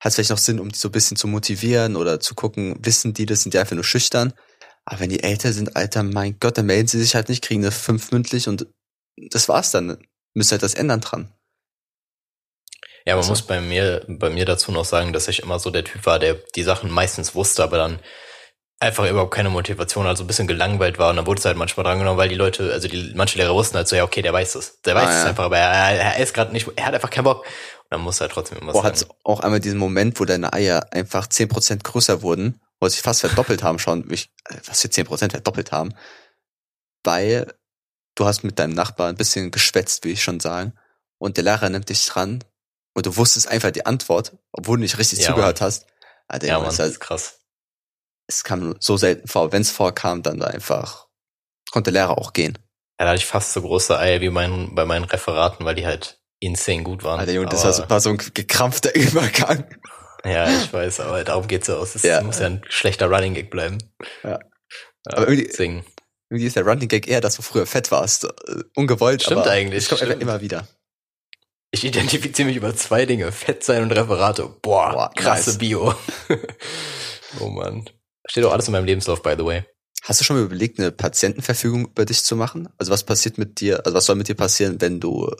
hat 0.00 0.10
es 0.10 0.14
vielleicht 0.16 0.30
noch 0.30 0.38
Sinn, 0.38 0.58
um 0.58 0.70
die 0.72 0.78
so 0.78 0.88
ein 0.88 0.92
bisschen 0.92 1.16
zu 1.16 1.28
motivieren 1.28 1.96
oder 1.96 2.18
zu 2.18 2.34
gucken, 2.34 2.76
wissen 2.84 3.14
die 3.14 3.26
das, 3.26 3.42
sind 3.42 3.54
die 3.54 3.58
einfach 3.58 3.74
nur 3.76 3.84
schüchtern. 3.84 4.32
Aber 4.84 5.00
wenn 5.00 5.10
die 5.10 5.22
älter 5.22 5.52
sind, 5.52 5.76
Alter, 5.76 6.02
mein 6.02 6.38
Gott, 6.40 6.58
dann 6.58 6.66
melden 6.66 6.88
sie 6.88 6.98
sich 7.00 7.14
halt 7.14 7.28
nicht, 7.28 7.42
kriegen 7.42 7.62
eine 7.62 7.70
5 7.70 8.10
mündlich 8.10 8.48
und 8.48 8.66
das 9.30 9.48
war's 9.48 9.70
dann. 9.70 9.98
Müssen 10.34 10.52
halt 10.52 10.62
das 10.62 10.74
ändern 10.74 11.00
dran. 11.00 11.32
Ja, 13.06 13.14
man 13.14 13.18
Also- 13.18 13.30
muss 13.30 13.42
bei 13.42 13.60
mir, 13.60 14.04
bei 14.08 14.30
mir 14.30 14.44
dazu 14.46 14.72
noch 14.72 14.84
sagen, 14.84 15.12
dass 15.12 15.28
ich 15.28 15.42
immer 15.42 15.58
so 15.58 15.70
der 15.70 15.84
Typ 15.84 16.06
war, 16.06 16.18
der 16.18 16.34
die 16.54 16.62
Sachen 16.62 16.90
meistens 16.90 17.34
wusste, 17.34 17.62
aber 17.62 17.76
dann 17.76 18.00
einfach 18.80 19.08
überhaupt 19.08 19.32
keine 19.32 19.50
Motivation, 19.50 20.06
also 20.06 20.24
ein 20.24 20.26
bisschen 20.26 20.48
gelangweilt 20.48 20.98
war 20.98 21.10
und 21.10 21.16
dann 21.16 21.26
wurde 21.26 21.38
es 21.38 21.44
halt 21.44 21.56
manchmal 21.56 21.84
drangenommen, 21.84 22.18
weil 22.18 22.28
die 22.28 22.34
Leute, 22.34 22.72
also 22.72 22.88
die 22.88 23.12
manche 23.14 23.38
Lehrer 23.38 23.54
wussten 23.54 23.76
halt 23.76 23.88
so, 23.88 23.96
ja, 23.96 24.04
okay, 24.04 24.20
der 24.22 24.32
weiß 24.32 24.56
es. 24.56 24.80
Der 24.82 24.94
weiß 24.94 25.06
Ah, 25.06 25.10
es 25.10 25.22
ja. 25.22 25.28
einfach, 25.30 25.44
aber 25.44 25.58
er, 25.58 26.14
er 26.16 26.16
ist 26.22 26.34
gerade 26.34 26.52
nicht, 26.52 26.66
er 26.76 26.86
hat 26.86 26.94
einfach 26.94 27.10
keinen 27.10 27.24
Bock. 27.24 27.40
Und 27.44 27.90
dann 27.90 28.00
muss 28.00 28.16
er 28.18 28.22
halt 28.22 28.32
trotzdem 28.32 28.58
immer 28.58 28.72
Boah, 28.72 28.82
hat's 28.84 29.06
auch 29.22 29.40
einmal 29.40 29.60
diesen 29.60 29.78
Moment, 29.78 30.18
wo 30.18 30.24
deine 30.24 30.52
Eier 30.52 30.86
einfach 30.92 31.26
10% 31.28 31.84
größer 31.84 32.22
wurden, 32.22 32.60
wo 32.80 32.88
sich 32.88 33.00
fast 33.02 33.20
verdoppelt 33.20 33.62
haben 33.62 33.78
schon, 33.78 34.06
mich, 34.06 34.30
äh, 34.48 34.56
was 34.66 34.80
für 34.80 34.88
10% 34.88 35.30
verdoppelt 35.32 35.72
haben, 35.72 35.94
weil 37.04 37.52
du 38.14 38.26
hast 38.26 38.44
mit 38.44 38.58
deinem 38.58 38.74
Nachbar 38.74 39.08
ein 39.08 39.16
bisschen 39.16 39.50
geschwätzt, 39.50 40.04
will 40.04 40.12
ich 40.12 40.22
schon 40.22 40.40
sagen, 40.40 40.72
und 41.18 41.36
der 41.36 41.44
Lehrer 41.44 41.68
nimmt 41.68 41.88
dich 41.88 42.06
dran 42.06 42.44
und 42.94 43.06
du 43.06 43.16
wusstest 43.16 43.48
einfach 43.48 43.70
die 43.70 43.86
Antwort, 43.86 44.36
obwohl 44.52 44.76
du 44.76 44.82
nicht 44.82 44.98
richtig 44.98 45.20
Ja, 45.20 45.28
zugehört 45.30 45.60
hast. 45.60 45.86
Alter, 46.28 46.46
Ja, 46.46 46.58
Mann, 46.58 46.66
das 46.76 46.78
ist 46.78 47.00
krass. 47.00 47.40
es 48.26 48.44
kam 48.44 48.76
so 48.80 48.96
selten 48.96 49.28
vor. 49.28 49.52
Wenn 49.52 49.62
es 49.62 49.70
vorkam, 49.70 50.22
dann 50.22 50.38
da 50.40 50.46
einfach 50.46 51.06
konnte 51.70 51.90
der 51.92 52.02
Lehrer 52.02 52.18
auch 52.18 52.32
gehen. 52.32 52.58
Ja, 52.98 53.06
da 53.06 53.10
hatte 53.10 53.18
ich 53.18 53.26
fast 53.26 53.52
so 53.52 53.60
große 53.62 53.98
Eier 53.98 54.20
wie 54.20 54.30
mein, 54.30 54.74
bei 54.74 54.84
meinen 54.84 55.04
Referaten, 55.04 55.64
weil 55.66 55.74
die 55.74 55.84
halt 55.86 56.20
insane 56.40 56.82
gut 56.84 57.02
waren. 57.02 57.18
Alter, 57.20 57.32
Junge, 57.32 57.48
das 57.48 57.64
war 57.64 57.72
so, 57.72 57.90
war 57.90 58.00
so 58.00 58.10
ein 58.10 58.18
gekrampfter 58.18 58.94
Übergang. 58.94 59.64
Ja, 60.24 60.48
ich 60.48 60.72
weiß, 60.72 61.00
aber 61.00 61.24
darum 61.24 61.46
geht's 61.48 61.66
ja 61.66 61.74
aus. 61.76 61.94
Es 61.96 62.02
Ja. 62.02 62.22
muss 62.22 62.38
ja 62.38 62.46
ein 62.46 62.62
schlechter 62.68 63.06
Running 63.10 63.34
Gag 63.34 63.50
bleiben. 63.50 63.78
Ja. 64.22 64.30
ja 64.30 64.38
Aber 65.06 65.28
irgendwie- 65.28 65.46
deswegen. 65.48 65.84
Irgendwie 66.30 66.46
ist 66.46 66.56
der 66.56 66.64
Running 66.64 66.88
Gag 66.88 67.06
eher, 67.06 67.20
dass 67.20 67.36
du 67.36 67.42
früher 67.42 67.66
fett 67.66 67.90
warst. 67.90 68.24
Äh, 68.24 68.62
Ungewollt, 68.74 69.22
Stimmt 69.22 69.42
aber 69.42 69.50
eigentlich, 69.50 69.84
es 69.84 69.88
kommt 69.88 70.02
einfach 70.02 70.14
stimmt. 70.14 70.22
immer 70.22 70.40
wieder. 70.40 70.66
Ich 71.70 71.84
identifiziere 71.84 72.46
mich 72.46 72.56
über 72.56 72.74
zwei 72.76 73.04
Dinge. 73.04 73.32
Fett 73.32 73.64
sein 73.64 73.82
und 73.82 73.90
Referate. 73.90 74.44
Boah, 74.62 74.92
Boah, 74.92 75.10
krasse 75.14 75.50
nice. 75.50 75.58
Bio. 75.58 75.94
oh 77.40 77.48
Mann. 77.48 77.90
Steht 78.26 78.44
auch 78.44 78.52
alles 78.52 78.68
in 78.68 78.72
meinem 78.72 78.84
Lebenslauf, 78.84 79.22
by 79.22 79.34
the 79.36 79.44
way. 79.44 79.64
Hast 80.04 80.20
du 80.20 80.24
schon 80.24 80.36
mal 80.36 80.44
überlegt, 80.44 80.78
eine 80.78 80.92
Patientenverfügung 80.92 81.86
über 81.86 82.04
dich 82.04 82.22
zu 82.22 82.36
machen? 82.36 82.68
Also 82.78 82.92
was 82.92 83.04
passiert 83.04 83.38
mit 83.38 83.60
dir, 83.60 83.84
also 83.84 83.96
was 83.96 84.06
soll 84.06 84.16
mit 84.16 84.28
dir 84.28 84.34
passieren, 84.36 84.80
wenn 84.80 85.00
du, 85.00 85.34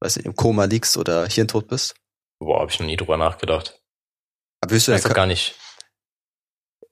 weiß 0.00 0.16
nicht, 0.16 0.26
im 0.26 0.36
Koma 0.36 0.64
liegst 0.64 0.96
oder 0.96 1.26
hirntot 1.26 1.68
bist? 1.68 1.94
Boah, 2.38 2.60
habe 2.60 2.70
ich 2.70 2.78
noch 2.78 2.86
nie 2.86 2.96
drüber 2.96 3.16
nachgedacht. 3.16 3.80
Aber 4.60 4.70
willst 4.72 4.86
du 4.86 4.92
deinen 4.92 5.00
Körper, 5.00 5.14
gar 5.14 5.26
nicht. 5.26 5.54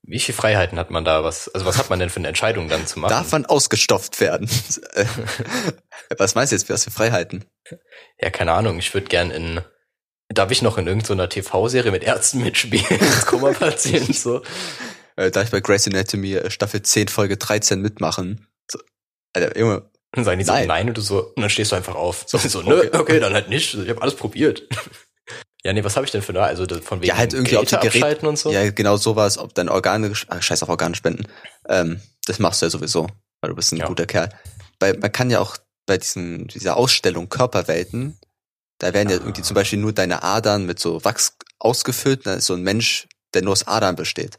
Wie 0.06 0.20
viele 0.20 0.36
Freiheiten 0.36 0.78
hat 0.78 0.90
man 0.90 1.04
da? 1.04 1.24
Was, 1.24 1.48
also 1.48 1.66
was 1.66 1.78
hat 1.78 1.90
man 1.90 1.98
denn 1.98 2.10
für 2.10 2.18
eine 2.18 2.28
Entscheidung 2.28 2.68
dann 2.68 2.86
zu 2.86 3.00
machen? 3.00 3.10
darf 3.10 3.32
man 3.32 3.44
ausgestopft 3.44 4.20
werden? 4.20 4.48
Was 6.18 6.36
meinst 6.36 6.52
du 6.52 6.56
jetzt, 6.56 6.68
was 6.68 6.84
für 6.84 6.92
Freiheiten? 6.92 7.44
ja, 8.20 8.30
keine 8.30 8.52
Ahnung. 8.52 8.78
Ich 8.78 8.94
würde 8.94 9.08
gern 9.08 9.32
in, 9.32 9.60
darf 10.28 10.52
ich 10.52 10.62
noch 10.62 10.78
in 10.78 10.86
irgendeiner 10.86 11.28
TV-Serie 11.28 11.90
mit 11.90 12.04
Ärzten 12.04 12.42
mitspielen? 12.42 12.86
Als 13.00 13.26
Koma-Patient, 13.26 14.14
so. 14.14 14.42
Äh, 15.16 15.32
darf 15.32 15.44
ich 15.46 15.50
bei 15.50 15.60
Grey's 15.60 15.88
Anatomy 15.88 16.34
äh, 16.34 16.50
Staffel 16.50 16.82
10 16.82 17.08
Folge 17.08 17.36
13 17.36 17.80
mitmachen? 17.80 18.46
So, 18.70 18.78
Alter, 19.32 19.58
Junge, 19.58 19.90
Dann 20.12 20.24
sagen 20.24 20.38
die 20.38 20.44
so, 20.44 20.52
Nein. 20.52 20.68
nein, 20.68 20.88
und 20.88 20.96
du 20.96 21.00
so, 21.00 21.32
und 21.34 21.40
dann 21.40 21.50
stehst 21.50 21.72
du 21.72 21.76
einfach 21.76 21.96
auf. 21.96 22.24
So, 22.28 22.38
so 22.38 22.60
okay. 22.60 22.68
nö, 22.68 22.88
okay, 22.92 23.18
dann 23.18 23.34
halt 23.34 23.48
nicht. 23.48 23.74
Ich 23.74 23.88
habe 23.88 24.02
alles 24.02 24.14
probiert. 24.14 24.62
Ja, 25.66 25.72
nee, 25.72 25.84
was 25.84 25.96
habe 25.96 26.06
ich 26.06 26.12
denn 26.12 26.22
für 26.22 26.30
eine, 26.32 26.42
also 26.42 26.64
von 26.80 27.00
wegen 27.00 27.08
Ja, 27.08 27.16
halt 27.16 27.34
irgendwie, 27.34 27.50
Geräte 27.56 27.76
Gerät- 27.76 27.86
abschalten 27.96 28.28
und 28.28 28.38
so? 28.38 28.50
ja 28.52 28.70
genau 28.70 28.96
sowas, 28.96 29.36
ob 29.36 29.54
deine 29.54 29.72
Organe, 29.72 30.12
ah, 30.28 30.40
scheiß 30.40 30.62
auf 30.62 30.68
Organe 30.68 30.94
spenden, 30.94 31.26
ähm, 31.68 32.00
das 32.26 32.38
machst 32.38 32.62
du 32.62 32.66
ja 32.66 32.70
sowieso, 32.70 33.06
weil 33.40 33.50
du 33.50 33.56
bist 33.56 33.72
ein 33.72 33.78
Ja. 33.78 33.86
guter 33.86 34.06
Kerl. 34.06 34.28
Weil 34.80 34.96
man 34.98 35.10
kann 35.12 35.30
ja 35.30 35.40
auch 35.40 35.56
bei 35.86 35.98
diesen, 35.98 36.46
dieser 36.48 36.76
Ausstellung 36.76 37.28
Körperwelten, 37.28 38.18
da 38.78 38.92
werden 38.94 39.08
ja 39.10 39.16
Ah. 39.16 39.20
irgendwie 39.20 39.42
zum 39.42 39.54
Beispiel 39.54 39.78
nur 39.78 39.92
deine 39.92 40.22
Adern 40.22 40.66
mit 40.66 40.78
so 40.78 41.04
Wachs 41.04 41.36
ausgefüllt, 41.58 42.26
dann 42.26 42.38
ist 42.38 42.46
so 42.46 42.54
ein 42.54 42.62
Mensch, 42.62 43.08
der 43.34 43.42
nur 43.42 43.52
aus 43.52 43.66
Adern 43.66 43.96
besteht. 43.96 44.38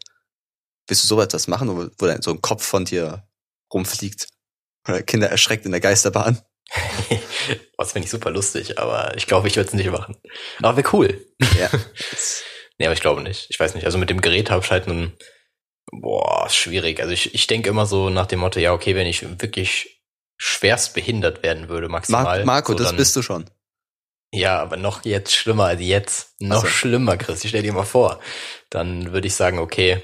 Willst 0.87 1.03
du 1.03 1.07
sowas 1.07 1.27
das 1.29 1.47
machen, 1.47 1.67
wo, 1.69 1.87
wo 1.97 2.05
dann 2.05 2.21
so 2.21 2.31
ein 2.31 2.41
Kopf 2.41 2.65
von 2.65 2.85
dir 2.85 3.27
rumfliegt? 3.73 4.27
Oder 4.87 5.01
Kinder 5.03 5.29
erschreckt 5.29 5.65
in 5.65 5.71
der 5.71 5.81
Geisterbahn? 5.81 6.39
das 7.77 7.91
finde 7.91 8.05
ich 8.05 8.11
super 8.11 8.29
lustig, 8.31 8.77
aber 8.79 9.15
ich 9.15 9.27
glaube, 9.27 9.47
ich 9.47 9.55
würde 9.55 9.67
es 9.67 9.73
nicht 9.73 9.89
machen. 9.89 10.17
Aber 10.61 10.77
wäre 10.77 10.89
cool. 10.93 11.25
Ja. 11.57 11.69
Nee, 12.79 12.85
aber 12.85 12.93
ich 12.93 13.01
glaube 13.01 13.21
nicht. 13.21 13.47
Ich 13.49 13.59
weiß 13.59 13.73
nicht. 13.73 13.85
Also 13.85 13.97
mit 13.97 14.11
dem 14.11 14.21
Gerät 14.21 14.51
abschalten, 14.51 15.17
boah, 15.91 16.45
ist 16.45 16.55
schwierig. 16.55 16.99
Also 16.99 17.11
ich, 17.11 17.33
ich 17.33 17.47
denke 17.47 17.69
immer 17.69 17.87
so 17.87 18.11
nach 18.11 18.27
dem 18.27 18.39
Motto, 18.39 18.59
ja, 18.59 18.71
okay, 18.71 18.93
wenn 18.95 19.07
ich 19.07 19.23
wirklich 19.41 20.03
schwerst 20.37 20.93
behindert 20.93 21.41
werden 21.41 21.69
würde, 21.69 21.89
maximal. 21.89 22.23
Mar 22.23 22.45
Marco, 22.45 22.73
so 22.73 22.77
das 22.77 22.95
bist 22.95 23.15
du 23.15 23.23
schon. 23.23 23.49
Ja, 24.31 24.61
aber 24.61 24.77
noch 24.77 25.05
jetzt 25.05 25.33
schlimmer 25.33 25.65
als 25.65 25.81
jetzt. 25.81 26.35
Noch 26.39 26.61
so. 26.61 26.67
schlimmer, 26.67 27.17
Chris. 27.17 27.43
Ich 27.43 27.49
stell 27.49 27.63
dir 27.63 27.73
mal 27.73 27.83
vor. 27.83 28.19
Dann 28.69 29.11
würde 29.13 29.27
ich 29.27 29.33
sagen, 29.33 29.57
okay, 29.57 30.03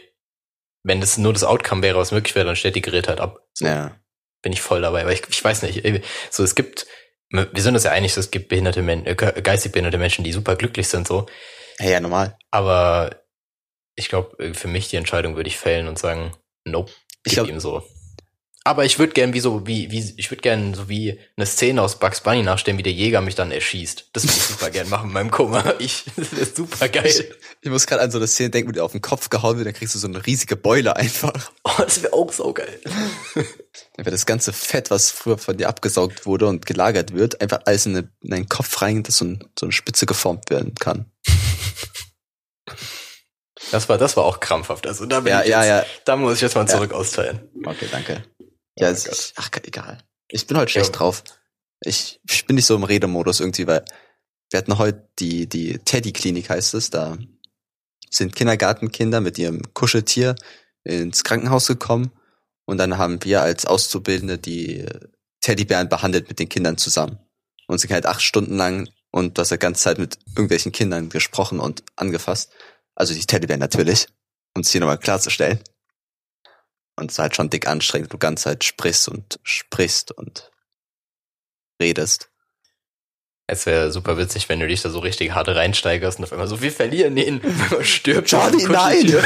wenn 0.84 1.02
das 1.02 1.18
nur 1.18 1.34
das 1.34 1.44
Outcome 1.44 1.82
wäre, 1.82 2.00
was 2.00 2.12
möglich 2.12 2.34
wäre, 2.34 2.46
dann 2.46 2.56
stellt 2.56 2.76
die 2.76 2.82
Geräte 2.82 3.10
halt 3.10 3.20
ab. 3.20 3.40
So 3.54 3.66
Ja. 3.66 4.00
Bin 4.44 4.54
ich 4.54 4.62
voll 4.62 4.82
dabei. 4.82 5.02
Aber 5.02 5.12
ich, 5.12 5.24
ich 5.28 5.44
weiß 5.44 5.64
nicht. 5.64 5.82
So, 6.30 6.44
es 6.44 6.54
gibt, 6.54 6.86
wir 7.32 7.50
sind 7.56 7.74
uns 7.74 7.84
ja 7.84 7.92
einig, 7.92 8.16
es 8.16 8.30
gibt 8.30 8.50
behinderte 8.50 8.84
Menschen, 8.84 9.08
äh, 9.08 9.16
geistig 9.16 9.72
behinderte 9.72 9.98
Menschen, 9.98 10.24
die 10.24 10.32
super 10.32 10.56
glücklich 10.56 10.88
sind, 10.88 11.08
so. 11.08 11.26
Ja, 11.80 11.88
ja, 11.88 12.00
normal. 12.00 12.38
Aber 12.52 13.24
ich 13.96 14.10
glaube, 14.10 14.54
für 14.54 14.68
mich 14.68 14.90
die 14.90 14.98
Entscheidung 14.98 15.36
würde 15.36 15.48
ich 15.48 15.58
fällen 15.58 15.88
und 15.88 15.98
sagen, 15.98 16.34
nope, 16.66 16.92
Ich 17.26 17.32
gib 17.32 17.34
glaub- 17.34 17.48
ihm 17.50 17.60
so. 17.60 17.84
Aber 18.66 18.86
ich 18.86 18.98
würde 18.98 19.12
gern 19.12 19.34
wie 19.34 19.42
so, 19.42 19.68
wie, 19.68 19.92
wie, 19.92 20.14
ich 20.16 20.32
würde 20.32 20.42
gern 20.42 20.74
so 20.74 20.88
wie 20.88 21.20
eine 21.36 21.46
Szene 21.46 21.82
aus 21.82 22.00
Bugs 22.00 22.22
Bunny 22.22 22.44
nachstellen, 22.44 22.78
wie 22.78 22.84
der 22.84 22.94
Jäger 22.94 23.20
mich 23.20 23.36
dann 23.36 23.52
erschießt. 23.52 24.12
Das 24.14 24.24
würde 24.24 24.38
ich 24.38 24.44
super 24.44 24.70
gern 24.70 24.88
machen 24.88 25.08
in 25.10 25.14
meinem 25.14 25.32
Koma. 25.32 25.74
Ich, 25.80 26.06
das 26.16 26.32
ist 26.32 26.56
super 26.56 26.88
geil. 26.88 27.06
Ich, 27.06 27.26
ich 27.62 27.70
muss 27.70 27.86
gerade 27.88 28.02
an 28.02 28.12
so 28.12 28.20
eine 28.20 28.28
Szene 28.28 28.52
denken, 28.52 28.70
wo 28.70 28.72
dir 28.72 28.86
auf 28.86 28.94
den 28.94 29.02
Kopf 29.02 29.30
gehauen 29.30 29.58
wird, 29.58 29.68
dann 29.68 29.74
kriegst 29.74 29.96
du 29.96 30.00
so 30.00 30.08
eine 30.08 30.26
riesige 30.26 30.56
Beule 30.56 30.96
einfach. 30.96 31.34
Oh, 31.66 31.82
das 31.82 32.04
wäre 32.04 32.14
auch 32.14 32.32
so 32.32 32.54
geil. 32.54 32.80
Dann 33.96 34.06
wird 34.06 34.14
das 34.14 34.26
ganze 34.28 34.52
Fett, 34.54 34.92
was 34.92 35.10
früher 35.12 35.38
von 35.38 35.58
dir 35.58 35.70
abgesaugt 35.70 36.26
wurde 36.26 36.46
und 36.48 36.66
gelagert 36.66 37.14
wird, 37.14 37.42
einfach 37.42 37.62
alles 37.66 37.86
in, 37.86 37.96
eine, 37.98 38.10
in 38.22 38.30
deinen 38.30 38.50
Kopf 38.50 38.82
rein, 38.82 39.02
dass 39.02 39.18
so, 39.18 39.26
ein, 39.26 39.50
so 39.58 39.66
eine 39.66 39.72
Spitze 39.74 40.06
geformt 40.06 40.50
werden 40.50 40.76
kann. 40.76 41.10
Das 43.72 43.90
war, 43.90 43.98
das 43.98 44.18
war 44.18 44.26
auch 44.26 44.40
krampfhaft. 44.40 44.86
Also 44.86 45.06
da 45.06 45.22
bin 45.22 45.32
Ja, 45.32 45.42
ich 45.42 45.48
ja, 45.50 45.64
jetzt, 45.64 45.88
ja. 45.88 45.94
da 46.06 46.16
muss 46.16 46.36
ich 46.36 46.42
jetzt 46.42 46.56
mal 46.56 46.62
Ja. 46.62 46.68
zurück 46.68 46.92
austeilen. 46.94 47.50
Okay, 47.66 47.88
danke. 47.92 48.24
Ja, 48.78 48.90
Oh 48.90 48.94
ich, 48.94 49.34
ach, 49.36 49.50
egal. 49.64 50.00
Ich 50.28 50.48
bin 50.48 50.58
heute 50.58 50.72
schlecht 50.72 50.94
Ja. 50.94 50.98
drauf. 51.00 51.24
Ich, 51.82 52.20
ich 52.30 52.46
bin 52.46 52.56
nicht 52.56 52.66
so 52.66 52.76
im 52.76 52.84
Redemodus 52.84 53.40
irgendwie, 53.40 53.68
weil 53.68 53.84
wir 54.50 54.58
hatten 54.58 54.78
heute 54.78 55.10
die, 55.20 55.48
die 55.48 55.80
Teddy-Klinik 55.80 56.50
heißt 56.50 56.74
es, 56.76 56.90
da 56.90 57.18
sind 58.10 58.36
Kindergartenkinder 58.36 59.22
mit 59.22 59.38
ihrem 59.38 59.74
Kuscheltier 59.74 60.36
ins 60.84 61.24
Krankenhaus 61.24 61.68
gekommen 61.68 62.12
und 62.66 62.78
dann 62.78 62.98
haben 62.98 63.24
wir 63.24 63.42
als 63.42 63.66
Auszubildende 63.66 64.38
die 64.38 64.86
Teddybären 65.42 65.90
behandelt 65.90 66.30
mit 66.30 66.40
den 66.40 66.50
Kindern 66.50 66.78
zusammen. 66.78 67.20
Und 67.68 67.80
sie 67.80 67.88
halt 67.88 68.06
acht 68.06 68.22
Stunden 68.22 68.56
lang 68.56 68.90
und 69.12 69.38
du 69.38 69.42
hast 69.42 69.50
ja 69.50 69.58
ganze 69.58 69.84
Zeit 69.84 69.98
mit 69.98 70.18
irgendwelchen 70.30 70.72
Kindern 70.72 71.10
gesprochen 71.10 71.60
und 71.60 71.84
angefasst. 71.96 72.52
Also 72.96 73.14
die 73.14 73.26
Teddybären 73.26 73.60
natürlich, 73.60 74.08
um 74.56 74.62
es 74.62 74.72
hier 74.72 74.82
nochmal 74.82 75.00
klarzustellen. 75.00 75.60
Und 76.96 77.10
es 77.10 77.16
ist 77.16 77.20
halt 77.20 77.36
schon 77.36 77.50
dick 77.50 77.68
anstrengend, 77.68 78.14
du 78.14 78.18
ganze 78.18 78.46
Zeit 78.46 78.64
sprichst 78.64 79.10
und 79.10 79.40
sprichst 79.44 80.12
und 80.12 80.52
redest. 81.82 82.30
Es 83.46 83.66
wäre 83.66 83.92
super 83.92 84.18
witzig, 84.18 84.48
wenn 84.48 84.62
du 84.62 84.68
dich 84.68 84.82
da 84.84 84.90
so 84.90 85.00
richtig 85.00 85.32
hart 85.34 85.50
reinsteigerst 85.50 86.18
und 86.18 86.24
auf 86.26 86.32
einmal 86.32 86.48
so, 86.48 86.62
wir 86.62 86.72
verlieren 86.72 87.18
ihn, 87.18 87.42
man 87.72 87.84
stirbt. 87.84 88.32
Johnny, 88.32 88.58
das 88.58 88.68
Kuscheltier. 88.68 89.24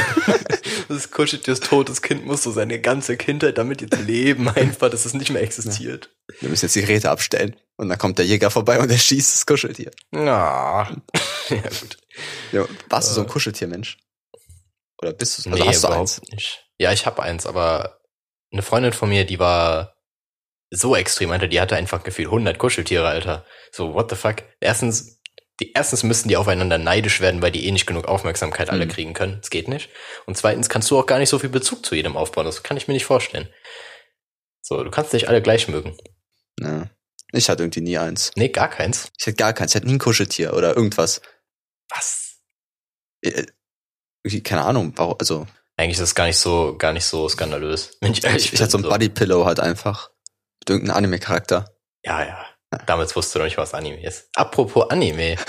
Das 0.88 1.10
Kuscheltier 1.10 1.52
ist 1.52 1.64
tot, 1.64 1.88
das 1.88 2.02
Kind 2.02 2.26
muss 2.26 2.42
so 2.42 2.50
seine 2.50 2.80
ganze 2.80 3.16
Kindheit 3.16 3.58
damit 3.58 3.80
jetzt 3.80 3.96
leben, 4.00 4.48
einfach, 4.48 4.90
dass 4.90 5.04
es 5.04 5.14
nicht 5.14 5.30
mehr 5.30 5.42
existiert. 5.42 6.10
Wir 6.40 6.48
müssen 6.48 6.64
jetzt 6.64 6.74
die 6.74 6.80
Geräte 6.80 7.10
abstellen. 7.10 7.54
Und 7.76 7.90
dann 7.90 7.98
kommt 7.98 8.18
der 8.18 8.26
Jäger 8.26 8.50
vorbei 8.50 8.80
und 8.80 8.90
er 8.90 8.98
schießt 8.98 9.34
das 9.34 9.46
Kuscheltier. 9.46 9.92
Ja. 10.12 10.90
ja, 11.48 11.56
gut. 11.80 11.96
Ja, 12.50 12.66
warst 12.88 13.10
du 13.10 13.14
so 13.14 13.20
ein 13.20 13.26
Äh. 13.26 13.30
Kuscheltiermensch? 13.30 13.98
Oder 15.00 15.12
bist 15.12 15.46
du 15.46 15.50
Also 15.52 15.64
hast 15.64 15.84
du 15.84 15.88
eins? 15.88 16.22
nicht. 16.32 16.67
Ja, 16.78 16.92
ich 16.92 17.06
habe 17.06 17.22
eins, 17.22 17.46
aber 17.46 18.00
eine 18.52 18.62
Freundin 18.62 18.92
von 18.92 19.08
mir, 19.08 19.24
die 19.26 19.38
war 19.38 19.96
so 20.70 20.94
extrem, 20.96 21.30
Alter, 21.30 21.48
die 21.48 21.60
hatte 21.60 21.76
einfach 21.76 22.02
gefühlt 22.04 22.28
100 22.28 22.58
Kuscheltiere, 22.58 23.06
Alter. 23.08 23.44
So, 23.72 23.94
what 23.94 24.10
the 24.10 24.16
fuck? 24.16 24.36
Erstens, 24.60 25.20
die, 25.60 25.72
erstens 25.72 26.02
müssten 26.02 26.28
die 26.28 26.36
aufeinander 26.36 26.78
neidisch 26.78 27.20
werden, 27.20 27.42
weil 27.42 27.50
die 27.50 27.66
eh 27.66 27.72
nicht 27.72 27.86
genug 27.86 28.06
Aufmerksamkeit 28.06 28.70
alle 28.70 28.84
Mhm. 28.86 28.90
kriegen 28.90 29.14
können. 29.14 29.38
Das 29.40 29.50
geht 29.50 29.66
nicht. 29.68 29.90
Und 30.26 30.36
zweitens 30.36 30.68
kannst 30.68 30.90
du 30.90 30.98
auch 30.98 31.06
gar 31.06 31.18
nicht 31.18 31.30
so 31.30 31.38
viel 31.38 31.48
Bezug 31.50 31.84
zu 31.84 31.94
jedem 31.94 32.16
aufbauen. 32.16 32.44
Das 32.46 32.62
kann 32.62 32.76
ich 32.76 32.86
mir 32.86 32.94
nicht 32.94 33.06
vorstellen. 33.06 33.48
So, 34.62 34.84
du 34.84 34.90
kannst 34.90 35.12
nicht 35.14 35.28
alle 35.28 35.42
gleich 35.42 35.68
mögen. 35.68 35.96
Ja. 36.60 36.90
Ich 37.32 37.48
hatte 37.50 37.62
irgendwie 37.62 37.80
nie 37.80 37.98
eins. 37.98 38.30
Nee, 38.36 38.48
gar 38.50 38.68
keins. 38.68 39.10
Ich 39.18 39.26
hatte 39.26 39.36
gar 39.36 39.52
keins. 39.52 39.72
Ich 39.72 39.76
hatte 39.76 39.86
nie 39.86 39.94
ein 39.94 39.98
Kuscheltier 39.98 40.54
oder 40.54 40.76
irgendwas. 40.76 41.20
Was? 41.90 42.38
Äh, 43.22 43.46
irgendwie, 44.22 44.42
keine 44.42 44.64
Ahnung, 44.64 44.92
warum, 44.96 45.16
also 45.18 45.46
Eigentlich 45.78 45.94
ist 45.94 46.02
das 46.02 46.14
gar 46.16 46.26
nicht 46.26 46.38
so, 46.38 46.76
gar 46.76 46.92
nicht 46.92 47.04
so 47.04 47.28
skandalös. 47.28 47.96
Wenn 48.00 48.12
ich 48.12 48.24
ehrlich 48.24 48.46
ich, 48.46 48.54
ich 48.54 48.60
hatte 48.60 48.72
so 48.72 48.78
ein 48.78 48.82
bin, 48.82 48.90
Buddy 48.90 49.08
Pillow 49.08 49.44
halt 49.44 49.60
einfach. 49.60 50.10
Mit 50.60 50.70
irgendeinem 50.70 50.96
Anime-Charakter. 50.96 51.72
Ja, 52.04 52.24
ja. 52.24 52.44
Damals 52.86 53.14
wusstest 53.14 53.36
du 53.36 53.38
noch 53.38 53.46
nicht, 53.46 53.58
was 53.58 53.74
Anime 53.74 54.02
ist. 54.02 54.28
Apropos 54.34 54.90
Anime. 54.90 55.36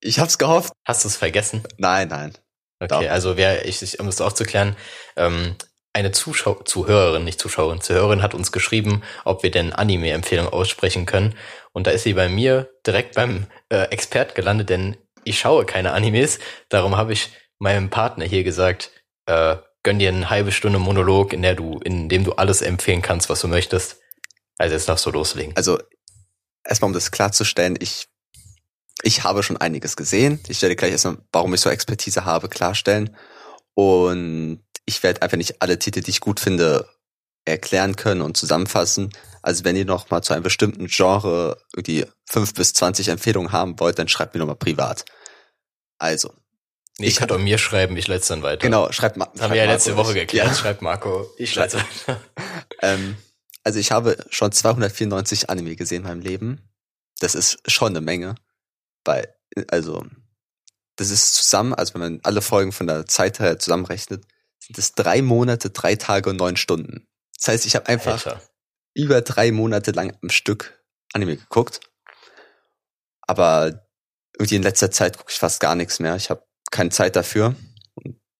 Ich 0.00 0.20
hab's 0.20 0.38
gehofft. 0.38 0.72
Hast 0.86 1.02
du 1.02 1.08
es 1.08 1.16
vergessen? 1.16 1.64
Nein, 1.76 2.06
nein. 2.06 2.32
Okay, 2.78 3.06
Doch. 3.06 3.10
also 3.10 3.36
wer, 3.36 3.66
ich, 3.66 3.82
ich, 3.82 3.98
um 3.98 4.06
es 4.06 4.20
aufzuklären, 4.20 4.76
ähm, 5.16 5.56
eine 5.92 6.12
Zuschau 6.12 6.54
Zuhörerin, 6.62 7.24
nicht 7.24 7.40
Zuschauerin, 7.40 7.80
Zuhörerin 7.80 8.22
hat 8.22 8.32
uns 8.32 8.52
geschrieben, 8.52 9.02
ob 9.24 9.42
wir 9.42 9.50
denn 9.50 9.72
Anime-Empfehlungen 9.72 10.52
aussprechen 10.52 11.04
können. 11.04 11.34
Und 11.72 11.88
da 11.88 11.90
ist 11.90 12.04
sie 12.04 12.14
bei 12.14 12.28
mir 12.28 12.70
direkt 12.86 13.16
beim 13.16 13.48
äh, 13.70 13.86
Expert 13.90 14.36
gelandet, 14.36 14.70
denn 14.70 14.96
ich 15.24 15.40
schaue 15.40 15.66
keine 15.66 15.90
Animes. 15.90 16.38
Darum 16.68 16.96
habe 16.96 17.12
ich 17.12 17.30
meinem 17.58 17.90
Partner 17.90 18.24
hier 18.24 18.44
gesagt, 18.44 18.92
äh, 19.28 19.58
gönn 19.82 19.98
dir 19.98 20.08
eine 20.08 20.30
halbe 20.30 20.50
Stunde 20.50 20.78
Monolog, 20.78 21.32
in 21.32 21.42
der 21.42 21.54
du, 21.54 21.78
in 21.84 22.08
dem 22.08 22.24
du 22.24 22.32
alles 22.32 22.62
empfehlen 22.62 23.02
kannst, 23.02 23.28
was 23.28 23.40
du 23.40 23.48
möchtest. 23.48 24.00
Also 24.56 24.74
jetzt 24.74 24.88
darfst 24.88 25.06
du 25.06 25.10
loslegen. 25.10 25.54
Also, 25.56 25.78
erstmal 26.64 26.88
um 26.88 26.94
das 26.94 27.10
klarzustellen, 27.10 27.76
ich, 27.78 28.08
ich 29.02 29.22
habe 29.22 29.42
schon 29.42 29.56
einiges 29.56 29.96
gesehen. 29.96 30.40
Ich 30.48 30.60
werde 30.62 30.74
gleich 30.76 30.92
erstmal, 30.92 31.18
warum 31.32 31.54
ich 31.54 31.60
so 31.60 31.70
Expertise 31.70 32.24
habe, 32.24 32.48
klarstellen. 32.48 33.16
Und 33.74 34.64
ich 34.86 35.02
werde 35.02 35.22
einfach 35.22 35.36
nicht 35.36 35.62
alle 35.62 35.78
Titel, 35.78 36.00
die 36.00 36.10
ich 36.10 36.20
gut 36.20 36.40
finde, 36.40 36.88
erklären 37.44 37.94
können 37.96 38.22
und 38.22 38.36
zusammenfassen. 38.36 39.10
Also 39.42 39.64
wenn 39.64 39.76
ihr 39.76 39.84
noch 39.84 40.10
mal 40.10 40.22
zu 40.22 40.32
einem 40.32 40.42
bestimmten 40.42 40.86
Genre 40.86 41.62
irgendwie 41.74 42.04
fünf 42.28 42.54
bis 42.54 42.72
zwanzig 42.72 43.08
Empfehlungen 43.08 43.52
haben 43.52 43.78
wollt, 43.78 43.98
dann 43.98 44.08
schreibt 44.08 44.34
mir 44.34 44.40
noch 44.40 44.46
mal 44.48 44.54
privat. 44.54 45.04
Also, 45.98 46.32
Nee, 46.98 47.06
ich 47.06 47.12
ich 47.12 47.18
kann 47.18 47.28
doch 47.28 47.38
mir 47.38 47.58
schreiben, 47.58 47.96
ich 47.96 48.08
leite 48.08 48.26
dann 48.28 48.42
weiter. 48.42 48.58
genau, 48.62 48.90
schreibt 48.90 49.16
mal. 49.16 49.28
Das 49.32 49.42
haben 49.42 49.52
wir 49.52 49.58
ja 49.62 49.70
letzte 49.70 49.96
Woche 49.96 50.14
geklärt. 50.14 50.48
Ja. 50.48 50.54
Schreibt 50.54 50.82
Marco, 50.82 51.30
ich 51.36 51.54
leite 51.54 51.78
weiter. 51.78 52.20
Ähm, 52.80 53.16
also 53.64 53.80
ich 53.80 53.90
habe 53.90 54.16
schon 54.30 54.52
294 54.52 55.50
Anime 55.50 55.74
gesehen 55.74 56.02
in 56.02 56.08
meinem 56.08 56.20
Leben. 56.20 56.60
Das 57.18 57.34
ist 57.34 57.58
schon 57.66 57.88
eine 57.88 58.00
Menge. 58.00 58.36
Weil, 59.04 59.34
also, 59.70 60.04
das 60.96 61.10
ist 61.10 61.34
zusammen, 61.34 61.74
also 61.74 61.94
wenn 61.94 62.00
man 62.00 62.20
alle 62.22 62.40
Folgen 62.40 62.72
von 62.72 62.86
der 62.86 63.06
Zeit 63.06 63.40
her 63.40 63.58
zusammenrechnet, 63.58 64.24
sind 64.60 64.78
es 64.78 64.92
drei 64.92 65.22
Monate, 65.22 65.70
drei 65.70 65.96
Tage 65.96 66.30
und 66.30 66.36
neun 66.36 66.56
Stunden. 66.56 67.08
Das 67.36 67.48
heißt, 67.48 67.66
ich 67.66 67.74
habe 67.74 67.88
einfach 67.88 68.26
Alter. 68.26 68.42
über 68.94 69.20
drei 69.22 69.50
Monate 69.50 69.90
lang 69.92 70.16
am 70.22 70.30
Stück 70.30 70.82
Anime 71.12 71.36
geguckt. 71.36 71.80
Aber 73.22 73.86
irgendwie 74.38 74.56
in 74.56 74.62
letzter 74.62 74.90
Zeit 74.90 75.18
gucke 75.18 75.32
ich 75.32 75.38
fast 75.38 75.60
gar 75.60 75.74
nichts 75.74 76.00
mehr. 76.00 76.16
Ich 76.16 76.30
habe 76.30 76.47
keine 76.70 76.90
Zeit 76.90 77.16
dafür. 77.16 77.54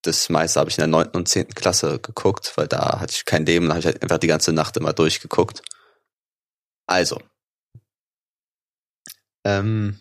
Das 0.03 0.29
meiste 0.29 0.61
habe 0.61 0.71
ich 0.71 0.79
in 0.79 0.83
der 0.83 0.89
neunten 0.89 1.17
und 1.17 1.29
zehnten 1.29 1.55
Klasse 1.55 1.99
geguckt, 1.99 2.53
weil 2.57 2.69
da 2.69 3.01
hatte 3.01 3.13
ich 3.15 3.25
kein 3.25 3.45
Leben, 3.45 3.67
da 3.67 3.73
habe 3.73 3.81
ich 3.81 3.87
halt 3.87 4.03
einfach 4.03 4.19
die 4.19 4.27
ganze 4.29 4.53
Nacht 4.53 4.77
immer 4.77 4.93
durchgeguckt. 4.93 5.63
Also. 6.87 7.21
Ähm, 9.45 10.01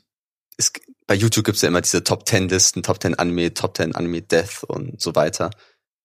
es, 0.58 0.72
bei 1.08 1.16
YouTube 1.16 1.46
gibt's 1.46 1.62
ja 1.62 1.70
immer 1.70 1.82
diese 1.82 2.04
Top 2.04 2.28
10 2.28 2.50
Listen, 2.50 2.84
Top 2.84 3.02
10 3.02 3.16
Anime, 3.16 3.54
Top 3.54 3.76
10 3.78 3.96
Anime 3.96 4.22
Death 4.22 4.64
und 4.64 5.02
so 5.02 5.16
weiter. 5.16 5.52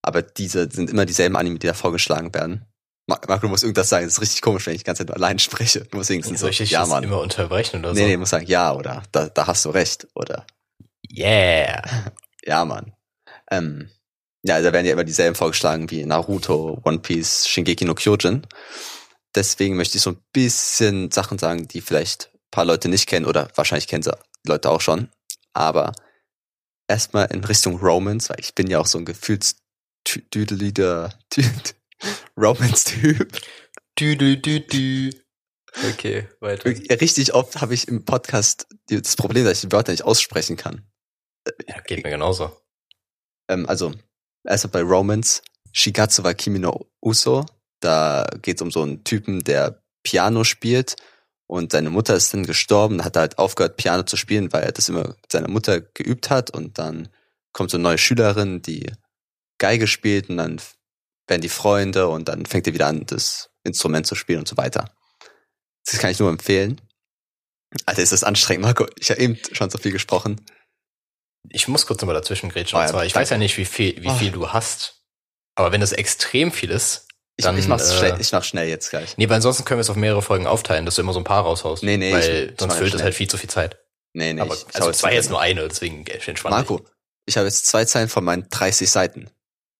Aber 0.02 0.22
diese 0.22 0.68
sind 0.70 0.90
immer 0.90 1.06
dieselben 1.06 1.36
Anime, 1.36 1.58
die 1.58 1.66
da 1.66 1.74
vorgeschlagen 1.74 2.34
werden. 2.34 2.66
Ma- 3.08 3.20
Marco, 3.28 3.42
du 3.42 3.48
musst 3.48 3.62
irgendwas 3.64 3.88
sagen. 3.88 4.04
Das 4.06 4.14
ist 4.14 4.20
richtig 4.20 4.42
komisch, 4.42 4.66
wenn 4.66 4.74
ich 4.74 4.82
die 4.82 4.86
ganze 4.86 5.04
Zeit 5.06 5.14
allein 5.14 5.38
spreche. 5.38 5.80
Du 5.84 5.96
musst 5.96 6.08
so, 6.10 6.34
Soll 6.36 6.50
ich 6.50 6.58
dich 6.58 6.70
ja, 6.70 6.86
Mann. 6.86 7.04
immer 7.04 7.20
unterbrechen 7.20 7.80
oder 7.80 7.92
Nee, 7.94 8.00
so? 8.00 8.06
nee, 8.06 8.12
du 8.14 8.18
musst 8.20 8.30
sagen, 8.30 8.46
ja, 8.46 8.74
oder 8.74 9.02
da, 9.12 9.28
da 9.28 9.46
hast 9.46 9.64
du 9.64 9.70
recht, 9.70 10.06
oder 10.14 10.46
Yeah. 11.14 11.82
ja, 12.44 12.64
Mann. 12.64 12.92
Ähm, 13.50 13.90
ja, 14.42 14.60
da 14.60 14.72
werden 14.72 14.86
ja 14.86 14.92
immer 14.92 15.04
dieselben 15.04 15.36
vorgeschlagen 15.36 15.90
wie 15.90 16.04
Naruto, 16.04 16.80
One 16.84 17.00
Piece, 17.00 17.46
Shingeki 17.46 17.84
no 17.84 17.94
Kyojin. 17.94 18.46
Deswegen 19.34 19.76
möchte 19.76 19.98
ich 19.98 20.02
so 20.02 20.10
ein 20.10 20.22
bisschen 20.32 21.10
Sachen 21.10 21.38
sagen, 21.38 21.68
die 21.68 21.80
vielleicht 21.80 22.30
ein 22.34 22.50
paar 22.50 22.64
Leute 22.64 22.88
nicht 22.88 23.06
kennen 23.06 23.26
oder 23.26 23.48
wahrscheinlich 23.54 23.88
kennen 23.88 24.02
sie 24.02 24.16
Leute 24.46 24.70
auch 24.70 24.80
schon. 24.80 25.10
Aber 25.52 25.92
erstmal 26.88 27.26
in 27.26 27.44
Richtung 27.44 27.78
Romance, 27.78 28.30
weil 28.30 28.40
ich 28.40 28.54
bin 28.54 28.68
ja 28.68 28.80
auch 28.80 28.86
so 28.86 28.98
ein 28.98 29.04
Gefühlsdüdeliger 29.04 31.12
Romance-Typ. 32.36 33.38
Du. 34.70 35.10
Okay, 35.90 36.28
weiter. 36.40 36.70
Richtig 37.00 37.34
oft 37.34 37.60
habe 37.60 37.74
ich 37.74 37.88
im 37.88 38.04
Podcast 38.04 38.66
das 38.88 39.16
Problem, 39.16 39.44
dass 39.44 39.62
ich 39.62 39.68
die 39.68 39.72
Wörter 39.72 39.92
nicht 39.92 40.04
aussprechen 40.04 40.56
kann. 40.56 40.86
Ja, 41.66 41.80
geht 41.80 42.04
mir 42.04 42.10
genauso. 42.10 42.56
Ähm, 43.48 43.68
also, 43.68 43.92
erstmal 44.44 44.82
bei 44.82 44.88
Romance, 44.88 45.42
Shigatsu 45.72 46.22
wa 46.24 46.34
Kimi 46.34 46.58
no 46.58 46.86
Uso, 47.00 47.46
da 47.80 48.26
geht 48.40 48.56
es 48.56 48.62
um 48.62 48.70
so 48.70 48.82
einen 48.82 49.04
Typen, 49.04 49.42
der 49.44 49.82
Piano 50.02 50.44
spielt 50.44 50.96
und 51.46 51.72
seine 51.72 51.90
Mutter 51.90 52.14
ist 52.14 52.32
dann 52.32 52.44
gestorben, 52.44 53.04
hat 53.04 53.16
er 53.16 53.20
halt 53.20 53.38
aufgehört, 53.38 53.76
Piano 53.76 54.04
zu 54.04 54.16
spielen, 54.16 54.52
weil 54.52 54.62
er 54.62 54.72
das 54.72 54.88
immer 54.88 55.08
mit 55.08 55.32
seiner 55.32 55.48
Mutter 55.48 55.80
geübt 55.80 56.30
hat 56.30 56.50
und 56.50 56.78
dann 56.78 57.08
kommt 57.52 57.70
so 57.70 57.76
eine 57.76 57.82
neue 57.82 57.98
Schülerin, 57.98 58.62
die 58.62 58.90
Geige 59.58 59.86
spielt 59.86 60.30
und 60.30 60.38
dann 60.38 60.60
werden 61.28 61.42
die 61.42 61.48
Freunde 61.48 62.08
und 62.08 62.28
dann 62.28 62.46
fängt 62.46 62.66
er 62.66 62.74
wieder 62.74 62.86
an, 62.86 63.06
das 63.06 63.50
Instrument 63.64 64.06
zu 64.06 64.14
spielen 64.14 64.40
und 64.40 64.48
so 64.48 64.56
weiter. 64.56 64.94
Das 65.84 65.98
kann 65.98 66.10
ich 66.10 66.18
nur 66.18 66.30
empfehlen. 66.30 66.80
Alter, 67.86 68.02
ist 68.02 68.12
das 68.12 68.24
anstrengend, 68.24 68.64
Marco. 68.64 68.86
Ich 68.98 69.10
habe 69.10 69.20
eben 69.20 69.38
schon 69.52 69.70
so 69.70 69.78
viel 69.78 69.92
gesprochen. 69.92 70.40
Ich 71.48 71.68
muss 71.68 71.86
kurz 71.86 72.00
nochmal 72.00 72.14
dazwischen 72.14 72.48
grätschen. 72.50 72.78
Oh 72.78 72.82
ja, 72.82 72.88
zwar, 72.88 73.04
ich 73.04 73.14
weiß 73.14 73.30
ja 73.30 73.38
nicht, 73.38 73.56
wie 73.58 73.64
viel, 73.64 74.00
wie 74.02 74.08
Oh. 74.08 74.14
viel 74.14 74.30
du 74.30 74.48
hast. 74.50 75.02
Aber 75.54 75.72
wenn 75.72 75.80
das 75.80 75.92
extrem 75.92 76.52
viel 76.52 76.70
ist, 76.70 77.06
Ich, 77.36 77.44
Dann, 77.46 77.56
ich 77.58 77.66
mach's 77.66 77.90
äh, 77.90 77.96
schnell, 77.98 78.20
ich 78.20 78.30
mach's 78.32 78.46
schnell 78.46 78.68
jetzt 78.68 78.90
gleich. 78.90 79.16
nee, 79.16 79.26
weil 79.28 79.36
ansonsten 79.36 79.64
können 79.64 79.78
wir 79.78 79.82
es 79.82 79.88
auf 79.90 79.96
mehrere 79.96 80.20
Folgen 80.20 80.46
aufteilen, 80.46 80.84
dass 80.84 80.96
du 80.96 81.00
immer 81.02 81.14
so 81.14 81.20
ein 81.20 81.24
paar 81.24 81.42
raushaust. 81.44 81.82
Nee, 81.82 81.96
nee, 81.96 82.12
Weil 82.12 82.20
ich- 82.20 82.50
ich 82.52 82.60
sonst 82.60 82.72
mach 82.74 82.78
füllt 82.78 82.94
es 82.94 83.02
halt 83.02 83.14
viel 83.14 83.26
zu 83.28 83.38
viel 83.38 83.48
Zeit. 83.48 83.78
Nee, 84.12 84.34
nee, 84.34 84.40
aber 84.42 84.54
ich, 84.54 84.66
ich 84.68 84.74
also 84.76 85.02
war 85.02 85.12
jetzt 85.12 85.30
nur 85.30 85.40
eine, 85.40 85.66
deswegen 85.66 86.04
entspannt. 86.06 86.54
Marco, 86.54 86.84
ich 87.24 87.38
habe 87.38 87.46
jetzt 87.46 87.66
zwei 87.66 87.86
Zeilen 87.86 88.10
von 88.10 88.22
meinen 88.22 88.46
30 88.50 88.88
Seiten. 88.90 89.30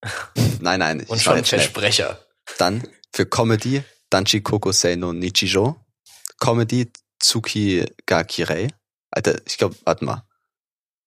Nein, 0.60 0.80
nein, 0.80 1.00
ich 1.00 1.08
Und 1.10 1.20
schon. 1.20 1.44
Versprecher. 1.44 2.24
Dann 2.58 2.88
für 3.12 3.26
Comedy 3.26 3.84
Danchi 4.10 4.40
Kokosei 4.40 4.96
no 4.96 5.12
Nichijo. 5.12 5.76
Comedy 6.40 6.90
Tsuki 7.20 7.84
ga 8.06 8.24
Kirei. 8.24 8.68
Alter, 9.10 9.40
ich 9.46 9.58
glaube, 9.58 9.76
warte 9.84 10.04
mal. 10.06 10.24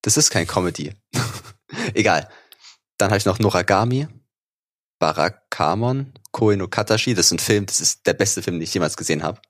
Das 0.05 0.17
ist 0.17 0.29
kein 0.29 0.45
Comedy. 0.45 0.93
Egal. 1.95 2.29
Dann 2.97 3.09
habe 3.09 3.17
ich 3.17 3.25
noch 3.25 3.39
Noragami, 3.39 4.07
Barakamon, 4.99 6.13
Koe 6.31 6.55
no 6.55 6.67
Katashi. 6.67 7.13
Das 7.13 7.27
ist 7.27 7.31
ein 7.33 7.39
Film, 7.39 7.65
das 7.65 7.81
ist 7.81 8.05
der 8.05 8.13
beste 8.13 8.41
Film, 8.41 8.57
den 8.57 8.63
ich 8.63 8.73
jemals 8.73 8.97
gesehen 8.97 9.23
habe. 9.23 9.41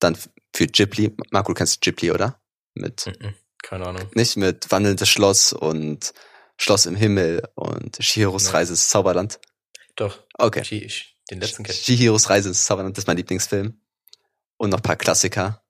Dann 0.00 0.18
für 0.54 0.66
Ghibli. 0.66 1.14
Marco, 1.30 1.52
du 1.52 1.54
kennst 1.56 1.80
Ghibli, 1.80 2.10
oder? 2.10 2.40
Mit, 2.74 3.06
Mhm, 3.06 3.34
Keine 3.62 3.86
Ahnung. 3.86 4.10
nicht 4.14 4.36
mit 4.36 4.70
Wandelndes 4.70 5.08
Schloss 5.08 5.52
und 5.52 6.12
Schloss 6.58 6.86
im 6.86 6.96
Himmel 6.96 7.48
und 7.54 7.96
Shihiros 8.00 8.46
Nee. 8.46 8.50
Reise 8.50 8.72
ins 8.72 8.88
Zauberland. 8.88 9.40
Doch, 9.96 10.18
Okay. 10.38 10.62
Ich- 10.84 11.16
den 11.30 11.40
letzten 11.40 11.62
kenn 11.62 11.74
ich. 11.74 11.82
Chihiros 11.84 12.28
Reise 12.28 12.48
ins 12.48 12.64
Zauberland 12.64 12.96
das 12.96 13.02
ist 13.04 13.06
mein 13.06 13.16
Lieblingsfilm. 13.18 13.80
Und 14.56 14.70
noch 14.70 14.78
ein 14.78 14.82
paar 14.82 14.96
Klassiker. 14.96 15.62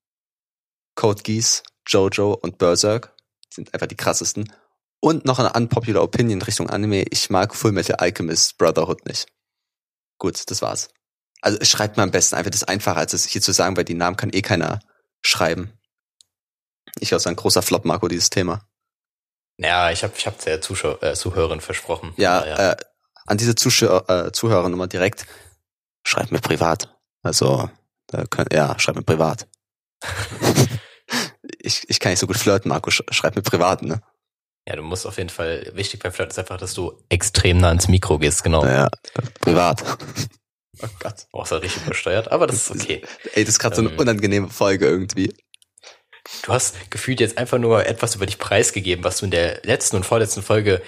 Code 0.95 1.22
Geass, 1.22 1.62
Jojo 1.87 2.33
und 2.35 2.59
Berserk 2.59 3.14
sind 3.55 3.73
einfach 3.75 3.87
die 3.87 3.97
krassesten. 3.97 4.53
Und 5.01 5.25
noch 5.25 5.39
eine 5.39 5.53
unpopular 5.53 6.03
Opinion 6.03 6.39
in 6.39 6.43
Richtung 6.43 6.71
Anime. 6.71 7.05
Ich 7.11 7.29
mag 7.31 7.55
Full 7.55 7.73
Metal 7.73 7.97
Alchemist 7.97 8.57
Brotherhood 8.59 9.05
nicht. 9.07 9.27
Gut, 10.19 10.49
das 10.51 10.63
war's. 10.63 10.91
Also 11.41 11.59
es 11.61 11.69
schreibt 11.69 11.97
mir 11.97 12.05
am 12.05 12.13
besten 12.13 12.37
einfach 12.37 12.53
das 12.53 12.63
einfacher, 12.65 12.99
als 12.99 13.13
es 13.13 13.25
hier 13.25 13.43
zu 13.43 13.53
sagen, 13.53 13.77
weil 13.77 13.85
die 13.85 13.95
Namen 13.95 14.17
kann 14.17 14.31
eh 14.33 14.43
keiner 14.43 14.79
schreiben. 15.23 15.73
Ich 17.01 17.09
glaube, 17.09 17.17
es 17.17 17.23
ist 17.25 17.27
ein 17.27 17.37
großer 17.37 17.63
Flop, 17.63 17.85
Marco, 17.85 18.07
dieses 18.07 18.31
Thema. 18.31 18.69
Ja, 19.59 19.91
ich 19.91 20.05
habe 20.05 20.13
ich 20.17 20.27
hab 20.27 20.39
der 20.45 20.61
Zuschau 20.61 20.99
äh, 21.01 21.15
Zuhörerin 21.15 21.61
versprochen. 21.61 22.15
Ja, 22.17 22.41
Naja. 22.41 22.73
äh, 22.73 22.77
an 23.27 23.39
diese 23.39 23.55
Zuschauer, 23.55 24.09
äh, 24.09 24.33
Zuhörer 24.33 24.69
nochmal 24.69 24.89
direkt, 24.89 25.27
schreibt 26.05 26.31
mir 26.33 26.41
privat. 26.41 26.97
Also, 27.23 27.69
da 28.07 28.25
könnt, 28.27 28.53
ja, 28.53 28.79
schreibt 28.79 28.97
mir 28.99 29.05
privat. 29.05 29.49
ich, 31.63 31.89
ich 31.89 32.01
kann 32.01 32.11
nicht 32.11 32.19
so 32.19 32.27
gut 32.27 32.37
flirten, 32.39 32.69
Marco, 32.69 32.91
sch 32.91 33.03
schreib 33.11 33.37
mir 33.37 33.43
privat, 33.43 33.83
ne? 33.83 34.01
ja, 34.67 34.77
du 34.77 34.83
musst 34.83 35.07
auf 35.07 35.19
jeden 35.19 35.31
Fall, 35.31 35.71
wichtig 35.75 36.01
beim 36.03 36.13
Flirt 36.13 36.31
ist 36.31 36.39
einfach, 36.39 36.57
dass 36.57 36.75
du 36.75 36.93
extrem 37.09 37.59
nah 37.59 37.69
ans 37.69 37.89
Mikro 37.89 38.19
gehst, 38.19 38.45
genau. 38.45 38.65
Ja, 38.65 38.89
privat. 39.41 39.83
oh 40.83 40.87
Gott. 41.01 41.27
Auch 41.33 41.47
so 41.47 41.57
richtig 41.57 41.85
übersteuert, 41.85 42.31
aber 42.31 42.47
das 42.47 42.71
ist 42.71 42.71
okay. 42.71 43.03
Ey, 43.35 43.45
das 43.45 43.55
ist 43.55 43.59
gerade 43.59 43.75
so 43.75 43.83
eine 43.83 43.91
Ähm. 43.91 43.99
unangenehme 43.99 44.49
Folge 44.49 44.87
irgendwie. 44.87 45.35
Du 46.45 46.53
hast 46.53 46.91
gefühlt 46.91 47.19
jetzt 47.19 47.39
einfach 47.39 47.59
nur 47.59 47.85
etwas 47.87 48.15
über 48.15 48.27
dich 48.27 48.39
preisgegeben, 48.39 49.03
was 49.05 49.19
du 49.19 49.25
in 49.25 49.33
der 49.33 49.61
letzten 49.65 49.97
und 49.97 50.07
vorletzten 50.07 50.43
Folge 50.43 50.81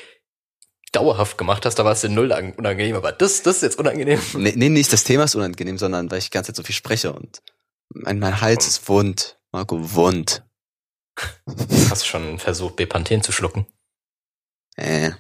dauerhaft 0.93 1.37
gemacht 1.37 1.66
hast. 1.66 1.75
Da 1.77 1.85
war 1.85 1.93
es 1.93 2.05
in 2.05 2.14
null 2.14 2.31
unangenehm, 2.57 2.95
aber 2.95 3.11
das, 3.11 3.43
das 3.43 3.57
ist 3.57 3.62
jetzt 3.62 3.79
unangenehm. 3.81 4.20
Nee, 4.35 4.53
nee, 4.55 4.68
nicht 4.68 4.93
das 4.93 5.03
Thema 5.03 5.25
ist 5.25 5.35
unangenehm, 5.35 5.79
sondern 5.79 6.09
weil 6.12 6.18
ich 6.18 6.27
die 6.27 6.31
ganze 6.31 6.53
Zeit 6.53 6.57
so 6.57 6.62
viel 6.62 6.77
spreche 6.77 7.12
und 7.12 7.43
mein, 7.89 8.20
mein 8.20 8.41
Hals 8.41 8.68
ist 8.68 8.89
wund. 8.89 9.39
Marco, 9.51 9.95
wund. 9.95 10.45
Hast 11.91 12.03
du 12.03 12.07
schon 12.07 12.39
versucht, 12.39 12.77
Bepanthen 12.77 13.23
zu 13.23 13.33
schlucken? 13.33 13.67
Äh. 14.77 15.12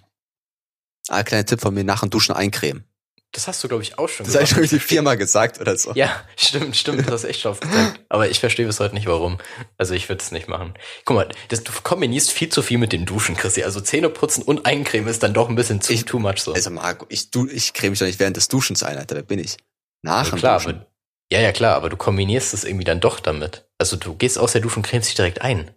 Ah, 1.08 1.22
kleiner 1.22 1.44
Tipp 1.46 1.60
von 1.60 1.74
mir, 1.74 1.84
nach 1.84 2.00
dem 2.00 2.10
Duschen 2.10 2.34
eincremen. 2.34 2.84
Das 3.32 3.48
hast 3.48 3.62
du, 3.64 3.68
glaube 3.68 3.82
ich, 3.82 3.98
auch 3.98 4.08
schon 4.08 4.24
Das 4.24 4.34
habe 4.36 4.44
ich 4.44 4.50
schon 4.50 4.58
irgendwie 4.60 4.78
viermal 4.78 5.16
gesagt 5.16 5.60
oder 5.60 5.76
so. 5.76 5.92
Ja, 5.94 6.22
stimmt, 6.36 6.76
stimmt, 6.76 7.00
das 7.00 7.08
hast 7.12 7.24
echt 7.24 7.40
schon 7.40 7.50
aufgezeigt. 7.52 8.00
Aber 8.08 8.28
ich 8.30 8.38
verstehe 8.38 8.64
bis 8.64 8.78
heute 8.78 8.94
nicht, 8.94 9.08
warum. 9.08 9.38
Also 9.76 9.92
ich 9.94 10.08
würde 10.08 10.22
es 10.22 10.30
nicht 10.30 10.46
machen. 10.46 10.74
Guck 11.04 11.16
mal, 11.16 11.28
das, 11.48 11.64
du 11.64 11.72
kombinierst 11.82 12.30
viel 12.30 12.48
zu 12.48 12.62
viel 12.62 12.78
mit 12.78 12.92
dem 12.92 13.06
Duschen, 13.06 13.36
Christi. 13.36 13.64
Also 13.64 13.80
Zähne 13.80 14.08
putzen 14.08 14.42
und 14.44 14.66
eincremen 14.66 15.08
ist 15.08 15.24
dann 15.24 15.34
doch 15.34 15.48
ein 15.48 15.56
bisschen 15.56 15.80
zu 15.80 15.92
Ich- 15.92 16.04
too 16.04 16.20
much 16.20 16.38
so. 16.38 16.52
Also 16.52 16.70
Marco, 16.70 17.06
ich, 17.08 17.32
du, 17.32 17.48
ich 17.48 17.74
creme 17.74 17.90
mich 17.90 17.98
doch 17.98 18.06
nicht 18.06 18.20
während 18.20 18.36
des 18.36 18.46
Duschens 18.46 18.84
ein, 18.84 18.96
Alter. 18.96 19.16
Wer 19.16 19.22
bin 19.24 19.40
ich? 19.40 19.56
Nach 20.02 20.24
ja, 20.26 20.30
dem 20.30 20.38
klar, 20.38 20.58
Duschen. 20.60 20.76
aber, 20.76 20.86
ja, 21.32 21.40
ja, 21.40 21.50
klar, 21.52 21.74
aber 21.74 21.88
du 21.90 21.96
kombinierst 21.96 22.54
es 22.54 22.62
irgendwie 22.62 22.84
dann 22.84 23.00
doch 23.00 23.18
damit. 23.18 23.66
Also 23.78 23.96
du 23.96 24.14
gehst 24.14 24.38
aus 24.38 24.52
der 24.52 24.60
Dusche 24.60 24.76
und 24.76 24.86
cremst 24.86 25.08
dich 25.08 25.16
direkt 25.16 25.42
ein. 25.42 25.72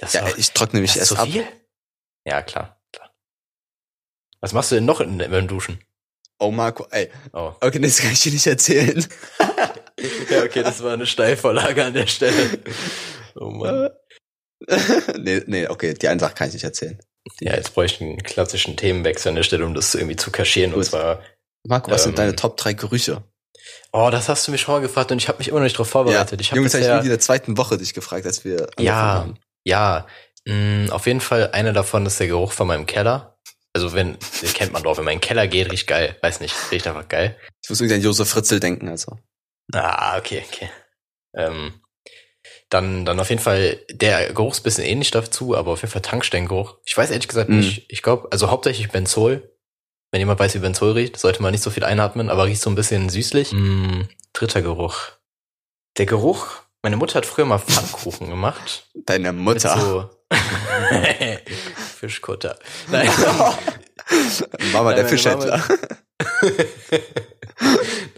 Das 0.00 0.12
Ja, 0.14 0.26
ich 0.36 0.50
trockne 0.52 0.80
mich 0.80 0.96
erst 0.96 1.08
zu 1.08 1.16
ab. 1.16 1.26
viel? 1.28 1.44
Ja, 2.26 2.42
klar, 2.42 2.80
klar. 2.92 3.10
Was 4.40 4.52
machst 4.52 4.70
du 4.70 4.76
denn 4.76 4.84
noch 4.86 5.00
in, 5.00 5.18
beim 5.18 5.46
Duschen? 5.48 5.80
Oh 6.38 6.50
Marco, 6.50 6.86
ey. 6.90 7.10
Oh. 7.32 7.52
Okay, 7.60 7.78
das 7.80 7.98
kann 7.98 8.12
ich 8.12 8.20
dir 8.20 8.32
nicht 8.32 8.46
erzählen. 8.46 9.06
Ja, 10.30 10.42
okay, 10.44 10.62
das 10.62 10.82
war 10.82 10.94
eine 10.94 11.04
Steilvorlage 11.06 11.84
an 11.84 11.92
der 11.92 12.06
Stelle. 12.06 12.58
Oh 13.34 13.50
Mann. 13.50 13.90
nee, 15.18 15.42
nee, 15.46 15.66
okay, 15.68 15.92
die 15.92 16.08
eine 16.08 16.18
Sache 16.18 16.32
kann 16.34 16.48
ich 16.48 16.54
nicht 16.54 16.64
erzählen. 16.64 16.98
Ja, 17.40 17.54
jetzt 17.54 17.74
bräuchte 17.74 17.96
ich 17.96 18.00
einen 18.10 18.22
klassischen 18.22 18.78
Themenwechsel 18.78 19.28
an 19.28 19.34
der 19.34 19.42
Stelle, 19.42 19.66
um 19.66 19.74
das 19.74 19.94
irgendwie 19.94 20.16
zu 20.16 20.30
kaschieren. 20.30 20.72
Und 20.72 20.80
Gut. 20.80 20.86
zwar, 20.86 21.22
Marco, 21.66 21.90
was 21.90 22.00
Ähm, 22.02 22.04
sind 22.06 22.18
deine 22.18 22.34
Top 22.34 22.56
3 22.56 22.72
Gerüche? 22.72 23.24
oh, 23.92 24.08
das 24.10 24.30
hast 24.30 24.46
du 24.48 24.52
mich 24.52 24.62
schon 24.62 24.74
mal 24.74 24.80
gefragt 24.80 25.12
und 25.12 25.18
ich 25.18 25.28
habe 25.28 25.36
mich 25.36 25.48
immer 25.48 25.58
noch 25.58 25.64
nicht 25.64 25.76
darauf 25.76 25.90
vorbereitet. 25.90 26.40
ich 26.40 26.50
habe 26.50 26.60
Jungs, 26.60 26.72
hab 26.72 26.78
ich 26.80 26.84
bisher, 26.84 26.94
irgendwie 26.94 27.08
in 27.08 27.12
der 27.12 27.20
zweiten 27.20 27.58
Woche 27.58 27.76
dich 27.76 27.92
gefragt, 27.92 28.24
als 28.24 28.42
wir 28.46 28.60
angefangen 28.62 28.86
Ja. 28.86 28.94
haben. 28.94 29.38
Ja, 29.64 30.06
mh, 30.46 30.92
auf 30.92 31.06
jeden 31.06 31.20
Fall 31.20 31.50
eine 31.52 31.72
davon 31.72 32.06
ist 32.06 32.18
der 32.20 32.26
Geruch 32.28 32.52
von 32.52 32.66
meinem 32.66 32.86
Keller. 32.86 33.38
Also 33.72 33.92
wenn, 33.92 34.18
den 34.42 34.52
kennt 34.54 34.72
man 34.72 34.82
doch, 34.82 34.96
wenn 34.98 35.04
man 35.04 35.12
in 35.14 35.18
den 35.20 35.26
Keller 35.26 35.46
geht, 35.46 35.70
riecht 35.70 35.86
geil. 35.86 36.16
Weiß 36.22 36.40
nicht, 36.40 36.54
riecht 36.70 36.86
einfach 36.86 37.08
geil. 37.08 37.36
Ich 37.62 37.68
muss 37.70 37.80
irgendwie 37.80 37.96
an 37.96 38.02
Josef 38.02 38.28
Fritzel 38.28 38.60
denken, 38.60 38.88
also. 38.88 39.18
Ah, 39.72 40.18
okay, 40.18 40.42
okay. 40.50 40.68
Ähm, 41.36 41.80
dann, 42.68 43.04
dann 43.04 43.20
auf 43.20 43.30
jeden 43.30 43.42
Fall, 43.42 43.80
der 43.90 44.32
Geruch 44.32 44.52
ist 44.52 44.60
ein 44.60 44.64
bisschen 44.64 44.84
ähnlich 44.84 45.10
dazu, 45.10 45.56
aber 45.56 45.72
auf 45.72 45.82
jeden 45.82 45.92
Fall 45.92 46.02
Tankstellengeruch. 46.02 46.78
Ich 46.84 46.96
weiß 46.96 47.10
ehrlich 47.10 47.28
gesagt 47.28 47.48
Mhm. 47.50 47.58
nicht. 47.58 47.86
Ich 47.88 48.02
glaube, 48.02 48.28
also 48.32 48.50
hauptsächlich 48.50 48.90
Benzol. 48.90 49.56
Wenn 50.12 50.20
jemand 50.20 50.40
weiß, 50.40 50.54
wie 50.56 50.58
Benzol 50.60 50.92
riecht, 50.92 51.16
sollte 51.18 51.40
man 51.42 51.52
nicht 51.52 51.62
so 51.62 51.70
viel 51.70 51.84
einatmen, 51.84 52.30
aber 52.30 52.46
riecht 52.46 52.60
so 52.62 52.68
ein 52.70 52.74
bisschen 52.74 53.08
süßlich. 53.08 53.52
Mm, 53.52 54.02
dritter 54.32 54.62
Geruch. 54.62 54.96
Der 55.98 56.06
Geruch, 56.06 56.62
meine 56.82 56.96
Mutter 56.96 57.14
hat 57.16 57.26
früher 57.26 57.44
mal 57.44 57.58
Pfannkuchen 57.58 58.28
gemacht. 58.28 58.88
Deine 58.94 59.32
Mit 59.32 59.42
Mutter. 59.44 59.78
so 59.78 60.10
Fischkutter. 61.98 62.58
Nein. 62.88 63.08
Mama, 64.72 64.94
der 64.94 65.04
Nein, 65.04 65.04
meine 65.04 65.08
Fischhändler. 65.08 65.62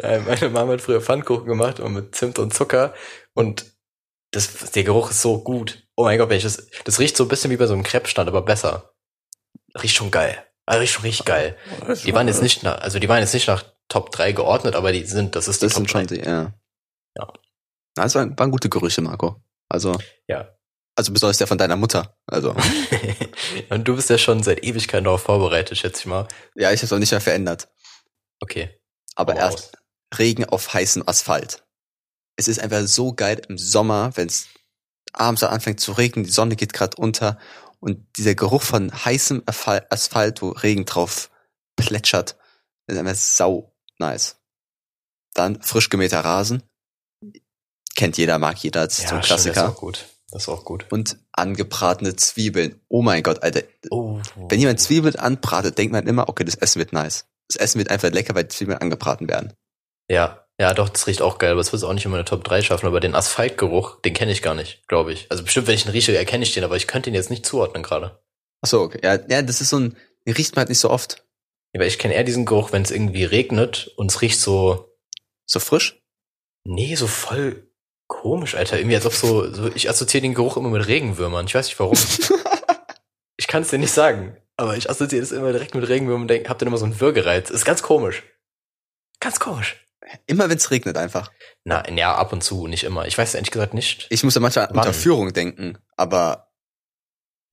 Nein, 0.02 0.24
meine 0.26 0.48
Mama 0.50 0.72
hat 0.74 0.80
früher 0.80 1.00
Pfannkuchen 1.00 1.46
gemacht 1.46 1.80
und 1.80 1.92
mit 1.94 2.14
Zimt 2.14 2.38
und 2.38 2.54
Zucker 2.54 2.94
und 3.34 3.66
das, 4.30 4.70
der 4.72 4.84
Geruch 4.84 5.10
ist 5.10 5.20
so 5.20 5.42
gut. 5.42 5.86
Oh 5.94 6.04
mein 6.04 6.18
Gott, 6.18 6.30
wenn 6.30 6.38
ich 6.38 6.42
das, 6.44 6.66
das 6.84 6.98
riecht 6.98 7.16
so 7.16 7.24
ein 7.24 7.28
bisschen 7.28 7.50
wie 7.50 7.56
bei 7.58 7.66
so 7.66 7.74
einem 7.74 7.82
Crepe-Stand, 7.82 8.28
aber 8.28 8.42
besser. 8.42 8.94
Riecht 9.80 9.96
schon 9.96 10.10
geil. 10.10 10.42
Also 10.64 10.80
riecht 10.80 10.94
schon 10.94 11.02
richtig 11.02 11.26
geil. 11.26 11.56
Die 12.04 12.14
waren 12.14 12.28
jetzt 12.28 12.42
nicht 12.42 12.62
nach, 12.62 12.80
also 12.80 12.98
die 12.98 13.08
waren 13.08 13.18
jetzt 13.20 13.34
nicht 13.34 13.48
nach 13.48 13.64
Top 13.88 14.10
3 14.12 14.32
geordnet, 14.32 14.74
aber 14.74 14.92
die 14.92 15.04
sind, 15.04 15.36
das 15.36 15.48
ist 15.48 15.60
die 15.60 15.66
Das 15.66 15.74
Top 15.74 15.80
sind 15.80 15.90
schon 15.90 16.06
3. 16.06 16.14
die, 16.14 16.20
ja. 16.22 16.54
Ja. 17.18 17.32
Na, 17.96 18.04
Das 18.04 18.14
waren, 18.14 18.38
waren 18.38 18.50
gute 18.50 18.68
Gerüche, 18.68 19.00
Marco. 19.02 19.42
Also, 19.68 19.96
Ja. 20.28 20.54
also 20.96 21.12
besonders 21.12 21.38
der 21.38 21.46
von 21.46 21.58
deiner 21.58 21.76
Mutter. 21.76 22.16
Also, 22.26 22.54
und 23.70 23.84
du 23.88 23.96
bist 23.96 24.10
ja 24.10 24.18
schon 24.18 24.42
seit 24.42 24.64
Ewigkeiten 24.64 25.04
darauf 25.04 25.22
vorbereitet, 25.22 25.78
schätze 25.78 26.00
ich 26.00 26.06
mal. 26.06 26.28
ja, 26.54 26.72
ich 26.72 26.82
habe 26.82 26.94
auch 26.94 26.98
nicht 26.98 27.10
mehr 27.10 27.20
verändert. 27.20 27.68
Okay. 28.40 28.78
Aber 29.14 29.36
erst. 29.36 29.72
Regen 30.18 30.44
auf 30.44 30.72
heißem 30.74 31.02
Asphalt. 31.06 31.64
Es 32.36 32.48
ist 32.48 32.58
einfach 32.60 32.82
so 32.86 33.14
geil 33.14 33.40
im 33.48 33.56
Sommer, 33.58 34.10
wenn 34.16 34.26
es 34.28 34.48
abends 35.14 35.42
anfängt 35.42 35.80
zu 35.80 35.92
regnen, 35.92 36.24
die 36.24 36.30
Sonne 36.30 36.56
geht 36.56 36.72
gerade 36.72 36.96
unter 36.98 37.38
und 37.80 38.06
dieser 38.16 38.34
Geruch 38.34 38.62
von 38.62 38.92
heißem 38.92 39.42
Aspha- 39.46 39.84
Asphalt, 39.90 40.40
wo 40.42 40.50
Regen 40.50 40.84
drauf 40.84 41.30
plätschert, 41.76 42.36
ist 42.86 42.98
einfach 42.98 43.14
sau 43.14 43.74
nice. 43.98 44.36
Dann 45.34 45.62
frisch 45.62 45.88
gemähter 45.88 46.20
Rasen. 46.20 46.62
Kennt 47.94 48.16
jeder, 48.18 48.38
mag 48.38 48.56
jeder, 48.58 48.86
das 48.86 48.98
ist 48.98 49.08
so 49.08 49.14
ein 49.16 49.22
stimmt, 49.22 49.38
Das 49.40 49.46
ist 49.46 49.52
Klassiker. 49.52 49.72
auch 49.72 49.80
gut. 49.80 50.06
Das 50.30 50.42
ist 50.44 50.48
auch 50.48 50.64
gut. 50.64 50.86
Und 50.90 51.18
angebratene 51.32 52.16
Zwiebeln. 52.16 52.80
Oh 52.88 53.02
mein 53.02 53.22
Gott, 53.22 53.42
Alter. 53.42 53.62
Oh. 53.90 54.18
Wenn 54.48 54.60
jemand 54.60 54.80
Zwiebeln 54.80 55.16
anbratet, 55.16 55.76
denkt 55.76 55.92
man 55.92 56.06
immer, 56.06 56.28
okay, 56.28 56.44
das 56.44 56.54
Essen 56.54 56.78
wird 56.78 56.92
nice. 56.94 57.26
Das 57.48 57.56
Essen 57.56 57.78
wird 57.78 57.90
einfach 57.90 58.10
lecker, 58.10 58.34
weil 58.34 58.44
die 58.44 58.48
Zwiebeln 58.48 58.78
angebraten 58.78 59.28
werden. 59.28 59.52
Ja. 60.08 60.38
Ja, 60.60 60.74
doch, 60.74 60.88
das 60.90 61.06
riecht 61.06 61.22
auch 61.22 61.38
geil, 61.38 61.52
aber 61.52 61.60
es 61.60 61.72
wird 61.72 61.82
auch 61.82 61.92
nicht 61.92 62.04
in 62.04 62.10
meine 62.12 62.24
Top 62.24 62.44
3 62.44 62.62
schaffen. 62.62 62.86
Aber 62.86 63.00
den 63.00 63.14
Asphaltgeruch, 63.14 64.00
den 64.02 64.14
kenne 64.14 64.32
ich 64.32 64.42
gar 64.42 64.54
nicht, 64.54 64.86
glaube 64.86 65.12
ich. 65.12 65.26
Also 65.30 65.42
bestimmt, 65.42 65.66
wenn 65.66 65.74
ich 65.74 65.84
ihn 65.86 65.90
rieche, 65.90 66.16
erkenne 66.16 66.44
ich 66.44 66.54
den, 66.54 66.62
aber 66.64 66.76
ich 66.76 66.86
könnte 66.86 67.10
ihn 67.10 67.14
jetzt 67.14 67.30
nicht 67.30 67.44
zuordnen 67.44 67.82
gerade. 67.82 68.22
Ach 68.60 68.68
so, 68.68 68.80
okay. 68.82 69.00
Ja, 69.02 69.18
ja, 69.28 69.42
das 69.42 69.60
ist 69.60 69.70
so 69.70 69.78
ein, 69.78 69.96
den 70.26 70.34
riecht 70.34 70.54
man 70.54 70.60
halt 70.60 70.68
nicht 70.68 70.78
so 70.78 70.88
oft. 70.90 71.24
Ja, 71.74 71.80
aber 71.80 71.86
ich 71.86 71.98
kenne 71.98 72.14
eher 72.14 72.22
diesen 72.24 72.44
Geruch, 72.44 72.70
wenn 72.72 72.82
es 72.82 72.90
irgendwie 72.90 73.24
regnet 73.24 73.90
und 73.96 74.10
es 74.12 74.20
riecht 74.22 74.38
so, 74.40 74.94
So 75.46 75.58
frisch? 75.58 76.00
nee, 76.64 76.94
so 76.94 77.06
voll 77.08 77.68
komisch, 78.12 78.54
Alter. 78.54 78.78
Irgendwie 78.78 78.96
als 78.96 79.06
ob 79.06 79.14
so, 79.14 79.52
so 79.52 79.70
ich 79.74 79.88
assoziiere 79.88 80.22
den 80.22 80.34
Geruch 80.34 80.56
immer 80.56 80.68
mit 80.68 80.86
Regenwürmern. 80.86 81.46
Ich 81.46 81.54
weiß 81.54 81.66
nicht 81.66 81.80
warum. 81.80 81.96
ich 83.36 83.46
kann 83.46 83.62
es 83.62 83.70
dir 83.70 83.78
nicht 83.78 83.92
sagen, 83.92 84.36
aber 84.56 84.76
ich 84.76 84.90
assoziiere 84.90 85.22
das 85.22 85.32
immer 85.32 85.52
direkt 85.52 85.74
mit 85.74 85.88
Regenwürmern 85.88 86.22
und 86.22 86.28
denk, 86.28 86.48
hab 86.48 86.58
dann 86.58 86.68
immer 86.68 86.78
so 86.78 86.84
einen 86.84 87.00
Würgereiz. 87.00 87.50
Ist 87.50 87.64
ganz 87.64 87.82
komisch. 87.82 88.22
Ganz 89.20 89.40
komisch. 89.40 89.76
Immer 90.26 90.50
wenn 90.50 90.58
es 90.58 90.70
regnet 90.70 90.96
einfach. 90.96 91.32
Na, 91.64 91.88
ja, 91.88 92.14
ab 92.14 92.32
und 92.32 92.42
zu, 92.42 92.66
nicht 92.66 92.84
immer. 92.84 93.06
Ich 93.06 93.16
weiß 93.16 93.34
ehrlich 93.34 93.50
gesagt 93.50 93.72
nicht. 93.72 94.06
Ich 94.10 94.22
muss 94.24 94.34
da 94.34 94.40
manchmal 94.40 94.66
an? 94.66 94.76
Unterführung 94.76 95.32
denken, 95.32 95.78
aber 95.96 96.52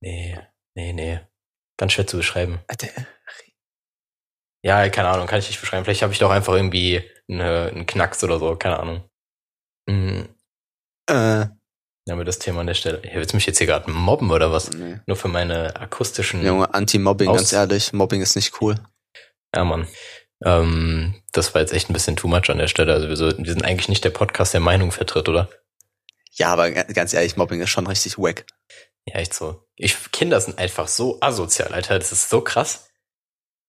Nee, 0.02 0.38
nee, 0.74 0.92
nee. 0.92 1.20
Ganz 1.76 1.92
schwer 1.92 2.06
zu 2.06 2.16
beschreiben. 2.16 2.60
Alter, 2.68 2.88
Ja, 4.62 4.88
keine 4.88 5.08
Ahnung, 5.08 5.26
kann 5.26 5.38
ich 5.38 5.48
nicht 5.48 5.60
beschreiben. 5.60 5.84
Vielleicht 5.84 6.02
habe 6.02 6.12
ich 6.12 6.18
doch 6.18 6.30
einfach 6.30 6.54
irgendwie 6.54 7.02
eine, 7.28 7.68
einen 7.68 7.86
Knacks 7.86 8.22
oder 8.24 8.38
so, 8.38 8.56
keine 8.56 8.78
Ahnung. 8.78 9.08
Äh, 11.10 11.48
Dann 12.06 12.18
wir 12.18 12.24
das 12.24 12.38
Thema 12.38 12.60
an 12.60 12.66
der 12.66 12.74
Stelle. 12.74 13.02
Ja, 13.04 13.14
willst 13.14 13.32
du 13.32 13.36
mich 13.36 13.46
jetzt 13.46 13.58
hier 13.58 13.66
gerade 13.66 13.90
mobben 13.90 14.30
oder 14.30 14.52
was? 14.52 14.70
nee. 14.70 14.98
Nur 15.06 15.16
für 15.16 15.28
meine 15.28 15.76
akustischen. 15.76 16.44
Junge, 16.44 16.72
Anti-Mobbing, 16.72 17.32
ganz 17.32 17.52
ehrlich. 17.52 17.92
Mobbing 17.92 18.22
ist 18.22 18.36
nicht 18.36 18.60
cool. 18.60 18.76
Ja, 19.54 19.64
Mann. 19.64 19.86
Ähm, 20.44 21.22
das 21.32 21.54
war 21.54 21.60
jetzt 21.60 21.72
echt 21.72 21.90
ein 21.90 21.92
bisschen 21.92 22.16
too 22.16 22.28
much 22.28 22.48
an 22.48 22.58
der 22.58 22.68
Stelle. 22.68 22.92
Also 22.92 23.08
wir, 23.08 23.16
so, 23.16 23.26
wir 23.36 23.52
sind 23.52 23.64
eigentlich 23.64 23.88
nicht 23.88 24.04
der 24.04 24.10
Podcast, 24.10 24.54
der 24.54 24.60
Meinung 24.60 24.90
vertritt, 24.92 25.28
oder? 25.28 25.50
Ja, 26.32 26.48
aber 26.52 26.70
ga- 26.70 26.84
ganz 26.84 27.12
ehrlich, 27.12 27.36
Mobbing 27.36 27.60
ist 27.60 27.70
schon 27.70 27.86
richtig 27.86 28.16
wack. 28.18 28.46
Ja, 29.06 29.16
echt 29.16 29.34
so. 29.34 29.66
Ich, 29.76 29.96
Kinder 30.12 30.40
sind 30.40 30.58
einfach 30.58 30.88
so 30.88 31.18
asozial, 31.20 31.74
Alter. 31.74 31.98
Das 31.98 32.12
ist 32.12 32.30
so 32.30 32.40
krass. 32.40 32.88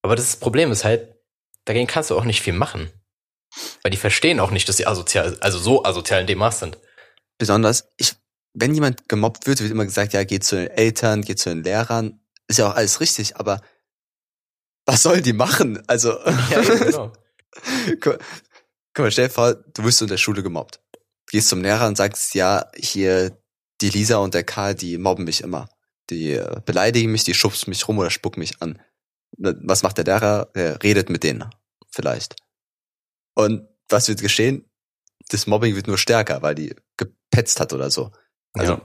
Aber 0.04 0.16
das 0.16 0.38
Problem 0.38 0.72
ist 0.72 0.84
halt, 0.86 1.16
dagegen 1.66 1.88
kannst 1.88 2.10
du 2.10 2.18
auch 2.18 2.24
nicht 2.24 2.42
viel 2.42 2.54
machen. 2.54 2.92
Weil 3.84 3.92
die 3.92 3.98
verstehen 3.98 4.40
auch 4.40 4.52
nicht, 4.52 4.70
dass 4.70 4.78
sie 4.78 4.88
asozial, 4.88 5.38
also 5.42 5.60
so 5.60 5.84
asozial 5.84 6.22
in 6.22 6.28
dem 6.28 6.38
Maß 6.40 6.60
sind. 6.60 6.78
Besonders, 7.42 7.86
ich, 7.98 8.14
wenn 8.54 8.76
jemand 8.76 9.10
gemobbt 9.10 9.48
wird, 9.48 9.62
wird 9.62 9.72
immer 9.72 9.86
gesagt, 9.86 10.14
ja, 10.14 10.24
geh 10.24 10.40
zu 10.40 10.58
den 10.58 10.68
Eltern, 10.68 11.24
geh 11.24 11.34
zu 11.34 11.50
den 11.50 11.64
Lehrern. 11.64 12.20
Ist 12.48 12.60
ja 12.60 12.70
auch 12.70 12.76
alles 12.76 13.00
richtig, 13.00 13.36
aber 13.38 13.62
was 14.86 15.02
sollen 15.02 15.24
die 15.24 15.34
machen? 15.34 15.82
Also, 15.88 16.20
Ja, 16.52 16.62
genau. 16.62 17.12
guck, 18.00 18.20
guck 18.94 19.00
mal, 19.00 19.12
stell 19.12 19.28
dir 19.28 19.34
vor, 19.34 19.56
du 19.56 19.84
wirst 19.84 20.04
in 20.04 20.08
der 20.08 20.18
Schule 20.18 20.44
gemobbt. 20.44 20.82
Gehst 21.32 21.50
zum 21.50 21.64
Lehrer 21.64 21.88
und 21.88 21.98
sagst, 21.98 22.36
ja, 22.36 22.70
hier, 22.76 23.36
die 23.82 23.90
Lisa 23.90 24.18
und 24.18 24.36
der 24.36 24.44
Karl, 24.44 24.76
die 24.76 25.00
mobben 25.00 25.26
mich 25.26 25.42
immer. 25.42 25.68
Die 26.12 26.34
äh, 26.34 26.62
beleidigen 26.64 27.12
mich, 27.12 27.24
die 27.24 27.34
schubsen 27.34 27.72
mich 27.72 27.88
rum 27.88 27.98
oder 27.98 28.12
spucken 28.12 28.42
mich 28.42 28.62
an. 28.62 28.80
Na, 29.36 29.56
Was 29.64 29.82
macht 29.82 29.98
der 29.98 30.06
Lehrer? 30.06 30.52
Er 30.54 30.84
redet 30.84 31.10
mit 31.10 31.24
denen. 31.24 31.50
Vielleicht. 31.90 32.36
Und 33.34 33.68
was 33.90 34.10
wird 34.10 34.22
geschehen? 34.22 34.71
Das 35.32 35.48
Mobbing 35.48 35.76
wird 35.76 35.88
nur 35.88 35.98
stärker, 35.98 36.42
weil 36.42 36.56
die 36.56 36.76
gepetzt 36.98 37.60
hat 37.60 37.74
oder 37.74 37.90
so. 37.90 38.12
Also, 38.54 38.74
ja. 38.74 38.82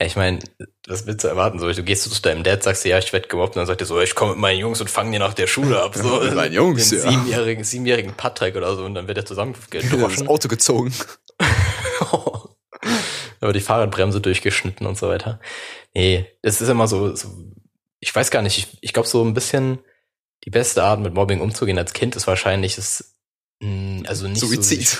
ja, 0.00 0.06
ich 0.06 0.16
meine, 0.16 0.40
was 0.86 1.06
willst 1.06 1.22
du 1.22 1.28
erwarten? 1.28 1.60
So, 1.60 1.72
du 1.72 1.82
gehst 1.84 2.10
zu 2.10 2.22
deinem 2.22 2.42
Dad, 2.42 2.62
sagst 2.62 2.84
dir, 2.84 2.88
ja, 2.90 2.98
ich 2.98 3.12
werde 3.12 3.28
gemobbt, 3.28 3.54
und 3.54 3.60
dann 3.60 3.66
sagt 3.66 3.80
er 3.80 3.86
so, 3.86 4.00
ich 4.00 4.16
komme 4.16 4.32
mit 4.32 4.40
meinen 4.40 4.58
Jungs 4.58 4.80
und 4.80 4.90
fange 4.90 5.12
dir 5.12 5.20
nach 5.20 5.34
der 5.34 5.46
Schule 5.46 5.80
ab. 5.80 5.94
So, 5.94 6.20
Mit 6.24 6.34
meinen 6.34 6.54
Jungs, 6.54 6.90
den 6.90 6.98
ja. 6.98 7.10
siebenjährigen, 7.10 7.62
siebenjährigen 7.62 8.14
Patrick 8.14 8.56
oder 8.56 8.74
so, 8.74 8.84
und 8.84 8.94
dann 8.94 9.06
wird 9.06 9.18
er 9.18 9.26
zusammen 9.26 9.54
das. 9.70 10.26
Auto 10.26 10.48
gezogen. 10.48 10.92
Aber 13.40 13.52
die 13.52 13.60
Fahrradbremse 13.60 14.20
durchgeschnitten 14.20 14.86
und 14.86 14.98
so 14.98 15.08
weiter. 15.08 15.38
Nee, 15.94 16.26
das 16.42 16.60
ist 16.60 16.68
immer 16.68 16.88
so, 16.88 17.14
so 17.14 17.28
ich 18.00 18.14
weiß 18.14 18.30
gar 18.30 18.42
nicht, 18.42 18.58
ich, 18.58 18.78
ich 18.80 18.92
glaube 18.92 19.08
so 19.08 19.24
ein 19.24 19.34
bisschen 19.34 19.78
die 20.44 20.50
beste 20.50 20.82
Art 20.82 21.00
mit 21.00 21.14
Mobbing 21.14 21.40
umzugehen 21.40 21.78
als 21.78 21.92
Kind 21.92 22.16
ist 22.16 22.26
wahrscheinlich 22.26 22.76
das, 22.76 23.16
mh, 23.60 24.08
also 24.08 24.28
nicht 24.28 24.40
Suizid. 24.40 24.86
so 24.86 24.98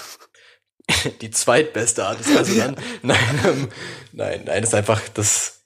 die 1.20 1.30
zweitbeste 1.30 2.06
Art 2.06 2.20
ist 2.20 2.36
also 2.36 2.56
dann, 2.56 2.76
nein, 3.02 3.40
ähm, 3.46 3.68
nein, 4.12 4.42
nein, 4.44 4.62
ist 4.62 4.74
einfach 4.74 5.00
das 5.14 5.64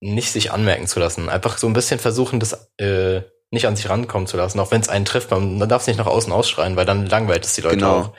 nicht 0.00 0.32
sich 0.32 0.50
anmerken 0.50 0.86
zu 0.86 0.98
lassen. 0.98 1.28
Einfach 1.28 1.58
so 1.58 1.66
ein 1.66 1.72
bisschen 1.72 2.00
versuchen, 2.00 2.40
das 2.40 2.70
äh, 2.78 3.22
nicht 3.50 3.66
an 3.66 3.76
sich 3.76 3.88
rankommen 3.88 4.26
zu 4.26 4.36
lassen, 4.36 4.58
auch 4.58 4.70
wenn 4.70 4.80
es 4.80 4.88
einen 4.88 5.04
trifft. 5.04 5.30
Man, 5.30 5.58
man 5.58 5.68
darf 5.68 5.82
es 5.82 5.86
nicht 5.86 5.98
nach 5.98 6.06
außen 6.06 6.32
ausschreien, 6.32 6.74
weil 6.76 6.86
dann 6.86 7.06
langweilt 7.06 7.44
es 7.44 7.54
die 7.54 7.60
Leute 7.60 7.76
Genau. 7.76 7.98
auch. 7.98 8.16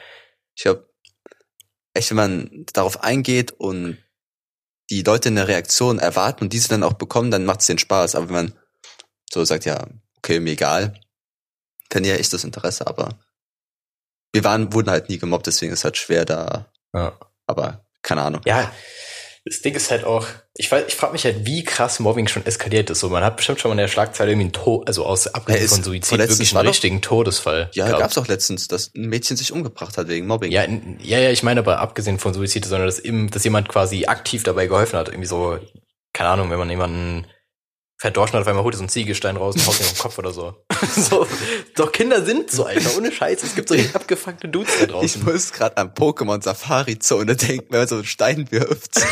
Ich 0.56 0.64
glaube, 0.64 0.88
echt, 1.94 2.10
wenn 2.12 2.18
man 2.18 2.66
darauf 2.74 3.04
eingeht 3.04 3.52
und 3.52 3.98
die 4.90 5.02
Leute 5.02 5.30
eine 5.30 5.48
Reaktion 5.48 6.00
erwarten 6.00 6.44
und 6.44 6.54
diese 6.54 6.70
dann 6.70 6.84
auch 6.84 6.94
bekommen, 6.94 7.32
dann 7.32 7.46
macht 7.46 7.62
es 7.62 7.68
den 7.68 7.80
Spaß. 7.80 8.16
Aber 8.16 8.28
wenn 8.28 8.36
man 8.36 8.54
so 9.30 9.44
sagt, 9.44 9.66
ja, 9.66 9.88
okay, 10.18 10.40
mir 10.40 10.52
egal, 10.52 11.00
dann 11.90 12.04
ja 12.04 12.16
echt 12.16 12.34
das 12.34 12.44
Interesse, 12.44 12.88
aber 12.88 13.18
wir 14.34 14.44
waren, 14.44 14.74
wurden 14.74 14.90
halt 14.90 15.10
nie 15.10 15.18
gemobbt, 15.20 15.48
deswegen 15.48 15.72
ist 15.72 15.80
es 15.80 15.86
halt 15.86 15.98
schwer 15.98 16.26
da, 16.26 16.66
Ja. 16.94 17.14
aber 17.48 17.86
keine 18.02 18.22
Ahnung. 18.24 18.42
Ja, 18.46 18.72
das 19.46 19.62
Ding 19.62 19.76
ist 19.76 19.92
halt 19.92 20.06
auch, 20.06 20.26
ich 20.56 20.72
weiß, 20.72 20.86
ich 20.88 20.96
frage 20.96 21.14
mich 21.14 21.26
halt, 21.26 21.46
wie 21.46 21.64
krass 21.66 22.00
Mobbing 22.00 22.28
schon 22.30 22.46
eskaliert 22.46 22.90
ist. 22.90 23.02
So, 23.02 23.10
man 23.10 23.24
hat 23.26 23.36
bestimmt 23.36 23.60
schon 23.60 23.70
mal 23.70 23.74
in 23.74 23.80
der 23.80 23.88
Schlagzeile 23.90 24.32
irgendwie 24.32 24.46
einen 24.46 24.54
Tod, 24.54 24.88
also 24.88 25.06
aus 25.06 25.28
abgesehen 25.28 25.68
von 25.68 25.84
Suizid, 25.84 26.18
wirklich 26.18 26.56
einen 26.56 26.64
doch- 26.66 26.72
richtigen 26.72 27.02
Todesfall. 27.02 27.70
Ja, 27.74 27.86
gehabt. 27.88 28.02
gab's 28.02 28.18
auch 28.18 28.28
letztens, 28.28 28.70
dass 28.70 28.92
ein 28.96 29.08
Mädchen 29.10 29.36
sich 29.36 29.52
umgebracht 29.52 29.98
hat 29.98 30.08
wegen 30.08 30.28
Mobbing. 30.28 30.52
Ja, 30.52 30.64
ja, 30.64 31.20
ja, 31.20 31.30
ich 31.30 31.44
meine 31.44 31.60
aber 31.60 31.80
abgesehen 31.80 32.20
von 32.20 32.34
Suizid, 32.34 32.64
sondern 32.66 32.88
dass, 32.88 33.00
im, 33.00 33.30
dass 33.32 33.44
jemand 33.44 33.68
quasi 33.68 34.06
aktiv 34.06 34.44
dabei 34.44 34.68
geholfen 34.68 34.98
hat. 34.98 35.10
Irgendwie 35.10 35.28
so, 35.28 35.60
keine 36.14 36.30
Ahnung, 36.30 36.50
wenn 36.50 36.60
man 36.60 36.70
jemanden 36.70 37.26
verdorschen 38.04 38.34
hat, 38.34 38.42
auf 38.42 38.48
einmal 38.50 38.66
holt 38.66 38.76
er 38.76 38.80
so 38.80 38.82
einen 38.82 38.90
Ziegelstein 38.90 39.38
raus 39.38 39.56
und 39.56 39.66
haut 39.66 39.80
ihn 39.80 39.86
auf 39.86 39.94
den 39.94 39.98
Kopf 39.98 40.18
oder 40.18 40.34
so. 40.34 40.56
so. 40.98 41.26
Doch 41.76 41.94
Kinder 41.94 42.26
sind 42.26 42.52
so, 42.52 42.66
Alter, 42.66 42.98
ohne 42.98 43.14
Scheiß. 43.14 43.42
Es 43.44 43.56
gibt 43.56 43.70
so 43.70 43.76
abgefuckte 43.94 44.50
Dudes 44.50 44.74
da 44.78 44.84
Ich 44.84 44.92
draußen. 44.92 45.24
muss 45.24 45.54
gerade 45.54 45.78
an 45.78 45.94
Pokémon 45.94 46.44
Safari 46.44 47.00
Zone 47.00 47.38
denken, 47.38 47.68
wenn 47.70 47.80
man 47.80 47.88
so 47.88 47.96
einen 47.96 48.04
Stein 48.04 48.52
wirft. 48.52 48.98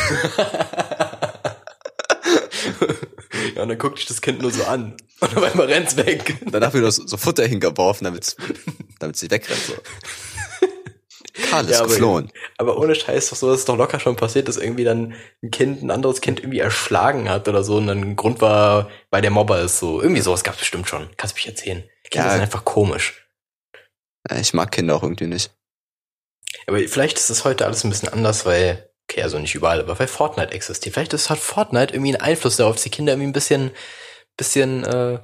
ja, 3.56 3.62
und 3.62 3.70
dann 3.70 3.78
guckt 3.78 3.98
dich 3.98 4.04
das 4.04 4.20
Kind 4.20 4.42
nur 4.42 4.50
so 4.50 4.64
an. 4.64 4.94
Und 5.20 5.36
auf 5.38 5.42
einmal 5.42 5.68
rennt's 5.68 5.96
weg. 5.96 6.36
Danach 6.50 6.74
wird 6.74 6.92
so, 6.92 7.06
so 7.06 7.16
Futter 7.16 7.46
hingeworfen, 7.46 8.04
damit 8.04 8.36
damit 8.98 9.16
sie 9.16 9.30
wegrennt. 9.30 9.62
So. 9.62 9.72
Karl 11.34 11.64
ist 11.64 11.70
Ja, 11.72 11.78
aber- 11.80 11.88
geflohen. 11.88 12.30
Aber 12.58 12.78
ohne 12.78 12.94
Scheiß 12.94 13.30
doch 13.30 13.36
so, 13.36 13.50
dass 13.50 13.60
es 13.60 13.64
doch 13.64 13.76
locker 13.76 13.98
schon 14.00 14.16
passiert, 14.16 14.48
dass 14.48 14.56
irgendwie 14.58 14.84
dann 14.84 15.14
ein 15.42 15.50
Kind 15.50 15.82
ein 15.82 15.90
anderes 15.90 16.20
Kind 16.20 16.40
irgendwie 16.40 16.58
erschlagen 16.60 17.28
hat 17.30 17.48
oder 17.48 17.64
so 17.64 17.76
und 17.76 17.86
dann 17.86 18.00
ein 18.02 18.16
Grund 18.16 18.40
war, 18.40 18.90
weil 19.10 19.22
der 19.22 19.30
Mobber 19.30 19.60
ist 19.60 19.78
so. 19.78 20.02
Irgendwie 20.02 20.20
sowas 20.20 20.44
gab's 20.44 20.58
bestimmt 20.58 20.88
schon. 20.88 21.08
Kannst 21.16 21.34
du 21.34 21.38
mich 21.38 21.48
erzählen. 21.48 21.84
Kinder 22.10 22.26
Ja. 22.26 22.32
sind 22.32 22.42
einfach 22.42 22.64
komisch. 22.64 23.26
Ja, 24.30 24.36
Ich 24.38 24.52
mag 24.54 24.70
Kinder 24.72 24.94
auch 24.96 25.02
irgendwie 25.02 25.26
nicht. 25.26 25.50
Aber 26.66 26.78
vielleicht 26.80 27.18
ist 27.18 27.30
es 27.30 27.44
heute 27.44 27.64
alles 27.64 27.82
ein 27.82 27.90
bisschen 27.90 28.10
anders, 28.10 28.44
weil, 28.44 28.90
okay, 29.10 29.22
also 29.22 29.38
nicht 29.38 29.54
überall, 29.54 29.80
aber 29.80 29.98
weil 29.98 30.06
Fortnite 30.06 30.52
existiert. 30.52 30.94
Vielleicht 30.94 31.14
ist, 31.14 31.30
hat 31.30 31.38
Fortnite 31.38 31.94
irgendwie 31.94 32.14
einen 32.14 32.22
Einfluss 32.22 32.56
darauf, 32.56 32.74
dass 32.76 32.84
die 32.84 32.90
Kinder 32.90 33.14
irgendwie 33.14 33.28
ein 33.30 33.32
bisschen, 33.32 33.70
bisschen 34.36 34.84
äh, 34.84 35.18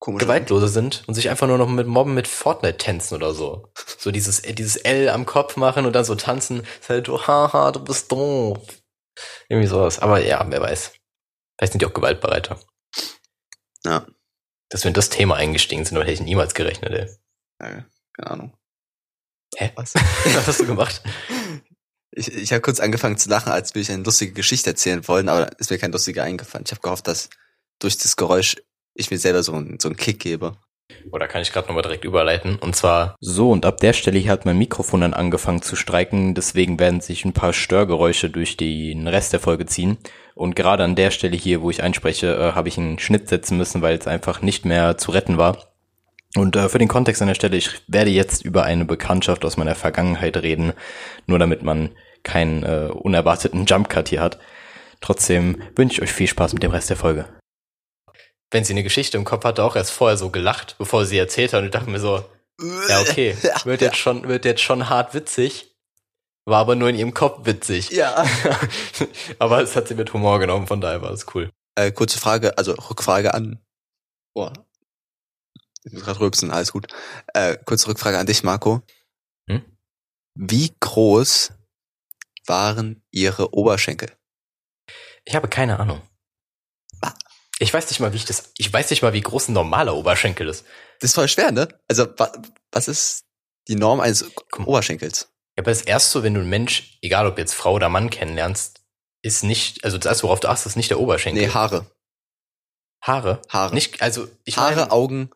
Komisch. 0.00 0.22
gewaltloser 0.22 0.68
sind 0.68 1.04
und 1.06 1.14
sich 1.14 1.28
einfach 1.28 1.46
nur 1.46 1.58
noch 1.58 1.68
mit 1.68 1.86
Mobben 1.86 2.14
mit 2.14 2.26
Fortnite 2.26 2.78
tänzen 2.78 3.14
oder 3.14 3.34
so. 3.34 3.70
So 3.98 4.10
dieses, 4.10 4.40
äh, 4.40 4.54
dieses 4.54 4.76
L 4.76 5.10
am 5.10 5.26
Kopf 5.26 5.56
machen 5.56 5.84
und 5.84 5.92
dann 5.92 6.06
so 6.06 6.14
tanzen. 6.14 6.62
Ist 6.80 6.88
halt 6.88 7.06
so, 7.06 7.26
haha, 7.26 7.70
du 7.70 7.84
bist 7.84 8.10
doof. 8.10 8.58
Irgendwie 9.50 9.68
sowas. 9.68 9.98
Aber 9.98 10.24
ja, 10.24 10.42
wer 10.48 10.62
weiß. 10.62 10.92
Vielleicht 11.58 11.72
sind 11.72 11.82
die 11.82 11.86
auch 11.86 11.92
gewaltbereiter. 11.92 12.58
Ja. 13.84 14.06
Dass 14.70 14.84
wir 14.84 14.88
in 14.88 14.94
das 14.94 15.10
Thema 15.10 15.36
eingestiegen 15.36 15.84
sind, 15.84 15.98
hätte 15.98 16.12
ich 16.12 16.20
niemals 16.22 16.54
gerechnet, 16.54 16.92
ey. 16.92 17.08
Ja, 17.60 17.84
keine 18.14 18.30
Ahnung. 18.30 18.56
Hä? 19.56 19.72
Was? 19.74 19.94
Was 20.24 20.46
hast 20.46 20.60
du 20.60 20.66
gemacht? 20.66 21.02
Ich, 22.12 22.32
ich 22.32 22.52
habe 22.52 22.62
kurz 22.62 22.80
angefangen 22.80 23.18
zu 23.18 23.28
lachen, 23.28 23.52
als 23.52 23.74
würde 23.74 23.82
ich 23.82 23.90
eine 23.90 24.02
lustige 24.02 24.32
Geschichte 24.32 24.70
erzählen 24.70 25.06
wollen, 25.06 25.28
aber 25.28 25.58
ist 25.58 25.70
mir 25.70 25.78
kein 25.78 25.92
lustiger 25.92 26.22
eingefallen. 26.22 26.64
Ich 26.66 26.72
habe 26.72 26.80
gehofft, 26.80 27.06
dass 27.06 27.28
durch 27.80 27.98
das 27.98 28.16
Geräusch 28.16 28.56
ich 28.94 29.10
mir 29.10 29.18
selber 29.18 29.42
so 29.42 29.52
einen, 29.52 29.78
so 29.80 29.88
einen 29.88 29.96
Kick 29.96 30.20
gebe. 30.20 30.56
Oder 31.12 31.28
kann 31.28 31.42
ich 31.42 31.52
gerade 31.52 31.68
nochmal 31.68 31.82
direkt 31.82 32.04
überleiten? 32.04 32.56
Und 32.56 32.76
zwar. 32.76 33.16
So, 33.20 33.50
und 33.50 33.64
ab 33.64 33.78
der 33.78 33.92
Stelle 33.92 34.18
hier 34.18 34.32
hat 34.32 34.44
mein 34.44 34.58
Mikrofon 34.58 35.00
dann 35.00 35.14
angefangen 35.14 35.62
zu 35.62 35.76
streiken. 35.76 36.34
Deswegen 36.34 36.78
werden 36.78 37.00
sich 37.00 37.24
ein 37.24 37.32
paar 37.32 37.52
Störgeräusche 37.52 38.30
durch 38.30 38.56
den 38.56 39.06
Rest 39.06 39.32
der 39.32 39.40
Folge 39.40 39.66
ziehen. 39.66 39.98
Und 40.34 40.56
gerade 40.56 40.84
an 40.84 40.96
der 40.96 41.10
Stelle 41.10 41.36
hier, 41.36 41.62
wo 41.62 41.70
ich 41.70 41.82
einspreche, 41.82 42.34
äh, 42.34 42.52
habe 42.52 42.68
ich 42.68 42.78
einen 42.78 42.98
Schnitt 42.98 43.28
setzen 43.28 43.56
müssen, 43.56 43.82
weil 43.82 43.96
es 43.96 44.06
einfach 44.06 44.42
nicht 44.42 44.64
mehr 44.64 44.98
zu 44.98 45.10
retten 45.10 45.38
war. 45.38 45.58
Und 46.36 46.56
äh, 46.56 46.68
für 46.68 46.78
den 46.78 46.88
Kontext 46.88 47.20
an 47.22 47.28
der 47.28 47.34
Stelle, 47.34 47.56
ich 47.56 47.70
werde 47.88 48.10
jetzt 48.10 48.44
über 48.44 48.64
eine 48.64 48.84
Bekanntschaft 48.84 49.44
aus 49.44 49.56
meiner 49.56 49.74
Vergangenheit 49.74 50.36
reden, 50.36 50.72
nur 51.26 51.38
damit 51.38 51.62
man 51.62 51.90
keinen 52.22 52.62
äh, 52.62 52.88
unerwarteten 52.92 53.64
Jumpcut 53.64 54.08
hier 54.08 54.20
hat. 54.20 54.38
Trotzdem 55.00 55.62
wünsche 55.74 55.94
ich 55.94 56.02
euch 56.02 56.12
viel 56.12 56.26
Spaß 56.26 56.52
mit 56.52 56.62
dem 56.62 56.70
Rest 56.70 56.90
der 56.90 56.96
Folge. 56.96 57.26
Wenn 58.50 58.64
sie 58.64 58.72
eine 58.72 58.82
Geschichte 58.82 59.16
im 59.16 59.24
Kopf 59.24 59.44
hatte, 59.44 59.62
auch 59.62 59.76
erst 59.76 59.92
vorher 59.92 60.16
so 60.16 60.30
gelacht, 60.30 60.76
bevor 60.78 61.06
sie 61.06 61.18
erzählt 61.18 61.52
hat 61.52 61.60
und 61.60 61.66
ich 61.66 61.70
dachte 61.70 61.90
mir 61.90 62.00
so, 62.00 62.24
Ja, 62.88 63.00
okay. 63.00 63.36
Wird 63.64 63.80
jetzt 63.80 63.96
schon, 63.96 64.28
wird 64.28 64.44
jetzt 64.44 64.62
schon 64.62 64.88
hart 64.88 65.14
witzig. 65.14 65.70
War 66.46 66.60
aber 66.60 66.74
nur 66.74 66.88
in 66.88 66.96
ihrem 66.96 67.14
Kopf 67.14 67.46
witzig. 67.46 67.90
Ja. 67.90 68.24
aber 69.38 69.62
es 69.62 69.76
hat 69.76 69.88
sie 69.88 69.94
mit 69.94 70.12
Humor 70.12 70.40
genommen, 70.40 70.66
von 70.66 70.80
daher 70.80 71.02
war 71.02 71.12
es 71.12 71.26
cool. 71.34 71.50
Äh, 71.76 71.92
kurze 71.92 72.18
Frage, 72.18 72.58
also 72.58 72.72
Rückfrage 72.72 73.34
an. 73.34 73.60
Boah. 74.34 74.52
Ich 75.84 75.92
muss 75.92 76.02
gerade 76.02 76.20
rülpsen, 76.20 76.50
alles 76.50 76.72
gut. 76.72 76.88
Äh, 77.34 77.56
kurze 77.64 77.88
Rückfrage 77.88 78.18
an 78.18 78.26
dich, 78.26 78.42
Marco. 78.42 78.82
Hm? 79.48 79.64
Wie 80.34 80.72
groß 80.80 81.52
waren 82.46 83.02
ihre 83.10 83.54
Oberschenkel? 83.54 84.10
Ich 85.24 85.34
habe 85.34 85.48
keine 85.48 85.78
Ahnung. 85.78 86.02
Ich 87.62 87.72
weiß 87.74 87.88
nicht 87.90 88.00
mal, 88.00 88.12
wie 88.12 88.16
ich 88.16 88.24
das, 88.24 88.52
ich 88.56 88.72
weiß 88.72 88.88
nicht 88.90 89.02
mal, 89.02 89.12
wie 89.12 89.20
groß 89.20 89.48
ein 89.48 89.52
normaler 89.52 89.94
Oberschenkel 89.94 90.48
ist. 90.48 90.64
Das 90.98 91.10
ist 91.10 91.14
voll 91.14 91.28
schwer, 91.28 91.52
ne? 91.52 91.68
Also, 91.88 92.06
wa 92.18 92.32
was 92.72 92.88
ist 92.88 93.24
die 93.68 93.74
Norm 93.76 94.00
eines 94.00 94.24
Oberschenkels? 94.56 95.28
Ja, 95.56 95.62
aber 95.62 95.70
das 95.70 95.82
erste, 95.82 96.22
wenn 96.22 96.32
du 96.34 96.40
einen 96.40 96.48
Mensch, 96.48 96.98
egal 97.02 97.26
ob 97.26 97.36
jetzt 97.38 97.54
Frau 97.54 97.74
oder 97.74 97.90
Mann 97.90 98.08
kennenlernst, 98.08 98.80
ist 99.22 99.44
nicht, 99.44 99.84
also 99.84 99.98
das 99.98 100.06
erste, 100.06 100.22
worauf 100.22 100.40
du 100.40 100.48
achtest, 100.48 100.68
ist 100.68 100.76
nicht 100.76 100.90
der 100.90 101.00
Oberschenkel. 101.00 101.42
Nee, 101.42 101.52
Haare. 101.52 101.84
Haare? 103.02 103.42
Haare. 103.50 103.74
Nicht, 103.74 104.00
also, 104.00 104.26
ich 104.44 104.56
Haare, 104.56 104.76
meine, 104.76 104.90
Augen, 104.90 105.30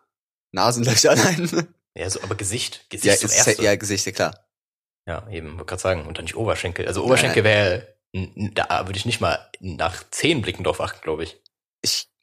Nasenlöcher, 0.52 1.14
nein. 1.16 1.68
ja, 1.94 2.08
so, 2.08 2.22
aber 2.22 2.36
Gesicht. 2.36 2.88
Gesicht 2.88 3.06
Ja, 3.06 3.16
zum 3.18 3.28
ist, 3.30 3.46
ersten. 3.46 3.62
ja, 3.62 3.76
Gesichter, 3.76 4.12
klar. 4.12 4.48
Ja, 5.06 5.28
eben, 5.28 5.52
wollte 5.52 5.66
gerade 5.66 5.82
sagen. 5.82 6.06
Und 6.06 6.16
dann 6.16 6.24
nicht 6.24 6.36
Oberschenkel. 6.36 6.86
Also 6.86 7.04
Oberschenkel 7.04 7.44
wäre, 7.44 7.94
da 8.12 8.86
würde 8.86 8.98
ich 8.98 9.04
nicht 9.04 9.20
mal 9.20 9.50
nach 9.60 10.02
zehn 10.10 10.40
Blicken 10.40 10.64
drauf 10.64 10.80
achten, 10.80 11.02
glaube 11.02 11.24
ich. 11.24 11.36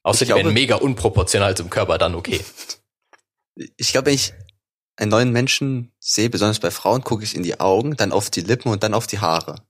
Außer 0.03 0.23
Ich 0.23 0.29
die 0.29 0.33
glaube- 0.33 0.51
mega 0.51 0.75
unproportional 0.75 1.55
zum 1.55 1.69
Körper, 1.69 1.97
dann 1.97 2.15
okay. 2.15 2.43
ich 3.77 3.91
glaube, 3.91 4.07
wenn 4.07 4.15
ich 4.15 4.33
einen 4.97 5.11
neuen 5.11 5.31
Menschen 5.31 5.91
sehe, 5.99 6.29
besonders 6.29 6.59
bei 6.59 6.71
Frauen, 6.71 7.03
gucke 7.03 7.23
ich 7.23 7.35
in 7.35 7.43
die 7.43 7.59
Augen, 7.59 7.95
dann 7.95 8.11
auf 8.11 8.29
die 8.29 8.41
Lippen 8.41 8.69
und 8.71 8.83
dann 8.83 8.93
auf 8.93 9.07
die 9.07 9.19
Haare. 9.19 9.63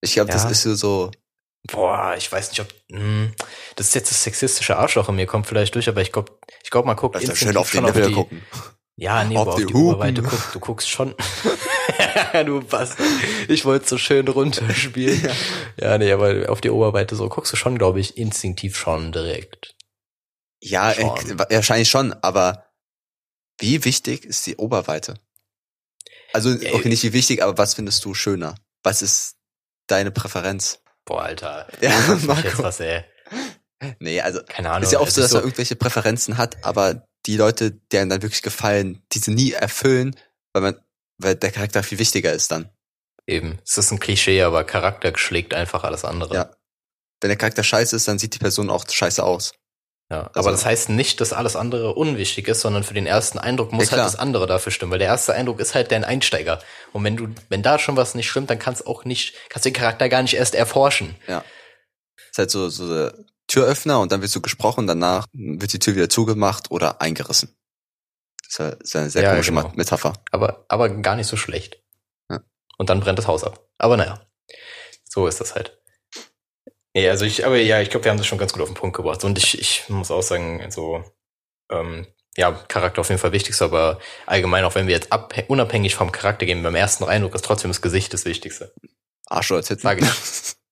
Ich 0.00 0.14
glaube, 0.14 0.30
das 0.30 0.44
Ja. 0.44 0.50
ist 0.50 0.62
so, 0.62 0.74
so, 0.74 1.10
Boah, 1.72 2.14
ich 2.18 2.30
weiß 2.30 2.50
nicht, 2.50 2.60
ob, 2.60 2.68
hm, 2.90 3.32
das 3.76 3.88
ist 3.88 3.94
jetzt 3.94 4.10
das 4.10 4.22
sexistische 4.22 4.76
Arschloch 4.76 5.08
in 5.08 5.16
mir, 5.16 5.24
kommt 5.26 5.46
vielleicht 5.46 5.74
durch, 5.74 5.88
aber 5.88 6.02
ich 6.02 6.12
glaube, 6.12 6.38
ich 6.62 6.70
glaube, 6.70 6.86
man 6.86 6.96
guckt 6.96 7.16
also 7.16 7.34
schön 7.34 7.56
auf 7.56 7.70
den 7.70 7.86
die, 7.86 8.12
gucken. 8.12 8.42
Ja, 8.96 9.24
nee, 9.24 9.34
Auf 9.36 9.42
aber 9.42 9.50
auf 9.54 9.60
die 9.60 9.66
die, 9.66 9.72
Hupen. 9.74 9.86
Oberweite 9.94 10.22
guck, 10.22 10.52
du 10.52 10.60
guckst 10.60 10.88
schon. 10.90 11.14
du 12.44 12.60
Bastard. 12.60 13.06
Ich 13.48 13.64
wollte 13.64 13.88
so 13.88 13.98
schön 13.98 14.26
runterspielen. 14.28 15.28
ja. 15.76 15.98
nee, 15.98 16.12
aber 16.12 16.50
auf 16.50 16.60
die 16.60 16.70
Oberweite 16.70 17.16
so 17.16 17.28
guckst 17.28 17.52
du 17.52 17.56
schon, 17.56 17.78
glaube 17.78 18.00
ich, 18.00 18.16
instinktiv 18.16 18.76
schon 18.76 19.12
direkt. 19.12 19.74
Ja, 20.60 20.92
Schon. 20.94 21.38
äh, 21.38 21.50
wahrscheinlich 21.50 21.90
schon, 21.90 22.14
aber 22.22 22.64
wie 23.58 23.84
wichtig 23.84 24.24
ist 24.24 24.46
die 24.46 24.56
Oberweite? 24.56 25.14
Also, 26.32 26.50
Ja, 26.50 26.72
okay, 26.74 26.88
nicht 26.88 27.02
wie 27.02 27.12
wichtig, 27.12 27.42
aber 27.42 27.58
was 27.58 27.74
findest 27.74 28.04
du 28.04 28.14
schöner? 28.14 28.54
Was 28.82 29.02
ist 29.02 29.36
deine 29.86 30.10
Präferenz? 30.10 30.80
Boah, 31.04 31.22
Alter. 31.24 31.68
Ja, 31.80 31.90
Marco. 32.26 32.48
jetzt 32.48 32.62
was, 32.62 32.80
ey. 32.80 33.04
Nee, 33.98 34.20
also, 34.22 34.40
Keine 34.48 34.70
Ahnung. 34.70 34.84
ist 34.84 34.92
ja 34.92 35.00
oft 35.00 35.12
so, 35.12 35.20
dass 35.20 35.32
man 35.32 35.42
irgendwelche 35.42 35.76
Präferenzen 35.76 36.38
hat, 36.38 36.64
aber 36.64 37.06
die 37.26 37.36
Leute, 37.36 37.72
deren 37.92 38.08
dann 38.08 38.22
wirklich 38.22 38.42
gefallen, 38.42 39.02
diese 39.12 39.32
nie 39.32 39.52
erfüllen, 39.52 40.16
weil 40.54 40.62
man, 40.62 40.76
weil 41.18 41.34
der 41.36 41.50
Charakter 41.52 41.82
viel 41.82 41.98
wichtiger 41.98 42.32
ist 42.32 42.50
dann. 42.50 42.70
Eben. 43.26 43.58
Es 43.64 43.78
ist 43.78 43.90
ein 43.90 44.00
Klischee, 44.00 44.42
aber 44.42 44.64
Charakter 44.64 45.16
schlägt 45.16 45.54
einfach 45.54 45.84
alles 45.84 46.04
andere. 46.04 46.34
Ja. 46.34 46.50
Wenn 47.20 47.28
der 47.28 47.38
Charakter 47.38 47.64
scheiße 47.64 47.96
ist, 47.96 48.06
dann 48.06 48.18
sieht 48.18 48.34
die 48.34 48.38
Person 48.38 48.68
auch 48.70 48.84
scheiße 48.88 49.22
aus. 49.24 49.52
Ja, 50.10 50.24
aber 50.26 50.36
Also- 50.36 50.50
das 50.50 50.66
heißt 50.66 50.88
nicht, 50.90 51.20
dass 51.22 51.32
alles 51.32 51.56
andere 51.56 51.94
unwichtig 51.94 52.46
ist, 52.48 52.60
sondern 52.60 52.84
für 52.84 52.92
den 52.92 53.06
ersten 53.06 53.38
Eindruck 53.38 53.72
muss 53.72 53.86
Ja, 53.86 53.92
halt 53.92 54.04
das 54.04 54.16
andere 54.16 54.46
dafür 54.46 54.70
stimmen, 54.70 54.92
weil 54.92 54.98
der 54.98 55.08
erste 55.08 55.32
Eindruck 55.32 55.60
ist 55.60 55.74
halt 55.74 55.90
dein 55.90 56.04
Einsteiger. 56.04 56.62
Und 56.92 57.02
wenn 57.04 57.16
du, 57.16 57.28
wenn 57.48 57.62
da 57.62 57.78
schon 57.78 57.96
was 57.96 58.14
nicht 58.14 58.28
stimmt, 58.28 58.50
dann 58.50 58.58
kannst 58.58 58.86
auch 58.86 59.06
nicht, 59.06 59.34
kannst 59.48 59.64
du 59.64 59.70
den 59.70 59.76
Charakter 59.76 60.10
gar 60.10 60.20
nicht 60.20 60.34
erst 60.34 60.54
erforschen. 60.54 61.16
ist 61.26 62.38
halt 62.38 62.50
so, 62.50 62.68
so 62.68 62.88
der 62.92 63.14
Türöffner 63.46 64.00
und 64.00 64.12
dann 64.12 64.20
wird 64.20 64.30
so 64.30 64.40
gesprochen, 64.42 64.86
danach 64.86 65.26
wird 65.32 65.72
die 65.72 65.78
Tür 65.78 65.94
wieder 65.94 66.10
zugemacht 66.10 66.70
oder 66.70 67.00
eingerissen. 67.00 67.56
Das 68.46 68.76
ist, 68.80 68.96
eine 68.96 69.10
sehr 69.10 69.22
Ja, 69.22 69.30
komische 69.30 69.52
genau. 69.52 69.72
Metapher. 69.74 70.12
Aber, 70.30 70.64
aber 70.68 70.88
gar 70.88 71.16
nicht 71.16 71.26
so 71.26 71.36
schlecht. 71.36 71.82
Ja. 72.30 72.40
Und 72.78 72.90
dann 72.90 73.00
brennt 73.00 73.18
das 73.18 73.26
Haus 73.26 73.44
ab. 73.44 73.66
Aber 73.78 73.96
naja, 73.96 74.26
so 75.04 75.26
ist 75.26 75.40
das 75.40 75.54
halt. 75.54 75.80
Ja, 76.96 77.10
also 77.10 77.24
ich, 77.24 77.44
aber 77.44 77.56
ja, 77.56 77.80
ich 77.80 77.90
glaube, 77.90 78.04
wir 78.04 78.10
haben 78.10 78.18
das 78.18 78.26
schon 78.26 78.38
ganz 78.38 78.52
gut 78.52 78.62
auf 78.62 78.68
den 78.68 78.74
Punkt 78.76 78.96
gebracht. 78.96 79.24
Und 79.24 79.36
ich, 79.38 79.58
ich 79.60 79.88
muss 79.88 80.10
auch 80.10 80.22
sagen, 80.22 80.60
also, 80.62 81.02
ähm, 81.70 82.06
ja, 82.36 82.52
Charakter 82.52 83.00
auf 83.00 83.08
jeden 83.08 83.20
Fall 83.20 83.32
wichtigste, 83.32 83.64
aber 83.64 84.00
allgemein, 84.26 84.64
auch 84.64 84.74
wenn 84.74 84.86
wir 84.86 84.94
jetzt 84.94 85.12
abhä- 85.12 85.46
unabhängig 85.46 85.94
vom 85.94 86.12
Charakter 86.12 86.46
gehen, 86.46 86.62
beim 86.62 86.74
ersten 86.74 87.04
Eindruck 87.04 87.34
ist 87.34 87.44
trotzdem 87.44 87.70
das 87.70 87.82
Gesicht 87.82 88.12
das 88.12 88.24
Wichtigste. 88.24 88.74
Arschloch 89.26 89.56
als 89.58 89.68
Sag 89.68 90.00
ich. 90.00 90.08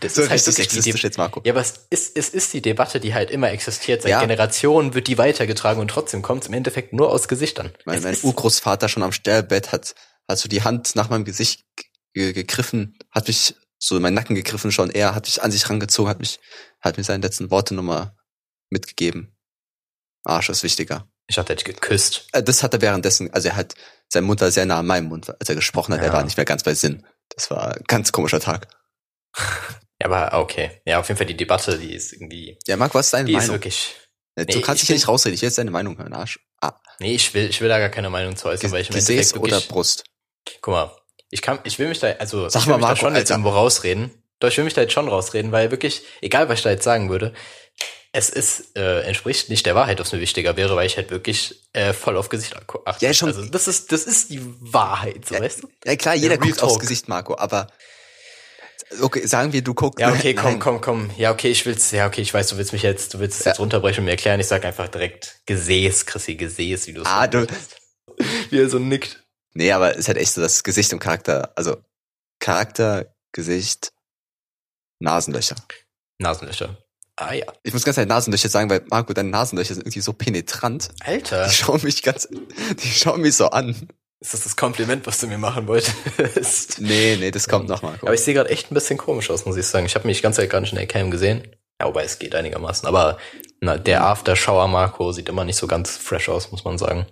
Das 0.00 0.14
so 0.14 0.22
ist 0.22 0.30
halt 0.30 0.46
wirklich 0.46 0.68
die 0.84 0.90
jetzt, 0.90 1.16
Marco. 1.16 1.40
ja, 1.44 1.52
aber 1.54 1.60
es 1.62 1.86
ist, 1.88 2.16
es 2.16 2.28
ist 2.28 2.52
die 2.52 2.60
Debatte, 2.60 3.00
die 3.00 3.14
halt 3.14 3.30
immer 3.30 3.50
existiert. 3.50 4.02
Seit 4.02 4.10
Ja. 4.10 4.20
Generationen 4.20 4.92
wird 4.94 5.08
die 5.08 5.16
weitergetragen 5.16 5.80
und 5.80 5.88
trotzdem 5.88 6.20
kommt 6.20 6.42
es 6.42 6.48
im 6.48 6.54
Endeffekt 6.54 6.92
nur 6.92 7.10
aus 7.10 7.26
Gesichtern. 7.26 7.72
Mein, 7.86 8.02
mein 8.02 8.16
Urgroßvater 8.22 8.88
schon 8.88 9.02
am 9.02 9.12
Sterbebett 9.12 9.72
hat, 9.72 9.94
hat 10.28 10.38
so 10.38 10.48
die 10.48 10.62
Hand 10.62 10.94
nach 10.94 11.08
meinem 11.08 11.24
Gesicht 11.24 11.64
ge 12.12 12.32
gegriffen, 12.34 12.98
hat 13.10 13.26
mich 13.28 13.54
so 13.78 13.96
in 13.96 14.02
meinen 14.02 14.14
Nacken 14.14 14.36
gegriffen 14.36 14.70
schon. 14.72 14.90
Er 14.90 15.14
hat 15.14 15.24
mich 15.26 15.42
an 15.42 15.50
sich 15.50 15.68
rangezogen, 15.70 16.08
hat 16.10 16.20
mich, 16.20 16.38
hat 16.80 16.98
mir 16.98 17.04
seine 17.04 17.22
letzten 17.22 17.50
Worte 17.50 17.74
nochmal 17.74 18.14
mitgegeben. 18.70 19.34
Arsch 20.24 20.48
ist 20.50 20.62
wichtiger. 20.62 21.08
ich 21.26 21.38
er 21.38 21.44
hätte 21.46 21.64
geküsst. 21.64 22.26
Äh, 22.32 22.42
Das 22.42 22.62
hat 22.62 22.74
er 22.74 22.82
währenddessen, 22.82 23.32
also 23.32 23.48
er 23.48 23.56
hat, 23.56 23.74
sein 24.08 24.24
Mund 24.24 24.40
war 24.42 24.50
sehr 24.50 24.66
nah 24.66 24.80
an 24.80 24.86
meinem 24.86 25.08
Mund, 25.08 25.30
als 25.40 25.48
er 25.48 25.54
gesprochen 25.54 25.94
hat, 25.94 26.00
er 26.00 26.08
Ja. 26.08 26.12
war 26.12 26.24
nicht 26.24 26.36
mehr 26.36 26.44
ganz 26.46 26.62
bei 26.62 26.74
Sinn. 26.74 27.06
Das 27.34 27.50
war 27.50 27.74
ein 27.76 27.82
ganz 27.86 28.12
komischer 28.12 28.40
Tag. 28.40 28.68
Ja, 30.00 30.06
aber 30.10 30.38
okay. 30.40 30.82
Ja, 30.84 31.00
auf 31.00 31.08
jeden 31.08 31.18
Fall 31.18 31.26
die 31.26 31.36
Debatte, 31.36 31.78
die 31.78 31.94
ist 31.94 32.12
irgendwie, 32.12 32.58
Ja, 32.66 32.76
Marc, 32.76 32.94
was 32.94 33.06
ist 33.06 33.14
deine 33.14 33.26
die 33.26 33.32
ist 33.32 33.38
Meinung? 33.38 33.54
wirklich. 33.54 33.94
du 34.36 34.44
nee, 34.44 34.60
kannst 34.60 34.68
ich 34.76 34.80
dich 34.80 34.86
hier 34.88 34.96
nicht 34.96 35.08
rausreden, 35.08 35.34
ich 35.34 35.42
will 35.42 35.48
jetzt 35.48 35.58
deine 35.58 35.70
Meinung 35.70 35.96
hören, 35.98 36.12
Arsch. 36.12 36.38
Ah, 36.60 36.72
Nee, 37.00 37.14
ich 37.14 37.32
will, 37.34 37.48
ich 37.48 37.60
will 37.60 37.68
da 37.68 37.78
gar 37.78 37.88
keine 37.88 38.10
Meinung 38.10 38.36
zu 38.36 38.48
äußern, 38.48 38.70
weil 38.72 38.82
ich 38.82 38.88
im 38.90 38.94
Gesäß 38.96 39.10
Endeffekt 39.32 39.36
oder 39.44 39.52
wirklich, 39.56 39.68
Brust? 39.68 40.04
guck 40.60 40.72
mal, 40.74 40.96
ich 41.30 41.42
kann, 41.42 41.58
ich 41.64 41.78
will 41.78 41.88
mich 41.88 41.98
da, 42.00 42.08
also, 42.12 42.48
Sag 42.48 42.62
ich 42.62 42.66
will 42.66 42.72
mal, 42.72 42.76
mich 42.78 42.84
da 42.86 42.88
Marco, 42.94 43.00
schon 43.06 43.16
jetzt 43.16 43.30
irgendwo 43.30 43.50
rausreden. 43.50 44.10
Doch, 44.40 44.48
ich 44.48 44.56
will 44.56 44.64
mich 44.64 44.74
da 44.74 44.80
jetzt 44.82 44.92
schon 44.92 45.08
rausreden, 45.08 45.52
weil 45.52 45.70
wirklich, 45.70 46.02
egal 46.20 46.48
was 46.48 46.58
ich 46.58 46.64
da 46.64 46.70
jetzt 46.70 46.84
sagen 46.84 47.08
würde, 47.08 47.32
es 48.12 48.30
ist, 48.30 48.76
äh, 48.76 49.00
entspricht 49.02 49.48
nicht 49.48 49.66
der 49.66 49.74
Wahrheit, 49.74 49.98
was 49.98 50.12
mir 50.12 50.20
wichtiger 50.20 50.56
wäre, 50.56 50.76
weil 50.76 50.86
ich 50.86 50.96
halt 50.96 51.10
wirklich 51.10 51.68
äh, 51.72 51.92
voll 51.92 52.16
auf 52.16 52.28
Gesicht 52.28 52.54
achte. 52.56 53.04
Ja, 53.04 53.12
schon- 53.12 53.28
Also 53.28 53.44
das 53.46 53.66
ist, 53.66 53.90
das 53.90 54.04
ist 54.04 54.30
die 54.30 54.40
Wahrheit, 54.60 55.26
so 55.26 55.34
Ja, 55.34 55.40
weißt 55.40 55.64
du? 55.64 55.68
Ja 55.84 55.96
klar, 55.96 56.14
jeder 56.14 56.38
guckt 56.38 56.62
aufs. 56.62 56.78
Gesicht, 56.78 57.08
Marco, 57.08 57.36
aber 57.36 57.66
okay, 59.00 59.26
sagen 59.26 59.52
wir, 59.52 59.62
du 59.62 59.74
guckst. 59.74 60.00
Ja, 60.00 60.12
okay, 60.12 60.34
Nein. 60.36 60.58
komm, 60.58 60.58
komm, 60.60 60.80
komm. 60.80 61.10
Ja, 61.16 61.30
okay, 61.32 61.48
ich 61.50 61.64
will's, 61.66 61.90
ja, 61.90 62.06
okay, 62.06 62.20
ich 62.22 62.32
weiß, 62.32 62.48
du 62.48 62.56
willst 62.56 62.72
mich 62.72 62.82
jetzt, 62.82 63.14
du 63.14 63.18
willst 63.18 63.40
es 63.40 63.44
jetzt 63.46 63.60
runterbrechen 63.60 64.00
und 64.00 64.04
mir 64.06 64.12
erklären. 64.12 64.40
Ich 64.40 64.46
sag 64.46 64.64
einfach 64.64 64.88
direkt 64.88 65.40
Gesäß, 65.46 66.06
Chrissy, 66.06 66.34
Gesäß, 66.36 66.86
wie 66.86 66.92
du 66.94 67.02
es 67.02 67.06
Ah, 67.08 67.26
du- 67.26 67.46
Wie 68.50 68.58
er 68.60 68.68
so 68.70 68.78
nickt. 68.78 69.24
Nee, 69.54 69.72
aber 69.72 69.92
es 69.92 69.98
ist 69.98 70.08
halt 70.08 70.18
echt 70.18 70.32
so 70.32 70.40
das 70.40 70.62
Gesicht 70.62 70.92
und 70.92 70.98
Charakter, 71.00 71.52
also 71.56 71.76
Charakter, 72.40 73.14
Gesicht, 73.32 73.92
Nasenlöcher. 75.00 75.56
Nasenlöcher. 76.18 76.78
Ah 77.16 77.32
ja. 77.32 77.46
Ich 77.62 77.72
muss 77.72 77.84
ganz 77.84 77.96
ehrlich 77.96 78.08
Nasenlöcher 78.08 78.48
sagen, 78.48 78.68
weil 78.70 78.82
Marco, 78.90 79.12
deine 79.12 79.28
Nasenlöcher 79.30 79.74
sind 79.74 79.82
irgendwie 79.82 80.00
so 80.00 80.12
penetrant. 80.12 80.88
Alter, 81.00 81.46
Die 81.46 81.54
schauen 81.54 81.80
mich 81.82 82.02
ganz, 82.02 82.28
die 82.30 82.88
schauen 82.88 83.20
mich 83.20 83.36
so 83.36 83.46
an. 83.50 83.88
Ist 84.20 84.32
das 84.34 84.44
das 84.44 84.56
Kompliment, 84.56 85.06
was 85.06 85.18
du 85.20 85.26
mir 85.26 85.38
machen 85.38 85.66
wolltest? 85.66 86.78
Nee, 86.80 87.16
nee, 87.18 87.30
das 87.30 87.48
kommt 87.48 87.68
noch, 87.68 87.82
Marco. 87.82 88.06
Aber 88.06 88.14
ich 88.14 88.20
sehe 88.22 88.34
gerade 88.34 88.50
echt 88.50 88.70
ein 88.70 88.74
bisschen 88.74 88.96
komisch 88.98 89.30
aus, 89.30 89.44
muss 89.46 89.56
ich 89.56 89.66
sagen. 89.66 89.86
Ich 89.86 89.94
habe 89.94 90.06
mich 90.06 90.22
ganz 90.22 90.36
gar 90.48 90.60
nicht 90.60 90.72
in 90.72 90.78
der 90.78 90.86
Cam 90.86 91.10
gesehen. 91.10 91.46
Ja, 91.80 91.86
wobei 91.88 92.04
es 92.04 92.18
geht 92.18 92.34
einigermaßen. 92.34 92.86
Aber 92.88 93.18
na, 93.60 93.76
der 93.76 94.04
Aftershower 94.04 94.68
Marco 94.68 95.12
sieht 95.12 95.28
immer 95.28 95.44
nicht 95.44 95.56
so 95.56 95.66
ganz 95.66 95.96
fresh 95.96 96.28
aus, 96.28 96.50
muss 96.52 96.64
man 96.64 96.78
sagen. 96.78 97.06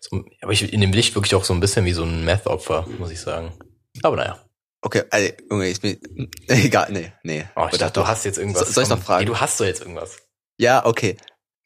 So, 0.00 0.24
aber 0.42 0.52
ich 0.52 0.72
in 0.72 0.80
dem 0.80 0.92
Licht 0.92 1.14
wirklich 1.14 1.34
auch 1.34 1.44
so 1.44 1.54
ein 1.54 1.60
bisschen 1.60 1.84
wie 1.84 1.92
so 1.92 2.04
ein 2.04 2.24
Meth-Opfer, 2.24 2.86
muss 2.98 3.10
ich 3.10 3.20
sagen. 3.20 3.52
Aber 4.02 4.16
naja. 4.16 4.42
Okay, 4.82 5.02
also, 5.10 5.32
Junge, 5.50 5.68
ich 5.68 5.80
bin, 5.80 5.98
egal, 6.48 6.92
nee, 6.92 7.12
nee. 7.24 7.44
Oh, 7.56 7.62
ich 7.66 7.74
Oder 7.74 7.78
dachte, 7.86 8.00
du 8.00 8.06
hast 8.06 8.24
jetzt 8.24 8.38
irgendwas. 8.38 8.66
So- 8.68 8.72
soll 8.74 8.82
ich 8.84 8.90
noch 8.90 9.02
fragen? 9.02 9.24
Nee, 9.24 9.30
du 9.30 9.40
hast 9.40 9.58
doch 9.58 9.64
jetzt 9.64 9.80
irgendwas. 9.80 10.18
Ja, 10.58 10.84
okay. 10.84 11.16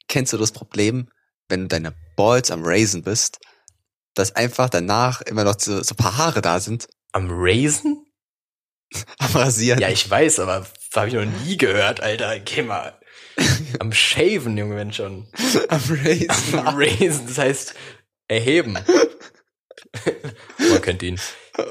Kennst 0.08 0.32
du 0.32 0.38
das 0.38 0.52
Problem, 0.52 1.10
wenn 1.48 1.62
du 1.62 1.68
deine 1.68 1.92
Balls 2.16 2.50
am 2.50 2.62
Raisin 2.64 3.02
bist, 3.02 3.38
dass 4.20 4.36
einfach 4.36 4.68
danach 4.68 5.22
immer 5.22 5.44
noch 5.44 5.58
so, 5.58 5.82
so 5.82 5.94
ein 5.94 5.96
paar 5.96 6.16
Haare 6.18 6.42
da 6.42 6.60
sind 6.60 6.88
Am 7.12 7.28
Raisin? 7.30 8.04
am 9.18 9.32
Rasieren? 9.36 9.80
Ja, 9.80 9.88
ich 9.88 10.08
weiß, 10.08 10.40
aber 10.40 10.60
das 10.60 10.96
habe 10.96 11.08
ich 11.08 11.14
noch 11.14 11.24
nie 11.44 11.56
gehört, 11.56 12.00
Alter. 12.02 12.38
Geh 12.40 12.62
mal. 12.62 12.98
Am 13.78 13.92
Shaven, 13.92 14.58
Junge, 14.58 14.76
wenn 14.76 14.92
schon. 14.92 15.28
am 15.68 15.80
Raisin. 15.88 16.58
Am 16.58 16.76
Raisin, 16.76 17.26
das 17.28 17.38
heißt 17.38 17.74
erheben. 18.28 18.76
Man 20.58 20.82
kennt 20.82 21.02
ihn. 21.02 21.20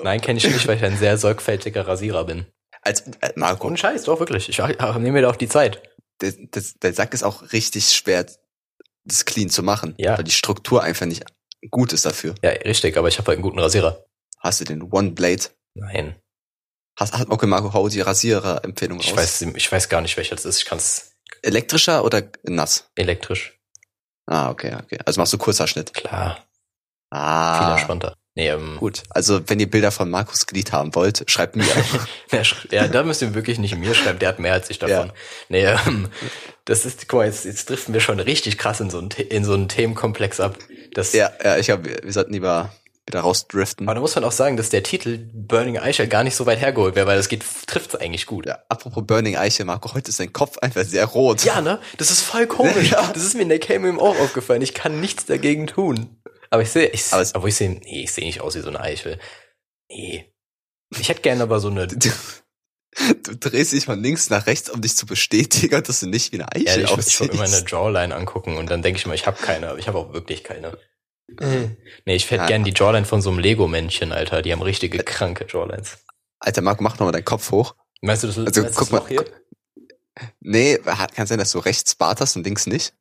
Nein, 0.04 0.22
kenne 0.22 0.38
ich 0.40 0.48
nicht, 0.48 0.68
weil 0.68 0.78
ich 0.78 0.84
ein 0.84 0.98
sehr 0.98 1.18
sorgfältiger 1.18 1.88
Rasierer 1.88 2.24
bin. 2.26 2.46
Als, 2.82 3.02
äh, 3.22 3.34
Marco, 3.36 3.68
Und 3.68 3.80
Scheiß, 3.80 4.04
doch 4.04 4.20
wirklich. 4.20 4.50
Ich 4.50 4.58
nehme 4.60 5.12
mir 5.12 5.22
da 5.22 5.30
auch 5.30 5.36
die 5.36 5.50
Zeit. 5.50 5.82
der, 6.22 6.34
das, 6.52 6.76
der 6.76 6.94
Sack 6.94 7.14
ist 7.14 7.24
auch 7.24 7.52
richtig 7.52 7.90
schwer 7.90 8.26
das 9.06 9.26
clean 9.26 9.50
zu 9.50 9.64
machen. 9.64 9.94
Ja. 9.98 10.18
Weil 10.18 10.24
die 10.24 10.32
Struktur 10.32 10.84
einfach 10.84 11.06
nicht 11.06 11.24
gut 11.70 11.94
ist 11.94 12.06
dafür. 12.06 12.36
Ja, 12.44 12.50
richtig, 12.52 12.98
aber 12.98 13.08
ich 13.08 13.18
habe 13.18 13.28
halt 13.28 13.38
einen 13.38 13.44
guten 13.44 13.60
Rasierer. 13.60 14.04
Hast 14.40 14.62
du 14.62 14.66
den 14.66 14.84
One 14.92 15.12
Blade? 15.12 15.44
Nein. 15.76 16.16
Hast, 16.98 17.14
hat 17.18 17.30
okay, 17.30 17.46
Marco, 17.48 17.74
hau 17.74 17.88
die 17.90 18.02
Rasierer-Empfehlung 18.02 19.00
Ich 19.00 19.12
raus. 19.12 19.18
weiß, 19.18 19.42
ich 19.42 19.72
weiß 19.72 19.90
gar 19.90 20.02
nicht, 20.02 20.18
welcher 20.18 20.36
das 20.36 20.46
ist. 20.46 20.60
Ich 20.60 20.66
kann 20.66 20.78
es 20.78 21.14
Elektrischer 21.42 22.04
oder 22.04 22.24
nass? 22.44 22.90
elektrisch. 22.96 23.58
Ah, 24.26 24.50
okay, 24.50 24.76
okay. 24.84 25.00
Also 25.06 25.20
machst 25.22 25.32
du 25.34 25.38
Kurzhaarschnitt. 25.38 25.94
Klar, 25.94 26.36
viel 26.36 26.44
Ah, 27.12 27.72
entspannter. 27.74 28.16
Nee, 28.40 28.48
ähm, 28.48 28.78
gut. 28.78 29.04
Also 29.10 29.42
wenn 29.48 29.60
ihr 29.60 29.70
Bilder 29.70 29.92
von 29.92 30.10
Markus 30.10 30.46
Glied 30.46 30.72
haben 30.72 30.96
wollt, 30.96 31.30
schreibt 31.30 31.58
mir. 31.58 31.66
Ja, 32.32 32.44
ja, 32.72 32.88
da 32.88 33.04
müsst 33.04 33.22
ihr 33.22 33.34
wirklich 33.34 33.58
nicht 33.58 33.76
mir 33.76 33.94
schreiben, 33.94 34.20
der 34.20 34.30
hat 34.30 34.40
mehr 34.40 34.54
als 34.54 34.70
ich 34.70 34.78
davon. 34.80 35.12
Nee, 35.50 35.66
ähm, 35.66 36.08
das 36.64 36.86
ist, 36.86 37.10
guck 37.10 37.20
mal, 37.20 37.26
jetzt, 37.26 37.44
jetzt 37.44 37.70
driften 37.70 37.94
wir 37.94 38.00
schon 38.00 38.20
richtig 38.20 38.58
krass 38.58 38.80
in 38.80 38.90
so 38.90 39.00
einen, 39.00 39.10
in 39.10 39.44
so 39.44 39.56
einen 39.56 39.68
Themenkomplex 39.68 40.40
ab. 40.40 40.58
Das, 40.94 41.12
ja, 41.14 41.32
ja, 41.44 41.58
ich 41.58 41.66
glaube, 41.66 41.98
wir, 42.04 42.14
sollten 42.14 42.32
lieber 42.32 42.72
wieder 43.08 43.22
rausdriften. 43.22 43.88
Aber 43.88 43.96
da 43.96 44.02
muss 44.02 44.16
man 44.16 44.24
auch 44.24 44.32
sagen, 44.32 44.56
dass 44.56 44.70
der 44.70 44.84
Titel 44.84 45.18
Burning 45.34 45.78
Eichel 45.78 46.08
gar 46.08 46.24
nicht 46.24 46.36
so 46.36 46.46
weit 46.46 46.62
hergeholt 46.62 46.96
wäre, 46.96 47.08
weil 47.08 47.18
das 47.18 47.28
geht, 47.28 47.44
trifft's 47.68 47.96
eigentlich 47.96 48.26
gut. 48.26 48.46
Ja, 48.46 48.60
apropos 48.70 49.04
Burning 49.06 49.36
Eiche, 49.36 49.66
Marco, 49.66 49.94
heute 49.94 50.10
ist 50.10 50.20
dein 50.20 50.32
Kopf 50.32 50.60
einfach 50.60 50.84
sehr 50.84 51.06
rot. 51.06 51.44
Ja, 51.44 51.60
ne? 51.60 51.80
Das 51.98 52.12
ist 52.12 52.22
voll 52.22 52.48
komisch. 52.48 52.92
Ja. 52.92 53.12
Das 53.14 53.24
ist 53.24 53.36
mir 53.36 53.42
in 53.42 53.50
der 53.50 53.60
Cam 53.60 53.86
eben 53.86 54.00
auch 54.00 54.18
aufgefallen. 54.20 54.62
Ich 54.62 54.74
kann 54.74 55.02
nichts 55.02 55.26
dagegen 55.26 55.68
tun. 55.68 56.19
Aber 56.50 56.62
ich 56.64 56.70
sehe, 56.72 56.88
ich, 56.88 57.12
Aber 57.14 57.22
es- 57.22 57.34
ich 57.36 57.56
sehe, 57.56 57.70
nee, 57.72 58.04
ich 58.04 58.12
sehe 58.12 58.26
nicht 58.26 58.42
aus 58.42 58.56
wie 58.56 58.62
so 58.62 58.70
eine 58.70 58.80
Eichel. 58.80 59.20
Nee. 59.90 60.34
Ich 61.00 61.10
hätte 61.10 61.22
gerne 61.22 61.44
aber 61.44 61.60
so 61.60 61.70
eine, 61.70 61.88
Du, 63.14 63.36
du 63.36 63.36
drehst 63.50 63.72
dich 63.72 63.86
von 63.86 64.02
links 64.02 64.30
nach 64.32 64.48
rechts, 64.48 64.70
um 64.70 64.82
dich 64.82 64.98
zu 64.98 65.06
bestätigen, 65.06 65.84
dass 65.84 66.00
du 66.00 66.08
nicht 66.08 66.32
wie 66.34 66.42
eine 66.42 66.48
ja, 66.60 66.72
Eiche 66.74 66.82
ich, 66.82 66.86
ich 66.86 66.90
wollte 66.90 67.00
aussiehst. 67.02 67.34
immer 67.34 67.44
eine 67.44 67.64
Jawline 67.66 68.16
angucken 68.16 68.58
und 68.58 68.70
dann 68.70 68.82
denke 68.82 68.98
ich 69.00 69.06
mal, 69.06 69.14
ich 69.14 69.28
habe 69.28 69.38
keine, 69.40 69.70
aber 69.70 69.80
ich 69.80 69.88
habe 69.88 70.00
auch 70.00 70.12
wirklich 70.12 70.44
keine. 70.44 70.78
Mhm. 71.40 71.78
Nee, 72.06 72.16
ich 72.16 72.26
hätte 72.32 72.42
Ja. 72.42 72.48
gerne 72.48 72.66
die 72.66 72.74
Jawline 72.76 73.06
von 73.06 73.22
so 73.22 73.30
einem 73.30 73.38
Lego-Männchen, 73.40 74.12
Alter. 74.12 74.42
Die 74.42 74.52
haben 74.52 74.64
richtige 74.64 74.98
kranke 75.04 75.46
Jawlines. 75.48 76.00
Alter, 76.40 76.62
Marco, 76.62 76.82
mach 76.84 76.94
nochmal 76.94 77.12
deinen 77.12 77.26
Kopf 77.26 77.52
hoch. 77.52 77.76
Meinst 78.02 78.24
du 78.24 78.28
das, 78.28 78.38
Also, 78.40 78.62
meinst 78.64 78.78
guck 78.80 78.90
das 78.90 79.02
mal, 79.02 79.08
hier? 79.08 79.26
Nee, 80.40 80.80
kann 81.16 81.28
sein, 81.28 81.38
dass 81.38 81.52
du 81.52 81.60
rechts 81.60 81.94
Bart 81.96 82.20
hast 82.22 82.36
und 82.36 82.44
links 82.44 82.66
nicht. 82.66 82.94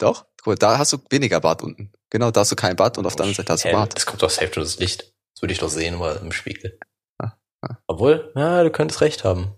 Doch? 0.00 0.26
Guck 0.38 0.46
mal, 0.46 0.56
da 0.56 0.78
hast 0.78 0.92
du 0.92 0.98
weniger 1.10 1.40
Bart 1.40 1.62
unten. 1.62 1.92
Genau, 2.08 2.30
da 2.30 2.40
hast 2.40 2.50
du 2.50 2.56
kein 2.56 2.74
Bart 2.74 2.98
und 2.98 3.06
auf 3.06 3.14
der 3.14 3.24
anderen 3.24 3.36
Seite 3.36 3.52
hast 3.52 3.64
du 3.64 3.70
Bart. 3.70 3.94
Das 3.94 4.06
kommt 4.06 4.22
doch 4.22 4.30
safe 4.30 4.48
durch 4.48 4.66
das 4.66 4.78
Licht. 4.78 5.12
Das 5.34 5.42
würde 5.42 5.52
ich 5.52 5.58
doch 5.58 5.68
sehen, 5.68 5.96
mal 5.98 6.16
im 6.16 6.32
Spiegel. 6.32 6.78
Ah, 7.18 7.32
ah. 7.60 7.76
Obwohl, 7.86 8.32
ja, 8.34 8.62
du 8.62 8.70
könntest 8.70 9.00
recht 9.00 9.24
haben. 9.24 9.54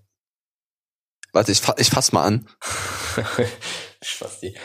Warte, 1.33 1.53
ich, 1.53 1.61
fa 1.61 1.75
ich 1.79 1.89
fass 1.89 2.13
mal 2.13 2.25
an. 2.25 2.49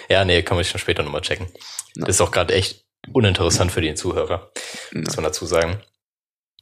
Ja, 0.09 0.25
nee, 0.25 0.41
kann 0.41 0.57
man 0.57 0.65
schon 0.65 0.79
später 0.79 1.03
nochmal 1.03 1.21
checken. 1.21 1.47
Na. 1.95 2.07
Das 2.07 2.15
ist 2.15 2.21
auch 2.21 2.31
gerade 2.31 2.55
echt 2.55 2.85
uninteressant 3.13 3.71
für 3.71 3.81
den 3.81 3.95
Zuhörer, 3.95 4.51
Na. 4.91 5.01
muss 5.01 5.15
man 5.15 5.25
dazu 5.25 5.45
sagen. 5.45 5.79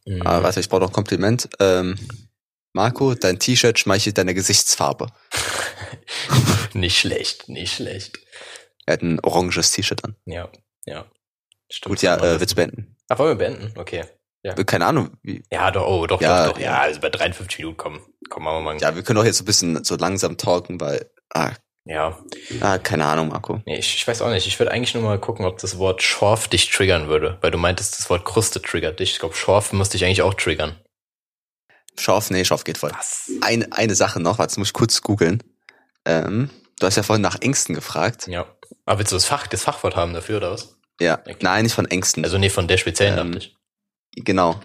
Mhm. 0.05 0.21
Ah, 0.27 0.43
warte, 0.43 0.59
ich 0.59 0.67
brauche 0.67 0.81
noch 0.81 0.89
ein 0.89 0.93
Kompliment. 0.93 1.47
Ähm, 1.59 1.97
Marco, 2.73 3.15
dein 3.15 3.39
T-Shirt 3.39 3.79
schmeichelt 3.79 4.17
deine 4.17 4.33
Gesichtsfarbe. 4.33 5.07
nicht 6.73 6.99
schlecht, 6.99 7.47
nicht 7.47 7.75
schlecht. 7.75 8.19
Er 8.85 8.93
hat 8.93 9.01
ein 9.01 9.19
oranges 9.21 9.71
T-Shirt 9.71 10.03
an. 10.03 10.15
Ja, 10.25 10.49
ja. 10.85 11.05
Stimmt. 11.71 11.89
Gut, 11.95 12.01
ja, 12.01 12.17
äh, 12.17 12.39
willst 12.39 12.51
du 12.51 12.55
beenden? 12.55 12.95
Ach, 13.09 13.17
wollen 13.17 13.37
wir 13.37 13.47
beenden? 13.47 13.77
Okay. 13.77 14.03
Keine 14.53 14.85
Ahnung, 14.85 15.09
wie, 15.23 15.43
Ja, 15.51 15.71
doch, 15.71 15.87
oh, 15.87 16.05
doch, 16.05 16.21
Ja, 16.21 16.45
doch, 16.45 16.53
doch. 16.53 16.59
Ja, 16.59 16.73
ja. 16.73 16.81
also 16.81 16.99
bei 16.99 17.09
53 17.09 17.59
Minuten 17.59 17.77
kommen. 17.77 17.99
Komm, 18.29 18.43
machen 18.43 18.57
wir 18.57 18.73
mal. 18.73 18.77
ja, 18.77 18.95
wir 18.95 19.01
können 19.01 19.19
auch 19.19 19.25
jetzt 19.25 19.37
so 19.37 19.43
ein 19.43 19.47
bisschen 19.47 19.83
so 19.83 19.95
langsam 19.95 20.37
talken, 20.37 20.79
weil, 20.79 21.09
ah, 21.33 21.51
ja. 21.85 22.19
ah 22.61 22.77
keine 22.77 23.05
Ahnung, 23.05 23.29
Marco. 23.29 23.61
Nee, 23.65 23.77
ich, 23.77 23.95
ich 23.95 24.07
weiß 24.07 24.21
auch 24.21 24.29
nicht. 24.29 24.47
Ich 24.47 24.59
würde 24.59 24.71
eigentlich 24.71 24.93
nur 24.93 25.03
mal 25.03 25.19
gucken, 25.19 25.45
ob 25.45 25.59
das 25.59 25.77
Wort 25.77 26.01
Schorf 26.01 26.47
dich 26.47 26.69
triggern 26.69 27.07
würde. 27.07 27.37
Weil 27.41 27.51
du 27.51 27.57
meintest, 27.57 27.97
das 27.97 28.09
Wort 28.09 28.25
Kruste 28.25 28.61
triggert 28.61 28.99
dich. 28.99 29.13
Ich 29.13 29.19
glaube, 29.19 29.35
Schorf 29.35 29.71
müsste 29.73 29.97
dich 29.97 30.05
eigentlich 30.05 30.21
auch 30.21 30.33
triggern. 30.33 30.79
Schorf, 31.97 32.29
nee, 32.29 32.43
Schorf 32.43 32.63
geht 32.63 32.77
voll. 32.77 32.91
Was? 32.91 33.31
Eine, 33.41 33.71
eine 33.71 33.95
Sache 33.95 34.19
noch, 34.19 34.39
warte, 34.39 34.51
jetzt 34.51 34.57
muss 34.57 34.69
ich 34.69 34.73
kurz 34.73 35.01
googeln. 35.01 35.43
Ähm, 36.05 36.49
du 36.79 36.87
hast 36.87 36.97
ja 36.97 37.03
vorhin 37.03 37.21
nach 37.21 37.39
Ängsten 37.41 37.73
gefragt. 37.73 38.27
Ja. 38.27 38.45
Aber 38.85 38.99
willst 38.99 39.11
du 39.11 39.15
das 39.15 39.25
Fach, 39.25 39.47
das 39.47 39.63
Fachwort 39.63 39.95
haben 39.95 40.13
dafür, 40.13 40.37
oder 40.37 40.51
was? 40.51 40.77
Ja, 40.99 41.19
Okay. 41.19 41.35
nein, 41.41 41.63
nicht 41.63 41.73
von 41.75 41.85
Ängsten. 41.89 42.23
Also 42.23 42.37
nee, 42.37 42.49
von 42.49 42.67
der 42.67 42.77
speziellen 42.77 43.17
Ähm, 43.17 43.31
dachte 43.33 43.45
ich. 43.47 44.23
genau. 44.23 44.59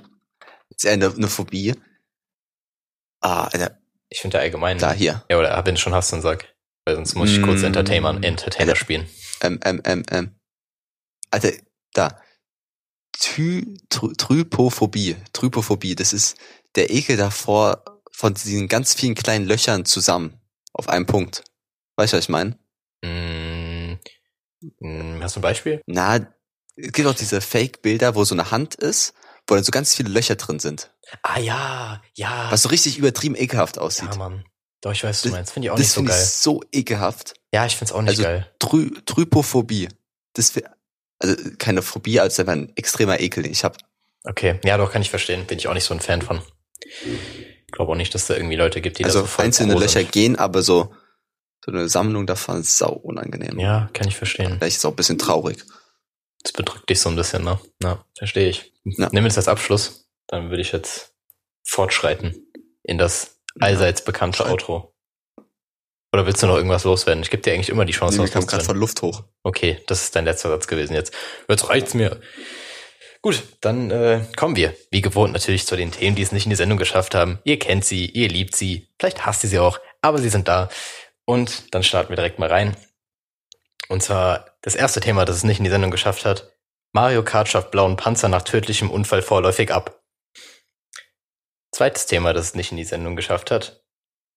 Ist 0.68 0.84
ja 0.84 0.92
eine, 0.92 1.06
eine 1.12 1.28
Phobie. 1.28 1.74
Ah, 3.20 3.44
Alter, 3.44 3.78
Ich 4.08 4.20
finde 4.20 4.38
ja 4.38 4.42
allgemein. 4.42 4.78
da 4.78 4.92
hier. 4.92 5.24
Ja, 5.30 5.38
oder 5.38 5.64
wenn 5.66 5.74
du 5.74 5.80
schon 5.80 5.94
hast, 5.94 6.12
dann 6.12 6.22
sag. 6.22 6.54
Weil 6.84 6.96
sonst 6.96 7.14
muss 7.14 7.30
ich 7.30 7.42
kurz 7.42 7.60
Mm. 7.62 7.66
Entertainer, 7.66 8.10
Entertainer 8.24 8.70
Alter. 8.70 8.76
spielen. 8.76 9.08
Ähm, 9.42 9.60
ähm, 9.64 9.82
ähm, 9.84 10.02
ähm. 10.10 10.34
Alter, 11.30 11.52
da. 11.92 12.20
Ty, 13.12 13.76
Try- 13.90 14.16
Trypophobie. 14.16 15.16
Trypophobie, 15.32 15.94
das 15.94 16.12
ist 16.12 16.38
der 16.74 16.90
Ekel 16.90 17.16
davor 17.16 17.84
von 18.12 18.32
diesen 18.34 18.68
ganz 18.68 18.94
vielen 18.94 19.14
kleinen 19.14 19.46
Löchern 19.46 19.84
zusammen. 19.84 20.40
Auf 20.72 20.88
einem 20.88 21.06
Punkt. 21.06 21.44
Weißt 21.96 22.12
du, 22.12 22.16
was 22.16 22.24
ich 22.24 22.28
meine? 22.30 22.58
Mm, 23.04 23.29
hast 25.22 25.36
du 25.36 25.40
ein 25.40 25.42
Beispiel? 25.42 25.80
Na, 25.86 26.16
es 26.76 26.92
gibt 26.92 27.06
auch 27.08 27.14
diese 27.14 27.40
Fake-Bilder, 27.40 28.14
wo 28.14 28.24
so 28.24 28.34
eine 28.34 28.50
Hand 28.50 28.74
ist, 28.74 29.14
wo 29.46 29.54
dann 29.54 29.64
so 29.64 29.70
ganz 29.70 29.94
viele 29.94 30.08
Löcher 30.10 30.36
drin 30.36 30.58
sind. 30.60 30.90
Ah 31.22 31.38
ja, 31.40 32.02
ja. 32.14 32.46
Was 32.50 32.62
so 32.62 32.68
richtig 32.68 32.98
übertrieben 32.98 33.34
ekelhaft 33.36 33.78
aussieht. 33.78 34.10
ja, 34.12 34.16
Mann. 34.16 34.44
Doch, 34.80 34.92
ich 34.92 35.02
weiß, 35.04 35.16
was 35.16 35.22
du 35.22 35.28
Das- 35.28 35.36
meinst. 35.36 35.52
Finde 35.52 35.66
ich 35.66 35.70
auch 35.72 35.76
das 35.76 35.84
nicht 35.86 35.92
so 35.94 36.04
geil. 36.04 36.24
so 36.24 36.62
ekelhaft. 36.72 37.34
Ja, 37.52 37.66
ich 37.66 37.76
find's 37.76 37.92
auch 37.92 38.00
nicht 38.00 38.10
Also- 38.10 38.22
geil. 38.22 38.50
Try 38.58 38.90
Trypophobie. 39.04 39.88
Das 40.34 40.52
also 41.18 41.36
keine 41.58 41.82
Phobie, 41.82 42.18
als 42.20 42.38
einfach 42.40 42.52
ein 42.54 42.72
extremer 42.76 43.20
Ekel, 43.20 43.42
den 43.42 43.52
ich 43.52 43.62
habe. 43.64 43.76
Okay, 44.24 44.58
ja, 44.64 44.78
doch, 44.78 44.90
kann 44.92 45.02
ich 45.02 45.10
verstehen. 45.10 45.44
Bin 45.46 45.58
ich 45.58 45.68
auch 45.68 45.74
nicht 45.74 45.84
so 45.84 45.92
ein 45.92 46.00
Fan 46.00 46.22
von. 46.22 46.40
Ich 47.66 47.72
glaube 47.72 47.92
auch 47.92 47.96
nicht, 47.96 48.14
dass 48.14 48.26
da 48.26 48.34
irgendwie 48.34 48.56
Leute 48.56 48.80
gibt, 48.80 48.98
die 48.98 49.02
da 49.02 49.08
Also 49.08 49.20
so 49.20 49.26
voll 49.26 49.44
einzelne 49.44 49.74
Löcher 49.74 50.00
sind. 50.00 50.12
gehen, 50.12 50.36
aber 50.36 50.62
so, 50.62 50.94
so 51.64 51.72
eine 51.72 51.88
Sammlung 51.88 52.26
davon 52.26 52.60
ist 52.60 52.78
sau 52.78 52.92
unangenehm. 52.92 53.58
Ja, 53.58 53.90
kann 53.92 54.08
ich 54.08 54.16
verstehen. 54.16 54.56
Vielleicht 54.58 54.76
ist 54.76 54.78
es 54.78 54.84
auch 54.84 54.90
ein 54.90 54.96
bisschen 54.96 55.18
traurig. 55.18 55.64
Das 56.42 56.52
bedrückt 56.52 56.88
dich 56.88 57.00
so 57.00 57.10
ein 57.10 57.16
bisschen, 57.16 57.44
ne? 57.44 57.58
Ja, 57.82 58.04
verstehe 58.16 58.48
ich. 58.48 58.72
Ja. 58.84 59.08
Nimm 59.12 59.26
es 59.26 59.36
als 59.36 59.48
Abschluss. 59.48 60.08
Dann 60.26 60.50
würde 60.50 60.62
ich 60.62 60.72
jetzt 60.72 61.14
fortschreiten 61.64 62.46
in 62.82 62.98
das 62.98 63.40
allseits 63.58 64.04
bekannte 64.04 64.38
Schreit. 64.38 64.52
Outro. 64.52 64.94
Oder 66.12 66.26
willst 66.26 66.42
du 66.42 66.46
noch 66.46 66.56
irgendwas 66.56 66.84
loswerden? 66.84 67.22
Ich 67.22 67.30
gebe 67.30 67.42
dir 67.42 67.52
eigentlich 67.52 67.68
immer 67.68 67.84
die 67.84 67.92
Chance, 67.92 68.16
Nee, 68.16 68.24
was 68.24 68.32
kam 68.32 68.46
gerade 68.46 68.64
von 68.64 68.76
Luft 68.76 69.02
hoch. 69.02 69.22
Okay, 69.42 69.80
das 69.86 70.02
ist 70.02 70.16
dein 70.16 70.24
letzter 70.24 70.48
Satz 70.48 70.66
gewesen 70.66 70.94
jetzt. 70.94 71.14
Jetzt 71.48 71.68
reicht's 71.68 71.94
mir. 71.94 72.20
Gut, 73.22 73.42
dann 73.60 73.90
äh, 73.90 74.24
kommen 74.34 74.56
wir, 74.56 74.74
wie 74.90 75.02
gewohnt 75.02 75.34
natürlich, 75.34 75.66
zu 75.66 75.76
den 75.76 75.92
Themen, 75.92 76.16
die 76.16 76.22
es 76.22 76.32
nicht 76.32 76.46
in 76.46 76.50
die 76.50 76.56
Sendung 76.56 76.78
geschafft 76.78 77.14
haben. 77.14 77.38
Ihr 77.44 77.58
kennt 77.58 77.84
sie, 77.84 78.06
ihr 78.06 78.28
liebt 78.28 78.56
sie, 78.56 78.88
vielleicht 78.98 79.26
hasst 79.26 79.44
ihr 79.44 79.50
sie 79.50 79.58
auch, 79.58 79.78
aber 80.00 80.18
sie 80.18 80.30
sind 80.30 80.48
da. 80.48 80.70
Und 81.30 81.72
dann 81.76 81.84
starten 81.84 82.08
wir 82.08 82.16
direkt 82.16 82.40
mal 82.40 82.48
rein. 82.48 82.76
Und 83.88 84.02
zwar 84.02 84.56
das 84.62 84.74
erste 84.74 84.98
Thema, 84.98 85.24
das 85.24 85.36
es 85.36 85.44
nicht 85.44 85.58
in 85.58 85.64
die 85.64 85.70
Sendung 85.70 85.92
geschafft 85.92 86.24
hat. 86.24 86.56
Mario 86.90 87.22
Kart 87.22 87.46
schafft 87.46 87.70
blauen 87.70 87.96
Panzer 87.96 88.28
nach 88.28 88.42
tödlichem 88.42 88.90
Unfall 88.90 89.22
vorläufig 89.22 89.72
ab. 89.72 90.02
Zweites 91.70 92.06
Thema, 92.06 92.32
das 92.32 92.46
es 92.46 92.54
nicht 92.56 92.72
in 92.72 92.78
die 92.78 92.84
Sendung 92.84 93.14
geschafft 93.14 93.52
hat. 93.52 93.84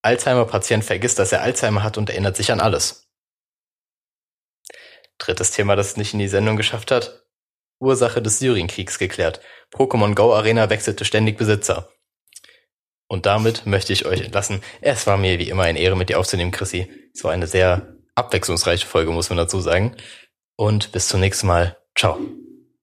Alzheimer-Patient 0.03 0.85
vergisst, 0.85 1.17
dass 1.17 1.31
er 1.31 1.41
Alzheimer 1.41 1.81
hat 1.81 1.97
und 1.97 2.11
erinnert 2.11 2.35
sich 2.37 2.51
an 2.51 2.59
alles. 2.59 3.09
Drittes 5.17 5.49
Thema, 5.49 5.75
das 5.75 5.87
es 5.87 5.97
nicht 5.97 6.13
in 6.13 6.19
die 6.19 6.27
Sendung 6.27 6.57
geschafft 6.57 6.91
hat. 6.91 7.25
Ursache 7.79 8.21
des 8.21 8.37
Syrienkriegs 8.37 8.99
geklärt. 8.99 9.41
Pokémon 9.73 10.13
Go 10.13 10.35
Arena 10.35 10.69
wechselte 10.69 11.05
ständig 11.05 11.39
Besitzer. 11.39 11.91
Und 13.13 13.27
damit 13.27 13.67
möchte 13.67 13.93
ich 13.93 14.07
euch 14.07 14.21
entlassen. 14.21 14.63
Es 14.81 15.05
war 15.05 15.17
mir 15.17 15.37
wie 15.37 15.47
immer 15.47 15.61
eine 15.61 15.77
Ehre, 15.77 15.95
mit 15.95 16.09
dir 16.09 16.17
aufzunehmen, 16.17 16.49
Chrissy. 16.49 16.89
Es 17.13 17.23
war 17.23 17.31
eine 17.31 17.45
sehr 17.45 17.93
abwechslungsreiche 18.15 18.87
Folge, 18.87 19.11
muss 19.11 19.29
man 19.29 19.37
dazu 19.37 19.59
sagen. 19.59 19.95
Und 20.55 20.91
bis 20.91 21.09
zum 21.09 21.19
nächsten 21.19 21.45
Mal. 21.45 21.77
Ciao. 21.95 22.17